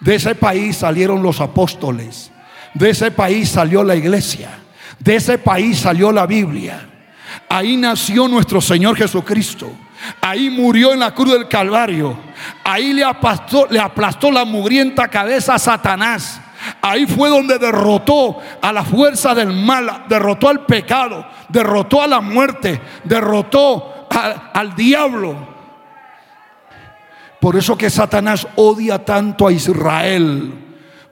De 0.00 0.14
ese 0.14 0.34
país 0.34 0.76
salieron 0.76 1.22
los 1.22 1.40
apóstoles. 1.40 2.32
De 2.74 2.90
ese 2.90 3.10
país 3.10 3.50
salió 3.50 3.84
la 3.84 3.94
iglesia. 3.94 4.58
De 4.98 5.16
ese 5.16 5.38
país 5.38 5.78
salió 5.78 6.10
la 6.10 6.26
Biblia. 6.26 6.89
Ahí 7.48 7.76
nació 7.76 8.28
nuestro 8.28 8.60
Señor 8.60 8.96
Jesucristo. 8.96 9.72
Ahí 10.20 10.50
murió 10.50 10.92
en 10.92 11.00
la 11.00 11.14
cruz 11.14 11.32
del 11.32 11.48
Calvario. 11.48 12.16
Ahí 12.64 12.92
le 12.92 13.04
aplastó, 13.04 13.66
le 13.70 13.78
aplastó 13.78 14.30
la 14.30 14.44
mugrienta 14.44 15.08
cabeza 15.08 15.54
a 15.54 15.58
Satanás. 15.58 16.40
Ahí 16.82 17.06
fue 17.06 17.28
donde 17.28 17.58
derrotó 17.58 18.38
a 18.60 18.72
la 18.72 18.84
fuerza 18.84 19.34
del 19.34 19.52
mal, 19.52 20.04
derrotó 20.08 20.48
al 20.48 20.66
pecado, 20.66 21.26
derrotó 21.48 22.02
a 22.02 22.06
la 22.06 22.20
muerte, 22.20 22.80
derrotó 23.04 24.08
al 24.10 24.74
diablo. 24.74 25.48
Por 27.40 27.56
eso 27.56 27.76
que 27.76 27.88
Satanás 27.88 28.46
odia 28.56 29.02
tanto 29.04 29.46
a 29.46 29.52
Israel, 29.52 30.52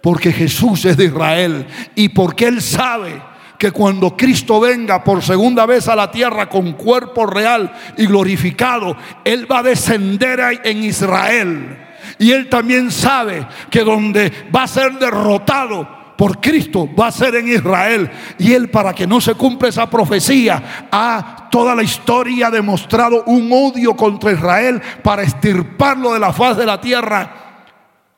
porque 0.03 0.33
Jesús 0.33 0.85
es 0.85 0.97
de 0.97 1.07
Israel 1.07 1.66
y 1.95 2.11
porque 2.11 2.47
él 2.47 2.61
sabe 2.61 3.23
que 3.59 3.72
cuando 3.72 4.16
Cristo 4.16 4.61
venga 4.61 5.02
por 5.02 5.22
segunda 5.22 5.66
vez 5.66 5.88
a 5.88 5.96
la 5.96 6.11
tierra 6.11 6.48
con 6.48 6.72
cuerpo 6.74 7.26
real 7.26 7.72
y 7.96 8.06
glorificado, 8.06 8.96
Él 9.24 9.50
va 9.50 9.59
a 9.59 9.64
descender 9.64 10.61
en 10.62 10.84
Israel. 10.84 11.86
Y 12.18 12.30
Él 12.30 12.48
también 12.48 12.90
sabe 12.90 13.46
que 13.68 13.82
donde 13.82 14.32
va 14.54 14.62
a 14.62 14.68
ser 14.68 14.92
derrotado 14.98 15.98
por 16.16 16.40
Cristo 16.40 16.88
va 16.98 17.09
a 17.09 17.12
ser 17.12 17.34
en 17.34 17.48
Israel. 17.48 18.11
Y 18.38 18.52
Él, 18.52 18.70
para 18.70 18.92
que 18.92 19.06
no 19.06 19.20
se 19.20 19.34
cumpla 19.34 19.68
esa 19.68 19.90
profecía, 19.90 20.88
ha 20.90 21.48
toda 21.50 21.74
la 21.74 21.82
historia 21.82 22.50
demostrado 22.50 23.24
un 23.24 23.50
odio 23.52 23.96
contra 23.96 24.32
Israel 24.32 24.80
para 25.02 25.22
estirparlo 25.22 26.12
de 26.12 26.20
la 26.20 26.32
faz 26.32 26.56
de 26.56 26.66
la 26.66 26.80
tierra. 26.80 27.64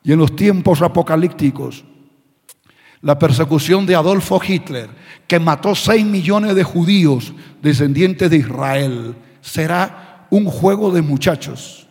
Y 0.03 0.11
en 0.11 0.19
los 0.19 0.35
tiempos 0.35 0.81
apocalípticos, 0.81 1.85
la 3.01 3.17
persecución 3.17 3.85
de 3.85 3.95
Adolfo 3.95 4.39
Hitler, 4.45 4.89
que 5.27 5.39
mató 5.39 5.73
6 5.73 6.05
millones 6.05 6.55
de 6.55 6.63
judíos 6.63 7.33
descendientes 7.61 8.29
de 8.29 8.37
Israel, 8.37 9.15
será 9.41 10.27
un 10.29 10.45
juego 10.45 10.91
de 10.91 11.01
muchachos. 11.01 11.87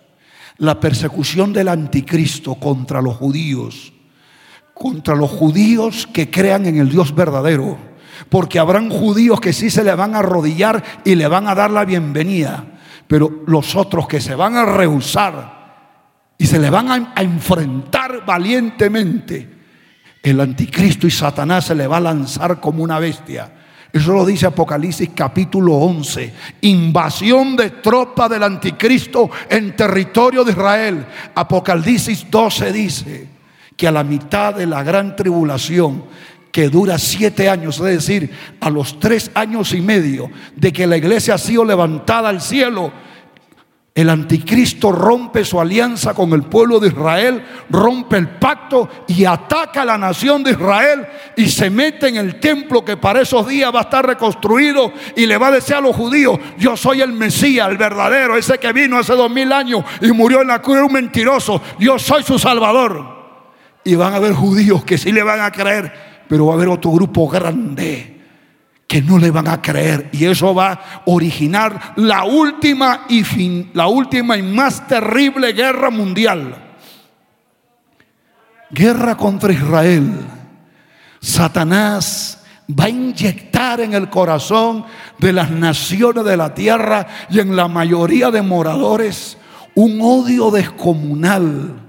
La 0.58 0.78
persecución 0.78 1.52
del 1.52 1.68
anticristo 1.68 2.54
contra 2.54 3.02
los 3.02 3.16
judíos, 3.16 3.92
contra 4.74 5.14
los 5.14 5.30
judíos 5.30 6.06
que 6.06 6.30
crean 6.30 6.66
en 6.66 6.78
el 6.78 6.90
Dios 6.90 7.14
verdadero, 7.14 7.76
porque 8.28 8.58
habrán 8.58 8.90
judíos 8.90 9.40
que 9.40 9.52
sí 9.52 9.70
se 9.70 9.82
le 9.82 9.94
van 9.94 10.14
a 10.14 10.18
arrodillar 10.18 10.82
y 11.04 11.14
le 11.14 11.26
van 11.26 11.48
a 11.48 11.54
dar 11.54 11.70
la 11.70 11.84
bienvenida, 11.84 12.64
pero 13.08 13.42
los 13.46 13.74
otros 13.74 14.06
que 14.06 14.20
se 14.20 14.34
van 14.34 14.56
a 14.56 14.64
rehusar 14.64 15.58
y 16.38 16.46
se 16.46 16.58
le 16.58 16.70
van 16.70 16.90
a, 16.90 17.20
enfrentar 17.20 18.24
valientemente 18.24 19.59
el 20.22 20.40
anticristo 20.40 21.06
y 21.06 21.10
Satanás 21.10 21.66
se 21.66 21.74
le 21.74 21.86
va 21.86 21.96
a 21.96 22.00
lanzar 22.00 22.60
como 22.60 22.82
una 22.82 22.98
bestia. 22.98 23.50
Eso 23.92 24.12
lo 24.12 24.24
dice 24.24 24.46
Apocalipsis 24.46 25.10
capítulo 25.14 25.74
11. 25.74 26.32
Invasión 26.62 27.56
de 27.56 27.70
tropa 27.70 28.28
del 28.28 28.44
anticristo 28.44 29.30
en 29.48 29.74
territorio 29.74 30.44
de 30.44 30.52
Israel. 30.52 31.06
Apocalipsis 31.34 32.30
12 32.30 32.72
dice 32.72 33.28
que 33.76 33.88
a 33.88 33.92
la 33.92 34.04
mitad 34.04 34.54
de 34.54 34.66
la 34.66 34.82
gran 34.82 35.16
tribulación 35.16 36.04
que 36.52 36.68
dura 36.68 36.98
siete 36.98 37.48
años, 37.48 37.78
es 37.78 38.06
decir, 38.06 38.30
a 38.60 38.70
los 38.70 38.98
tres 39.00 39.30
años 39.34 39.72
y 39.72 39.80
medio 39.80 40.30
de 40.56 40.72
que 40.72 40.86
la 40.86 40.96
iglesia 40.96 41.34
ha 41.34 41.38
sido 41.38 41.64
levantada 41.64 42.28
al 42.28 42.40
cielo, 42.40 42.92
el 43.92 44.08
anticristo 44.08 44.92
rompe 44.92 45.44
su 45.44 45.60
alianza 45.60 46.14
con 46.14 46.32
el 46.32 46.44
pueblo 46.44 46.78
de 46.78 46.88
Israel, 46.88 47.44
rompe 47.68 48.18
el 48.18 48.28
pacto 48.28 48.88
y 49.08 49.24
ataca 49.24 49.82
a 49.82 49.84
la 49.84 49.98
nación 49.98 50.44
de 50.44 50.52
Israel 50.52 51.06
y 51.36 51.48
se 51.48 51.70
mete 51.70 52.08
en 52.08 52.16
el 52.16 52.38
templo 52.38 52.84
que 52.84 52.96
para 52.96 53.20
esos 53.20 53.48
días 53.48 53.74
va 53.74 53.80
a 53.80 53.82
estar 53.82 54.06
reconstruido 54.06 54.92
y 55.16 55.26
le 55.26 55.36
va 55.36 55.48
a 55.48 55.52
decir 55.52 55.74
a 55.74 55.80
los 55.80 55.96
judíos, 55.96 56.38
yo 56.56 56.76
soy 56.76 57.00
el 57.00 57.12
Mesías, 57.12 57.68
el 57.68 57.78
verdadero, 57.78 58.36
ese 58.36 58.58
que 58.58 58.72
vino 58.72 58.96
hace 58.96 59.14
dos 59.14 59.30
mil 59.30 59.52
años 59.52 59.84
y 60.00 60.12
murió 60.12 60.42
en 60.42 60.48
la 60.48 60.62
cruz, 60.62 60.78
un 60.78 60.92
mentiroso, 60.92 61.60
yo 61.78 61.98
soy 61.98 62.22
su 62.22 62.38
salvador. 62.38 63.18
Y 63.82 63.96
van 63.96 64.12
a 64.12 64.16
haber 64.16 64.34
judíos 64.34 64.84
que 64.84 64.98
sí 64.98 65.10
le 65.10 65.22
van 65.22 65.40
a 65.40 65.50
creer, 65.50 65.92
pero 66.28 66.46
va 66.46 66.52
a 66.52 66.56
haber 66.56 66.68
otro 66.68 66.92
grupo 66.92 67.28
grande 67.28 68.19
que 68.90 69.00
no 69.00 69.18
le 69.18 69.30
van 69.30 69.46
a 69.46 69.62
creer 69.62 70.10
y 70.10 70.24
eso 70.24 70.52
va 70.52 70.72
a 70.72 71.02
originar 71.04 71.92
la 71.94 72.24
última 72.24 73.04
y 73.08 73.22
fin, 73.22 73.70
la 73.72 73.86
última 73.86 74.36
y 74.36 74.42
más 74.42 74.88
terrible 74.88 75.52
guerra 75.52 75.90
mundial. 75.90 76.74
Guerra 78.68 79.16
contra 79.16 79.52
Israel. 79.52 80.26
Satanás 81.20 82.42
va 82.68 82.86
a 82.86 82.88
inyectar 82.88 83.80
en 83.80 83.94
el 83.94 84.10
corazón 84.10 84.84
de 85.18 85.34
las 85.34 85.52
naciones 85.52 86.24
de 86.24 86.36
la 86.36 86.52
tierra 86.52 87.06
y 87.30 87.38
en 87.38 87.54
la 87.54 87.68
mayoría 87.68 88.32
de 88.32 88.42
moradores 88.42 89.38
un 89.76 90.00
odio 90.02 90.50
descomunal 90.50 91.80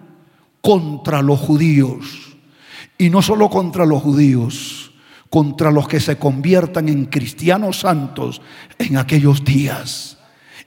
contra 0.61 1.23
los 1.23 1.39
judíos. 1.39 2.37
Y 2.99 3.09
no 3.09 3.23
solo 3.23 3.49
contra 3.49 3.87
los 3.87 4.03
judíos, 4.03 4.90
contra 5.31 5.71
los 5.71 5.87
que 5.87 5.99
se 6.01 6.17
conviertan 6.17 6.89
en 6.89 7.05
cristianos 7.05 7.79
santos 7.79 8.41
en 8.77 8.97
aquellos 8.97 9.45
días. 9.45 10.17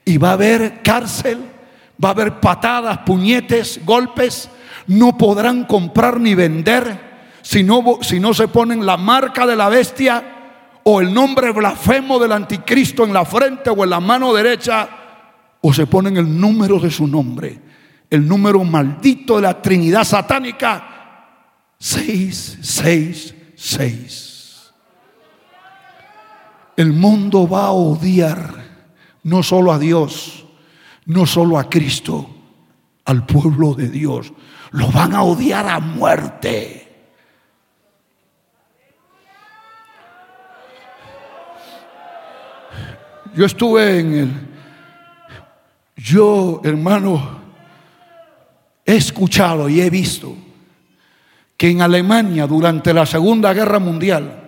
Y 0.07 0.17
va 0.17 0.31
a 0.31 0.33
haber 0.33 0.81
cárcel, 0.83 1.39
va 2.03 2.09
a 2.09 2.13
haber 2.13 2.41
patadas, 2.41 3.01
puñetes, 3.07 3.83
golpes. 3.85 4.49
No 4.87 5.19
podrán 5.19 5.65
comprar 5.65 6.19
ni 6.19 6.35
vender 6.35 7.13
si 7.43 7.63
no, 7.63 7.99
si 8.01 8.19
no 8.19 8.33
se 8.33 8.49
ponen 8.49 8.87
la 8.87 8.97
marca 8.97 9.47
de 9.47 9.55
la 9.55 9.69
bestia 9.69 10.25
o 10.83 11.03
el 11.03 11.13
nombre 11.13 11.53
blasfemo 11.53 12.19
del 12.19 12.33
anticristo 12.33 13.05
en 13.05 13.13
la 13.13 13.27
frente 13.27 13.69
o 13.69 13.85
en 13.85 13.91
la 13.91 14.01
mano 14.01 14.33
derecha 14.33 14.89
o 15.61 15.75
se 15.75 15.87
ponen 15.87 16.17
el 16.17 16.41
número 16.41 16.81
de 16.81 16.91
su 16.91 17.07
nombre, 17.07 17.61
el 18.09 18.27
número 18.27 18.65
maldito 18.65 19.37
de 19.37 19.43
la 19.43 19.61
Trinidad 19.61 20.05
satánica 20.05 20.89
666. 21.79 24.34
El 26.77 26.93
mundo 26.93 27.49
va 27.49 27.67
a 27.67 27.71
odiar 27.71 28.65
no 29.23 29.43
solo 29.43 29.73
a 29.73 29.79
Dios, 29.79 30.45
no 31.07 31.27
solo 31.27 31.59
a 31.59 31.69
Cristo, 31.69 32.29
al 33.05 33.27
pueblo 33.27 33.75
de 33.75 33.89
Dios. 33.89 34.33
Lo 34.73 34.91
van 34.91 35.15
a 35.15 35.23
odiar 35.23 35.69
a 35.69 35.81
muerte. 35.81 36.81
Yo 43.35 43.45
estuve 43.45 43.99
en 43.99 44.15
el 44.15 44.49
Yo, 45.97 46.61
hermano, 46.65 47.41
he 48.85 48.97
escuchado 48.97 49.69
y 49.69 49.81
he 49.81 49.91
visto 49.91 50.37
que 51.57 51.71
en 51.71 51.83
Alemania 51.83 52.47
durante 52.47 52.93
la 52.93 53.07
Segunda 53.07 53.53
Guerra 53.53 53.79
Mundial, 53.79 54.44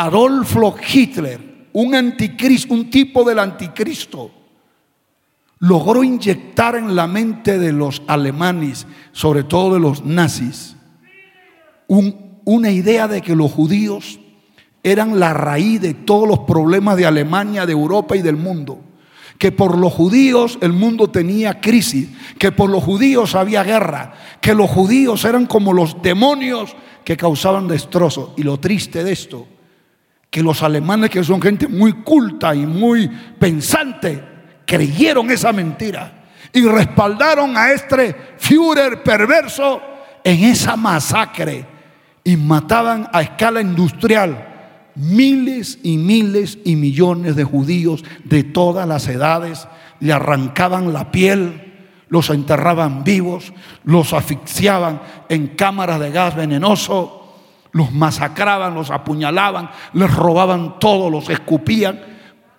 Adolfo 0.00 0.76
Hitler, 0.94 1.68
un 1.74 1.94
anticristo, 1.94 2.72
un 2.72 2.88
tipo 2.88 3.22
del 3.22 3.38
anticristo, 3.38 4.30
logró 5.58 6.02
inyectar 6.02 6.74
en 6.76 6.96
la 6.96 7.06
mente 7.06 7.58
de 7.58 7.70
los 7.70 8.00
alemanes, 8.06 8.86
sobre 9.12 9.44
todo 9.44 9.74
de 9.74 9.80
los 9.80 10.02
nazis, 10.02 10.74
una 11.86 12.70
idea 12.70 13.08
de 13.08 13.20
que 13.20 13.36
los 13.36 13.52
judíos 13.52 14.18
eran 14.82 15.20
la 15.20 15.34
raíz 15.34 15.82
de 15.82 15.92
todos 15.92 16.26
los 16.26 16.38
problemas 16.40 16.96
de 16.96 17.04
Alemania, 17.04 17.66
de 17.66 17.72
Europa 17.72 18.16
y 18.16 18.22
del 18.22 18.38
mundo. 18.38 18.80
Que 19.36 19.52
por 19.52 19.76
los 19.76 19.92
judíos 19.92 20.56
el 20.62 20.72
mundo 20.72 21.10
tenía 21.10 21.60
crisis, 21.60 22.08
que 22.38 22.52
por 22.52 22.70
los 22.70 22.82
judíos 22.82 23.34
había 23.34 23.62
guerra, 23.64 24.14
que 24.40 24.54
los 24.54 24.70
judíos 24.70 25.26
eran 25.26 25.44
como 25.44 25.74
los 25.74 26.00
demonios 26.00 26.74
que 27.04 27.18
causaban 27.18 27.68
destrozos. 27.68 28.30
Y 28.38 28.44
lo 28.44 28.58
triste 28.58 29.04
de 29.04 29.12
esto, 29.12 29.46
que 30.30 30.42
los 30.42 30.62
alemanes, 30.62 31.10
que 31.10 31.24
son 31.24 31.42
gente 31.42 31.66
muy 31.66 31.92
culta 31.92 32.54
y 32.54 32.66
muy 32.66 33.08
pensante, 33.38 34.22
creyeron 34.64 35.30
esa 35.30 35.52
mentira 35.52 36.28
y 36.52 36.62
respaldaron 36.66 37.56
a 37.56 37.72
este 37.72 38.14
Führer 38.38 39.02
perverso 39.02 39.82
en 40.22 40.44
esa 40.44 40.76
masacre 40.76 41.66
y 42.22 42.36
mataban 42.36 43.08
a 43.12 43.22
escala 43.22 43.60
industrial 43.60 44.50
miles 44.94 45.78
y 45.82 45.96
miles 45.96 46.58
y 46.64 46.76
millones 46.76 47.36
de 47.36 47.44
judíos 47.44 48.04
de 48.24 48.44
todas 48.44 48.86
las 48.86 49.08
edades, 49.08 49.66
le 50.00 50.12
arrancaban 50.12 50.92
la 50.92 51.10
piel, 51.10 51.88
los 52.08 52.30
enterraban 52.30 53.04
vivos, 53.04 53.52
los 53.84 54.12
asfixiaban 54.12 55.00
en 55.28 55.48
cámaras 55.48 56.00
de 56.00 56.10
gas 56.10 56.36
venenoso, 56.36 57.19
los 57.72 57.92
masacraban, 57.92 58.74
los 58.74 58.90
apuñalaban, 58.90 59.70
les 59.92 60.12
robaban 60.12 60.78
todo, 60.78 61.10
los 61.10 61.28
escupían. 61.28 62.00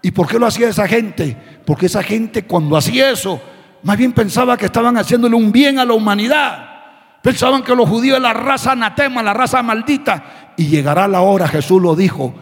¿Y 0.01 0.12
por 0.12 0.28
qué 0.28 0.39
lo 0.39 0.47
hacía 0.47 0.70
esa 0.70 0.88
gente? 0.88 1.38
Porque 1.66 1.86
esa 1.88 2.01
gente 2.01 2.43
cuando 2.43 2.78
hacía 2.78 3.12
eso, 3.12 3.39
más 3.84 3.97
bien 3.97 4.14
pensaba 4.14 4.57
que 4.57 4.66
estaban 4.66 4.97
haciéndole 4.97 5.36
un 5.36 5.51
bien 5.51 5.80
a 5.80 5.86
la 5.86 5.93
humanidad. 5.93 6.70
Pensaban 7.22 7.64
que 7.64 7.76
los 7.76 7.88
judíos 7.88 8.18
eran 8.18 8.24
la 8.24 8.41
raza 8.41 8.72
anatema, 8.72 9.22
la 9.22 9.34
raza 9.34 9.62
maldita. 9.62 10.53
Y 10.57 10.68
llegará 10.68 11.07
la 11.07 11.22
hora, 11.22 11.47
Jesús 11.47 11.82
lo 11.82 11.95
dijo, 11.95 12.34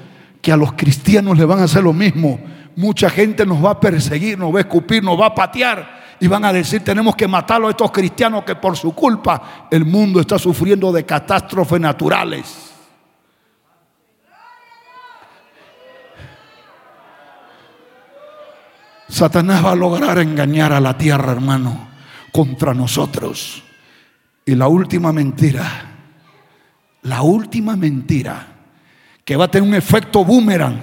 que 0.42 0.52
a 0.52 0.58
los 0.58 0.74
cristianos 0.74 1.38
le 1.38 1.46
van 1.46 1.60
a 1.60 1.64
hacer 1.64 1.84
lo 1.84 1.94
mismo. 1.94 2.40
Mucha 2.76 3.10
gente 3.10 3.46
nos 3.46 3.64
va 3.64 3.72
a 3.72 3.80
perseguir, 3.80 4.38
nos 4.38 4.54
va 4.54 4.60
a 4.60 4.62
escupir, 4.62 5.04
nos 5.04 5.20
va 5.20 5.28
a 5.28 5.36
patear. 5.36 5.99
Y 6.20 6.28
van 6.28 6.44
a 6.46 6.54
decir, 6.54 6.84
tenemos 6.84 7.16
que 7.16 7.28
matarlo 7.28 7.68
a 7.68 7.72
estos 7.72 7.92
cristianos 7.92 8.44
que 8.44 8.56
por 8.56 8.76
su 8.76 8.94
culpa 8.94 9.68
el 9.72 9.86
mundo 9.86 10.20
está 10.20 10.38
sufriendo 10.38 10.92
de 10.92 11.06
catástrofes 11.06 11.80
naturales. 11.80 12.70
Satanás 19.08 19.66
va 19.66 19.72
a 19.72 19.76
lograr 19.76 20.20
engañar 20.20 20.72
a 20.72 20.80
la 20.80 20.98
tierra, 20.98 21.32
hermano, 21.32 21.90
contra 22.32 22.74
nosotros. 22.74 23.64
Y 24.46 24.56
la 24.56 24.68
última 24.68 25.12
mentira, 25.12 25.66
la 27.04 27.22
última 27.22 27.76
mentira 27.76 28.48
que 29.26 29.36
va 29.36 29.46
a 29.46 29.52
tener 29.52 29.68
un 29.68 29.76
efecto 29.76 30.24
boomerang 30.24 30.80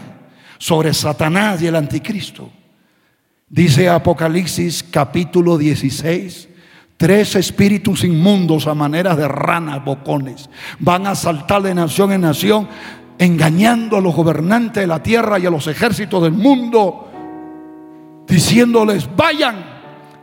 sobre 0.58 0.92
Satanás 0.94 1.62
y 1.62 1.66
el 1.66 1.76
anticristo. 1.76 2.50
Dice 3.48 3.88
Apocalipsis 3.88 4.82
capítulo 4.82 5.56
16, 5.56 6.48
tres 6.96 7.36
espíritus 7.36 8.02
inmundos 8.02 8.66
a 8.66 8.74
maneras 8.74 9.16
de 9.16 9.28
ranas, 9.28 9.84
bocones, 9.84 10.50
van 10.80 11.06
a 11.06 11.14
saltar 11.14 11.62
de 11.62 11.72
nación 11.72 12.10
en 12.10 12.22
nación, 12.22 12.68
engañando 13.18 13.96
a 13.96 14.00
los 14.00 14.16
gobernantes 14.16 14.82
de 14.82 14.88
la 14.88 15.00
tierra 15.00 15.38
y 15.38 15.46
a 15.46 15.50
los 15.50 15.68
ejércitos 15.68 16.24
del 16.24 16.32
mundo 16.32 17.06
diciéndoles, 18.26 19.08
vayan, 19.14 19.64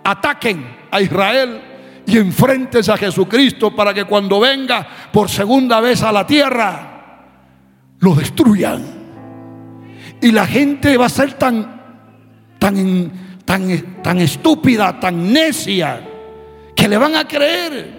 ataquen 0.04 0.66
a 0.92 1.00
Israel 1.00 1.62
y 2.06 2.18
enfrentes 2.18 2.90
a 2.90 2.98
Jesucristo 2.98 3.74
para 3.74 3.94
que 3.94 4.04
cuando 4.04 4.42
venga 4.42 4.86
por 5.14 5.30
segunda 5.30 5.80
vez 5.80 6.04
a 6.04 6.12
la 6.12 6.28
tierra, 6.28 7.24
lo 8.00 8.16
destruyan. 8.16 8.84
Y 10.22 10.32
la 10.32 10.46
gente 10.46 10.98
va 10.98 11.06
a 11.06 11.10
ser 11.10 11.34
tan, 11.36 11.83
tan, 12.64 13.12
tan, 13.44 14.02
tan 14.02 14.20
estúpida, 14.20 14.98
tan 14.98 15.34
necia, 15.34 16.00
que 16.74 16.88
le 16.88 16.98
van 16.98 17.14
a 17.18 17.28
creer. 17.28 17.92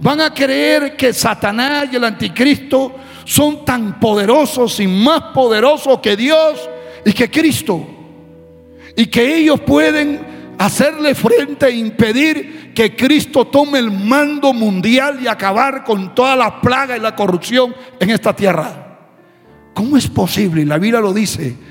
Van 0.00 0.20
a 0.20 0.32
creer 0.32 0.96
que 0.96 1.12
Satanás 1.12 1.88
y 1.90 1.96
el 1.96 2.04
anticristo 2.04 2.94
son 3.24 3.64
tan 3.64 3.98
poderosos 3.98 4.78
y 4.78 4.86
más 4.86 5.34
poderosos 5.34 5.98
que 5.98 6.16
Dios 6.16 6.70
y 7.04 7.12
que 7.12 7.28
Cristo 7.28 7.84
y 8.96 9.06
que 9.06 9.38
ellos 9.38 9.60
pueden 9.62 10.54
hacerle 10.56 11.16
frente 11.16 11.66
e 11.66 11.74
impedir 11.74 12.72
que 12.72 12.94
Cristo 12.94 13.48
tome 13.48 13.80
el 13.80 13.90
mando 13.90 14.52
mundial 14.52 15.18
y 15.20 15.26
acabar 15.26 15.82
con 15.82 16.14
toda 16.14 16.36
la 16.36 16.60
plaga 16.60 16.96
y 16.96 17.00
la 17.00 17.16
corrupción 17.16 17.74
en 17.98 18.10
esta 18.10 18.36
tierra. 18.36 18.98
¿Cómo 19.74 19.96
es 19.96 20.06
posible? 20.06 20.64
La 20.64 20.78
Biblia 20.78 21.00
lo 21.00 21.12
dice, 21.12 21.69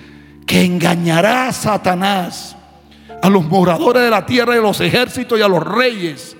que 0.49 0.63
engañará 0.63 1.47
a 1.47 1.53
Satanás, 1.53 2.55
a 3.21 3.29
los 3.29 3.45
moradores 3.45 4.01
de 4.01 4.09
la 4.09 4.25
tierra 4.25 4.55
y 4.55 4.57
a 4.57 4.61
los 4.61 4.81
ejércitos 4.81 5.37
y 5.37 5.43
a 5.43 5.47
los 5.47 5.63
reyes. 5.63 6.35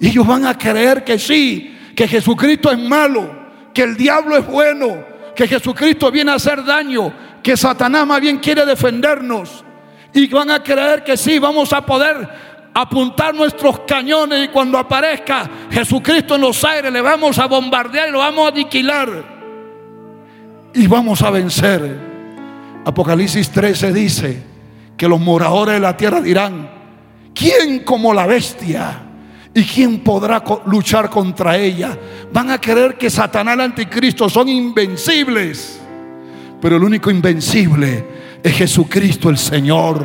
Y 0.00 0.08
ellos 0.08 0.26
van 0.26 0.44
a 0.44 0.58
creer 0.58 1.04
que 1.04 1.20
sí, 1.20 1.72
que 1.94 2.08
Jesucristo 2.08 2.72
es 2.72 2.80
malo, 2.80 3.30
que 3.72 3.84
el 3.84 3.96
diablo 3.96 4.36
es 4.36 4.44
bueno, 4.44 5.04
que 5.36 5.46
Jesucristo 5.46 6.10
viene 6.10 6.32
a 6.32 6.34
hacer 6.34 6.64
daño, 6.64 7.12
que 7.44 7.56
Satanás 7.56 8.04
más 8.04 8.20
bien 8.20 8.38
quiere 8.38 8.66
defendernos 8.66 9.64
y 10.12 10.26
van 10.26 10.50
a 10.50 10.60
creer 10.60 11.04
que 11.04 11.16
sí, 11.16 11.38
vamos 11.38 11.72
a 11.72 11.86
poder 11.86 12.28
apuntar 12.74 13.36
nuestros 13.36 13.82
cañones 13.86 14.46
y 14.46 14.48
cuando 14.48 14.78
aparezca 14.78 15.48
Jesucristo 15.70 16.34
en 16.34 16.40
los 16.40 16.64
aires 16.64 16.92
le 16.92 17.00
vamos 17.00 17.38
a 17.38 17.46
bombardear 17.46 18.08
y 18.08 18.10
lo 18.10 18.18
vamos 18.18 18.46
a 18.46 18.48
aniquilar 18.48 19.24
y 20.74 20.88
vamos 20.88 21.22
a 21.22 21.30
vencer. 21.30 22.13
Apocalipsis 22.84 23.50
13 23.50 23.92
dice 23.92 24.42
que 24.96 25.08
los 25.08 25.20
moradores 25.20 25.74
de 25.74 25.80
la 25.80 25.96
tierra 25.96 26.20
dirán, 26.20 26.70
¿quién 27.34 27.80
como 27.80 28.12
la 28.12 28.26
bestia? 28.26 29.00
¿Y 29.54 29.62
quién 29.64 30.00
podrá 30.00 30.42
luchar 30.66 31.08
contra 31.08 31.56
ella? 31.56 31.96
Van 32.32 32.50
a 32.50 32.60
creer 32.60 32.98
que 32.98 33.08
Satanás 33.08 33.54
y 33.54 33.58
el 33.58 33.60
anticristo 33.60 34.28
son 34.28 34.48
invencibles. 34.48 35.80
Pero 36.60 36.76
el 36.76 36.84
único 36.84 37.10
invencible 37.10 38.04
es 38.42 38.52
Jesucristo 38.52 39.30
el 39.30 39.38
Señor. 39.38 40.04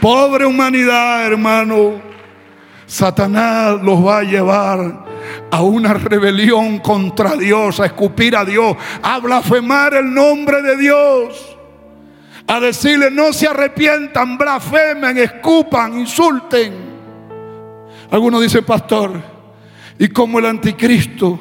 Pobre 0.00 0.46
humanidad, 0.46 1.26
hermano. 1.26 2.09
Satanás 2.90 3.80
los 3.82 4.04
va 4.04 4.18
a 4.18 4.22
llevar 4.24 5.06
a 5.48 5.62
una 5.62 5.94
rebelión 5.94 6.80
contra 6.80 7.36
Dios, 7.36 7.78
a 7.78 7.86
escupir 7.86 8.34
a 8.34 8.44
Dios, 8.44 8.76
a 9.00 9.20
blasfemar 9.20 9.94
el 9.94 10.12
nombre 10.12 10.60
de 10.60 10.76
Dios, 10.76 11.56
a 12.48 12.58
decirle 12.58 13.08
no 13.12 13.32
se 13.32 13.46
arrepientan, 13.46 14.36
blasfemen, 14.36 15.18
escupan, 15.18 16.00
insulten. 16.00 16.74
Algunos 18.10 18.42
dicen, 18.42 18.64
pastor, 18.64 19.12
y 19.96 20.08
como 20.08 20.40
el 20.40 20.46
anticristo 20.46 21.38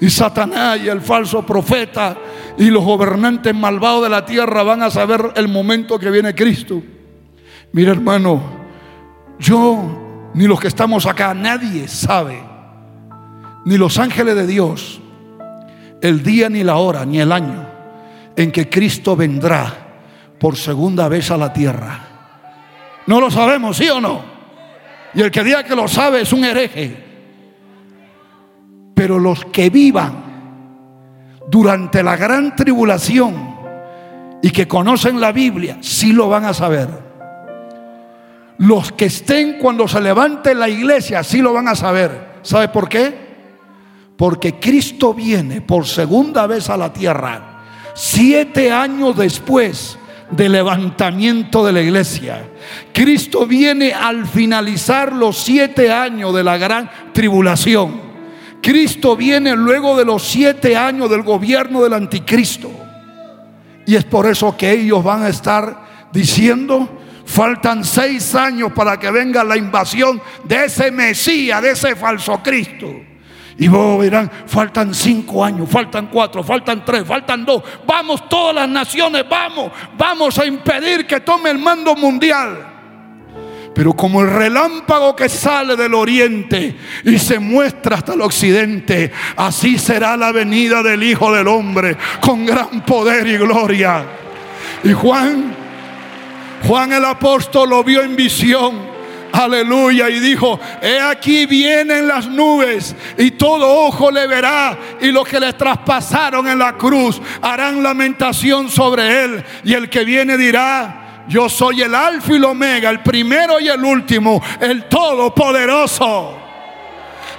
y 0.00 0.08
Satanás 0.08 0.80
y 0.82 0.88
el 0.88 1.02
falso 1.02 1.44
profeta 1.44 2.16
y 2.56 2.70
los 2.70 2.82
gobernantes 2.82 3.54
malvados 3.54 4.04
de 4.04 4.08
la 4.08 4.24
tierra 4.24 4.62
van 4.62 4.82
a 4.82 4.90
saber 4.90 5.32
el 5.34 5.48
momento 5.48 5.98
que 5.98 6.10
viene 6.10 6.34
Cristo. 6.34 6.82
Mira 7.72 7.90
hermano, 7.90 8.40
yo 9.38 10.07
ni 10.34 10.46
los 10.46 10.60
que 10.60 10.68
estamos 10.68 11.06
acá, 11.06 11.34
nadie 11.34 11.88
sabe, 11.88 12.42
ni 13.64 13.76
los 13.76 13.98
ángeles 13.98 14.34
de 14.34 14.46
Dios, 14.46 15.00
el 16.00 16.22
día 16.22 16.48
ni 16.48 16.62
la 16.62 16.76
hora 16.76 17.04
ni 17.04 17.20
el 17.20 17.32
año 17.32 17.66
en 18.36 18.52
que 18.52 18.68
Cristo 18.68 19.16
vendrá 19.16 19.74
por 20.38 20.56
segunda 20.56 21.08
vez 21.08 21.30
a 21.32 21.36
la 21.36 21.52
tierra. 21.52 21.98
No 23.06 23.20
lo 23.20 23.30
sabemos, 23.30 23.76
¿sí 23.76 23.88
o 23.88 24.00
no? 24.00 24.22
Y 25.14 25.22
el 25.22 25.30
que 25.30 25.42
diga 25.42 25.64
que 25.64 25.74
lo 25.74 25.88
sabe 25.88 26.20
es 26.20 26.32
un 26.32 26.44
hereje. 26.44 27.04
Pero 28.94 29.18
los 29.18 29.44
que 29.46 29.70
vivan 29.70 30.12
durante 31.48 32.02
la 32.02 32.16
gran 32.16 32.54
tribulación 32.54 33.56
y 34.42 34.50
que 34.50 34.68
conocen 34.68 35.20
la 35.20 35.32
Biblia, 35.32 35.78
sí 35.80 36.12
lo 36.12 36.28
van 36.28 36.44
a 36.44 36.54
saber. 36.54 37.07
Los 38.58 38.92
que 38.92 39.06
estén 39.06 39.58
cuando 39.58 39.86
se 39.88 40.00
levante 40.00 40.54
la 40.54 40.68
iglesia, 40.68 41.22
sí 41.22 41.38
lo 41.38 41.52
van 41.52 41.68
a 41.68 41.74
saber. 41.74 42.38
¿Sabe 42.42 42.68
por 42.68 42.88
qué? 42.88 43.28
porque 44.18 44.54
Cristo 44.58 45.14
viene 45.14 45.60
por 45.60 45.86
segunda 45.86 46.48
vez 46.48 46.68
a 46.68 46.76
la 46.76 46.92
tierra, 46.92 47.62
siete 47.94 48.72
años 48.72 49.16
después 49.16 49.96
del 50.32 50.52
levantamiento 50.52 51.64
de 51.64 51.72
la 51.72 51.80
iglesia. 51.80 52.44
Cristo 52.92 53.46
viene 53.46 53.92
al 53.92 54.26
finalizar 54.26 55.12
los 55.12 55.38
siete 55.38 55.92
años 55.92 56.34
de 56.34 56.42
la 56.42 56.58
gran 56.58 56.90
tribulación. 57.12 58.08
Cristo 58.60 59.16
viene 59.16 59.54
luego 59.54 59.96
de 59.96 60.04
los 60.04 60.24
siete 60.24 60.76
años 60.76 61.08
del 61.08 61.22
gobierno 61.22 61.84
del 61.84 61.94
anticristo. 61.94 62.72
Y 63.86 63.94
es 63.94 64.04
por 64.04 64.26
eso 64.26 64.56
que 64.56 64.72
ellos 64.72 65.04
van 65.04 65.22
a 65.22 65.28
estar 65.28 66.08
diciendo, 66.12 66.97
faltan 67.28 67.84
seis 67.84 68.34
años 68.34 68.72
para 68.72 68.98
que 68.98 69.10
venga 69.10 69.44
la 69.44 69.56
invasión 69.56 70.20
de 70.44 70.64
ese 70.64 70.90
Mesías, 70.90 71.60
de 71.60 71.72
ese 71.72 71.94
falso 71.94 72.42
Cristo. 72.42 73.02
Y 73.58 73.68
vos 73.68 74.00
verán, 74.00 74.30
faltan 74.46 74.94
cinco 74.94 75.44
años, 75.44 75.68
faltan 75.68 76.06
cuatro, 76.06 76.42
faltan 76.42 76.84
tres, 76.84 77.04
faltan 77.06 77.44
dos. 77.44 77.62
Vamos 77.86 78.28
todas 78.28 78.54
las 78.54 78.68
naciones, 78.68 79.24
vamos, 79.28 79.70
vamos 79.96 80.38
a 80.38 80.46
impedir 80.46 81.06
que 81.06 81.20
tome 81.20 81.50
el 81.50 81.58
mando 81.58 81.94
mundial. 81.94 82.74
Pero 83.74 83.92
como 83.92 84.22
el 84.22 84.30
relámpago 84.30 85.14
que 85.14 85.28
sale 85.28 85.76
del 85.76 85.94
oriente 85.94 86.76
y 87.04 87.18
se 87.18 87.38
muestra 87.38 87.96
hasta 87.96 88.14
el 88.14 88.22
occidente, 88.22 89.12
así 89.36 89.78
será 89.78 90.16
la 90.16 90.32
venida 90.32 90.82
del 90.82 91.02
Hijo 91.02 91.32
del 91.32 91.46
Hombre 91.46 91.96
con 92.20 92.46
gran 92.46 92.84
poder 92.86 93.26
y 93.26 93.36
gloria. 93.36 94.04
Y 94.82 94.92
Juan, 94.92 95.67
Juan 96.66 96.92
el 96.92 97.04
apóstol 97.04 97.70
lo 97.70 97.84
vio 97.84 98.02
en 98.02 98.16
visión 98.16 98.98
Aleluya. 99.32 100.08
Y 100.08 100.20
dijo, 100.20 100.58
he 100.82 100.98
aquí 101.00 101.46
vienen 101.46 102.08
las 102.08 102.26
nubes 102.28 102.94
y 103.16 103.32
todo 103.32 103.86
ojo 103.86 104.10
le 104.10 104.26
verá. 104.26 104.76
Y 105.00 105.10
los 105.10 105.26
que 105.26 105.40
le 105.40 105.52
traspasaron 105.52 106.48
en 106.48 106.58
la 106.58 106.74
cruz 106.74 107.20
harán 107.40 107.82
lamentación 107.82 108.68
sobre 108.68 109.24
él. 109.24 109.44
Y 109.64 109.74
el 109.74 109.88
que 109.88 110.04
viene 110.04 110.36
dirá, 110.36 111.24
yo 111.28 111.48
soy 111.48 111.82
el 111.82 111.94
alfa 111.94 112.32
y 112.32 112.36
el 112.36 112.44
omega, 112.44 112.90
el 112.90 113.00
primero 113.00 113.60
y 113.60 113.68
el 113.68 113.84
último, 113.84 114.42
el 114.60 114.84
todopoderoso. 114.88 116.36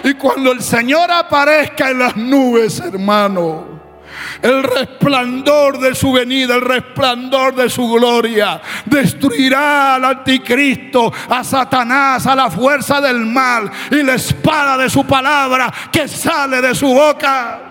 Y 0.04 0.14
cuando 0.14 0.54
el 0.54 0.62
Señor 0.62 1.12
aparezca 1.12 1.90
en 1.90 2.00
las 2.00 2.16
nubes, 2.16 2.80
hermano, 2.80 3.79
el 4.42 4.64
resplandor 4.64 5.80
de 5.80 5.96
su 5.96 6.12
venida, 6.12 6.56
el 6.56 6.62
resplandor 6.62 7.56
de 7.56 7.70
su 7.70 7.88
gloria. 7.90 8.62
Destruirá 8.86 9.96
al 9.96 10.06
anticristo, 10.06 11.12
a 11.30 11.44
Satanás, 11.44 12.26
a 12.28 12.36
la 12.36 12.50
fuerza 12.50 13.02
del 13.02 13.26
mal 13.26 13.70
y 13.92 14.04
la 14.04 14.16
espada 14.16 14.78
de 14.78 14.90
su 14.90 15.06
palabra 15.06 15.72
que 15.92 16.08
sale 16.08 16.62
de 16.62 16.76
su 16.76 16.88
boca. 16.88 17.69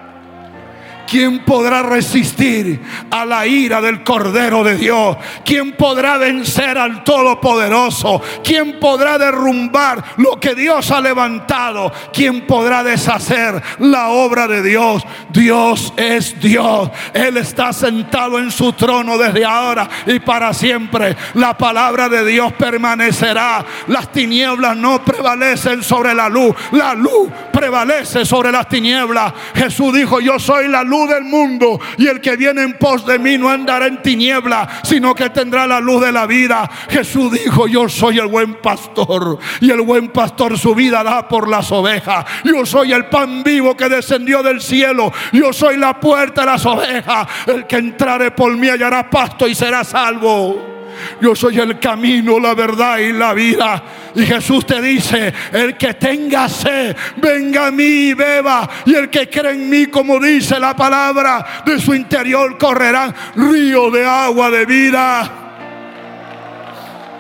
¿Quién 1.08 1.38
podrá 1.38 1.82
resistir 1.82 2.82
a 3.10 3.24
la 3.24 3.46
ira 3.46 3.80
del 3.80 4.04
Cordero 4.04 4.62
de 4.62 4.76
Dios? 4.76 5.16
¿Quién 5.42 5.72
podrá 5.72 6.18
vencer 6.18 6.76
al 6.76 7.02
Todopoderoso? 7.02 8.20
¿Quién 8.44 8.78
podrá 8.78 9.16
derrumbar 9.16 10.04
lo 10.18 10.38
que 10.38 10.54
Dios 10.54 10.90
ha 10.90 11.00
levantado? 11.00 11.90
¿Quién 12.12 12.46
podrá 12.46 12.84
deshacer 12.84 13.62
la 13.78 14.08
obra 14.08 14.46
de 14.46 14.62
Dios? 14.62 15.02
Dios 15.30 15.94
es 15.96 16.38
Dios. 16.40 16.90
Él 17.14 17.38
está 17.38 17.72
sentado 17.72 18.38
en 18.38 18.50
su 18.50 18.74
trono 18.74 19.16
desde 19.16 19.46
ahora 19.46 19.88
y 20.06 20.18
para 20.18 20.52
siempre. 20.52 21.16
La 21.34 21.56
palabra 21.56 22.10
de 22.10 22.22
Dios 22.26 22.52
permanecerá. 22.52 23.64
Las 23.86 24.12
tinieblas 24.12 24.76
no 24.76 25.02
prevalecen 25.02 25.82
sobre 25.82 26.14
la 26.14 26.28
luz. 26.28 26.54
La 26.72 26.92
luz 26.92 27.30
prevalece 27.50 28.26
sobre 28.26 28.52
las 28.52 28.68
tinieblas. 28.68 29.32
Jesús 29.54 29.94
dijo, 29.94 30.20
yo 30.20 30.38
soy 30.38 30.68
la 30.68 30.82
luz 30.82 30.97
del 31.06 31.24
mundo. 31.24 31.80
Y 31.96 32.06
el 32.06 32.20
que 32.20 32.36
viene 32.36 32.62
en 32.62 32.74
pos 32.74 33.06
de 33.06 33.18
mí 33.18 33.38
no 33.38 33.48
andará 33.48 33.86
en 33.86 34.02
tiniebla, 34.02 34.80
sino 34.82 35.14
que 35.14 35.30
tendrá 35.30 35.66
la 35.66 35.80
luz 35.80 36.02
de 36.02 36.12
la 36.12 36.26
vida. 36.26 36.68
Jesús 36.88 37.32
dijo, 37.32 37.66
yo 37.66 37.88
soy 37.88 38.18
el 38.18 38.26
buen 38.26 38.54
pastor. 38.54 39.38
Y 39.60 39.70
el 39.70 39.82
buen 39.82 40.08
pastor 40.08 40.58
su 40.58 40.74
vida 40.74 41.02
da 41.02 41.28
por 41.28 41.48
las 41.48 41.70
ovejas. 41.72 42.24
Yo 42.44 42.64
soy 42.66 42.92
el 42.92 43.06
pan 43.06 43.42
vivo 43.42 43.76
que 43.76 43.88
descendió 43.88 44.42
del 44.42 44.60
cielo. 44.60 45.12
Yo 45.32 45.52
soy 45.52 45.76
la 45.76 45.98
puerta 46.00 46.42
de 46.42 46.46
las 46.46 46.66
ovejas. 46.66 47.28
El 47.46 47.66
que 47.66 47.76
entrare 47.76 48.30
por 48.30 48.56
mí 48.56 48.68
hallará 48.68 49.08
pasto 49.08 49.46
y 49.46 49.54
será 49.54 49.84
salvo. 49.84 50.77
Yo 51.20 51.34
soy 51.34 51.58
el 51.58 51.78
camino, 51.78 52.38
la 52.38 52.54
verdad 52.54 52.98
y 52.98 53.12
la 53.12 53.34
vida. 53.34 53.82
Y 54.14 54.24
Jesús 54.26 54.66
te 54.66 54.80
dice, 54.80 55.32
el 55.52 55.76
que 55.76 55.94
tenga 55.94 56.48
sed, 56.48 56.96
venga 57.16 57.66
a 57.66 57.70
mí 57.70 57.84
y 57.84 58.14
beba. 58.14 58.68
Y 58.86 58.94
el 58.94 59.10
que 59.10 59.28
cree 59.28 59.52
en 59.52 59.68
mí, 59.68 59.86
como 59.86 60.18
dice 60.18 60.58
la 60.58 60.74
palabra, 60.74 61.62
de 61.64 61.78
su 61.78 61.94
interior 61.94 62.56
correrán 62.58 63.14
río 63.36 63.90
de 63.90 64.04
agua 64.04 64.50
de 64.50 64.66
vida. 64.66 65.48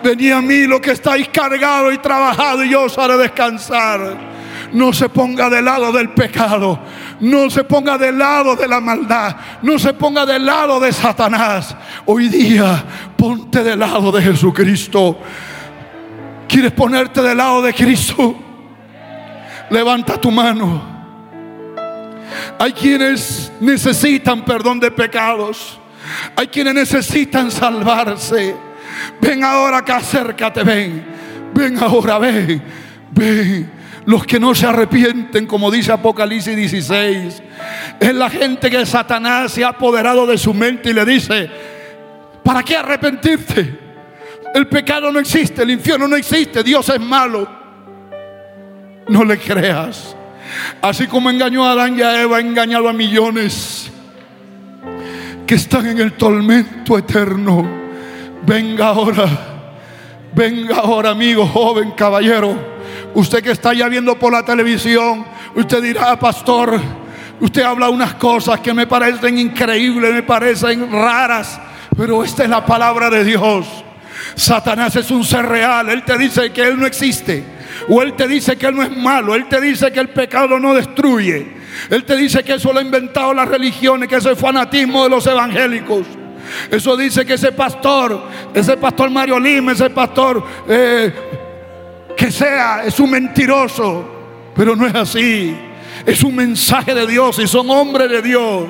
Venid 0.02 0.32
a 0.32 0.40
mí 0.40 0.66
lo 0.66 0.80
que 0.80 0.92
estáis 0.92 1.28
cargado 1.28 1.90
y 1.92 1.98
trabajado 1.98 2.64
y 2.64 2.70
yo 2.70 2.82
os 2.82 2.96
haré 2.98 3.16
descansar. 3.16 4.16
No 4.72 4.92
se 4.92 5.08
ponga 5.08 5.48
del 5.50 5.64
lado 5.64 5.92
del 5.92 6.10
pecado. 6.10 6.78
No 7.20 7.50
se 7.50 7.64
ponga 7.64 7.98
del 7.98 8.18
lado 8.18 8.54
de 8.54 8.68
la 8.68 8.80
maldad. 8.80 9.36
No 9.62 9.78
se 9.78 9.92
ponga 9.92 10.24
del 10.24 10.44
lado 10.44 10.78
de 10.78 10.92
Satanás. 10.92 11.74
Hoy 12.06 12.28
día 12.28 12.84
ponte 13.16 13.62
del 13.62 13.80
lado 13.80 14.12
de 14.12 14.22
Jesucristo. 14.22 15.18
¿Quieres 16.48 16.72
ponerte 16.72 17.20
del 17.22 17.36
lado 17.36 17.62
de 17.62 17.74
Cristo? 17.74 18.36
Levanta 19.70 20.18
tu 20.20 20.30
mano. 20.30 20.96
Hay 22.58 22.72
quienes 22.72 23.52
necesitan 23.60 24.44
perdón 24.44 24.80
de 24.80 24.90
pecados. 24.90 25.78
Hay 26.36 26.46
quienes 26.46 26.74
necesitan 26.74 27.50
salvarse. 27.50 28.56
Ven 29.20 29.44
ahora 29.44 29.84
que 29.84 29.92
acércate, 29.92 30.62
ven. 30.62 31.04
Ven 31.54 31.78
ahora, 31.82 32.18
ven. 32.18 32.62
Ven. 33.10 33.77
Los 34.08 34.24
que 34.24 34.40
no 34.40 34.54
se 34.54 34.64
arrepienten, 34.64 35.46
como 35.46 35.70
dice 35.70 35.92
Apocalipsis 35.92 36.56
16, 36.56 37.42
es 38.00 38.14
la 38.14 38.30
gente 38.30 38.70
que 38.70 38.86
Satanás 38.86 39.52
se 39.52 39.62
ha 39.62 39.68
apoderado 39.68 40.26
de 40.26 40.38
su 40.38 40.54
mente 40.54 40.88
y 40.88 40.92
le 40.94 41.04
dice, 41.04 41.50
¿para 42.42 42.62
qué 42.62 42.74
arrepentirte? 42.74 43.78
El 44.54 44.66
pecado 44.66 45.12
no 45.12 45.18
existe, 45.18 45.62
el 45.62 45.72
infierno 45.72 46.08
no 46.08 46.16
existe, 46.16 46.62
Dios 46.62 46.88
es 46.88 46.98
malo. 46.98 47.46
No 49.08 49.24
le 49.24 49.36
creas. 49.36 50.16
Así 50.80 51.06
como 51.06 51.28
engañó 51.28 51.66
a 51.66 51.72
Adán 51.72 51.98
y 51.98 52.00
a 52.00 52.22
Eva, 52.22 52.38
ha 52.38 52.40
engañado 52.40 52.88
a 52.88 52.94
millones 52.94 53.90
que 55.46 55.54
están 55.54 55.84
en 55.84 56.00
el 56.00 56.14
tormento 56.14 56.96
eterno. 56.96 57.68
Venga 58.46 58.86
ahora, 58.86 59.28
venga 60.34 60.76
ahora, 60.76 61.10
amigo, 61.10 61.46
joven, 61.46 61.90
caballero 61.90 62.77
Usted 63.14 63.42
que 63.42 63.50
está 63.50 63.72
ya 63.74 63.88
viendo 63.88 64.18
por 64.18 64.32
la 64.32 64.44
televisión, 64.44 65.24
usted 65.54 65.82
dirá, 65.82 66.18
pastor, 66.18 66.80
usted 67.40 67.62
habla 67.62 67.88
unas 67.88 68.14
cosas 68.14 68.60
que 68.60 68.72
me 68.74 68.86
parecen 68.86 69.38
increíbles, 69.38 70.12
me 70.12 70.22
parecen 70.22 70.90
raras, 70.90 71.60
pero 71.96 72.22
esta 72.22 72.44
es 72.44 72.50
la 72.50 72.64
palabra 72.64 73.10
de 73.10 73.24
Dios. 73.24 73.66
Satanás 74.34 74.94
es 74.96 75.10
un 75.10 75.24
ser 75.24 75.46
real, 75.46 75.88
él 75.88 76.04
te 76.04 76.16
dice 76.18 76.50
que 76.52 76.62
él 76.62 76.78
no 76.78 76.86
existe, 76.86 77.42
o 77.88 78.02
él 78.02 78.14
te 78.14 78.28
dice 78.28 78.56
que 78.56 78.66
él 78.66 78.76
no 78.76 78.82
es 78.82 78.96
malo, 78.96 79.34
él 79.34 79.48
te 79.48 79.60
dice 79.60 79.90
que 79.90 80.00
el 80.00 80.10
pecado 80.10 80.60
no 80.60 80.74
destruye, 80.74 81.56
él 81.90 82.04
te 82.04 82.16
dice 82.16 82.44
que 82.44 82.54
eso 82.54 82.72
lo 82.72 82.78
ha 82.78 82.82
inventado 82.82 83.32
las 83.34 83.48
religiones, 83.48 84.08
que 84.08 84.16
eso 84.16 84.30
es 84.30 84.38
fanatismo 84.38 85.04
de 85.04 85.10
los 85.10 85.26
evangélicos. 85.26 86.06
Eso 86.70 86.96
dice 86.96 87.24
que 87.26 87.34
ese 87.34 87.52
pastor, 87.52 88.22
ese 88.54 88.76
pastor 88.76 89.10
Mario 89.10 89.38
Lima, 89.38 89.72
ese 89.72 89.90
pastor 89.90 90.42
eh, 90.66 91.12
que 92.18 92.32
sea, 92.32 92.82
es 92.84 92.98
un 92.98 93.12
mentiroso, 93.12 94.04
pero 94.56 94.74
no 94.74 94.84
es 94.88 94.94
así. 94.96 95.56
Es 96.04 96.24
un 96.24 96.34
mensaje 96.34 96.92
de 96.92 97.06
Dios 97.06 97.38
y 97.38 97.46
son 97.46 97.70
hombres 97.70 98.10
de 98.10 98.20
Dios. 98.20 98.66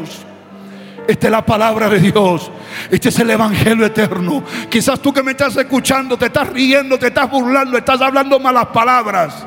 Esta 1.06 1.28
es 1.28 1.30
la 1.30 1.46
palabra 1.46 1.88
de 1.88 1.98
Dios. 1.98 2.50
Este 2.90 3.08
es 3.08 3.18
el 3.18 3.30
Evangelio 3.30 3.86
eterno. 3.86 4.44
Quizás 4.68 5.00
tú 5.00 5.14
que 5.14 5.22
me 5.22 5.30
estás 5.30 5.56
escuchando, 5.56 6.18
te 6.18 6.26
estás 6.26 6.50
riendo, 6.50 6.98
te 6.98 7.06
estás 7.06 7.30
burlando, 7.30 7.78
estás 7.78 8.02
hablando 8.02 8.38
malas 8.38 8.66
palabras. 8.66 9.46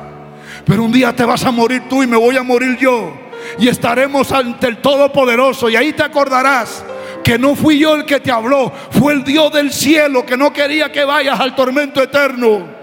Pero 0.66 0.82
un 0.82 0.90
día 0.90 1.14
te 1.14 1.24
vas 1.24 1.44
a 1.44 1.52
morir 1.52 1.84
tú 1.88 2.02
y 2.02 2.08
me 2.08 2.16
voy 2.16 2.36
a 2.36 2.42
morir 2.42 2.76
yo. 2.78 3.14
Y 3.60 3.68
estaremos 3.68 4.32
ante 4.32 4.66
el 4.66 4.78
Todopoderoso. 4.78 5.70
Y 5.70 5.76
ahí 5.76 5.92
te 5.92 6.02
acordarás 6.02 6.84
que 7.22 7.38
no 7.38 7.54
fui 7.54 7.78
yo 7.78 7.94
el 7.94 8.04
que 8.04 8.18
te 8.18 8.32
habló. 8.32 8.72
Fue 8.90 9.12
el 9.12 9.22
Dios 9.22 9.52
del 9.52 9.72
cielo 9.72 10.26
que 10.26 10.36
no 10.36 10.52
quería 10.52 10.90
que 10.90 11.04
vayas 11.04 11.38
al 11.38 11.54
tormento 11.54 12.02
eterno. 12.02 12.81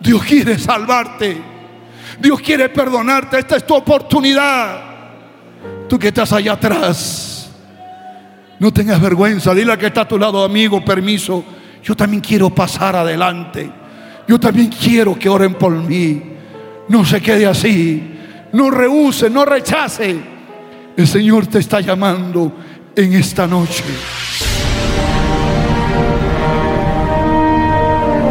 Dios 0.00 0.22
quiere 0.24 0.58
salvarte. 0.58 1.36
Dios 2.18 2.40
quiere 2.40 2.68
perdonarte. 2.68 3.38
Esta 3.38 3.56
es 3.56 3.66
tu 3.66 3.74
oportunidad. 3.74 4.80
Tú 5.88 5.98
que 5.98 6.08
estás 6.08 6.32
allá 6.32 6.52
atrás. 6.52 7.50
No 8.58 8.72
tengas 8.72 9.00
vergüenza. 9.00 9.54
Dile 9.54 9.72
a 9.72 9.76
que 9.76 9.86
está 9.86 10.02
a 10.02 10.08
tu 10.08 10.18
lado, 10.18 10.42
amigo, 10.44 10.84
permiso. 10.84 11.44
Yo 11.82 11.94
también 11.94 12.20
quiero 12.20 12.50
pasar 12.50 12.96
adelante. 12.96 13.70
Yo 14.26 14.38
también 14.38 14.68
quiero 14.68 15.18
que 15.18 15.28
oren 15.28 15.54
por 15.54 15.72
mí. 15.72 16.22
No 16.88 17.04
se 17.04 17.20
quede 17.20 17.46
así. 17.46 18.16
no 18.52 18.70
rehúse, 18.70 19.30
no 19.30 19.44
rechace. 19.44 20.20
El 20.96 21.06
Señor 21.06 21.46
te 21.46 21.58
está 21.58 21.80
llamando 21.80 22.52
en 22.96 23.14
esta 23.14 23.46
noche. 23.46 23.84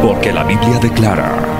Porque 0.02 0.32
la 0.32 0.44
Biblia 0.44 0.78
declara, 0.80 1.59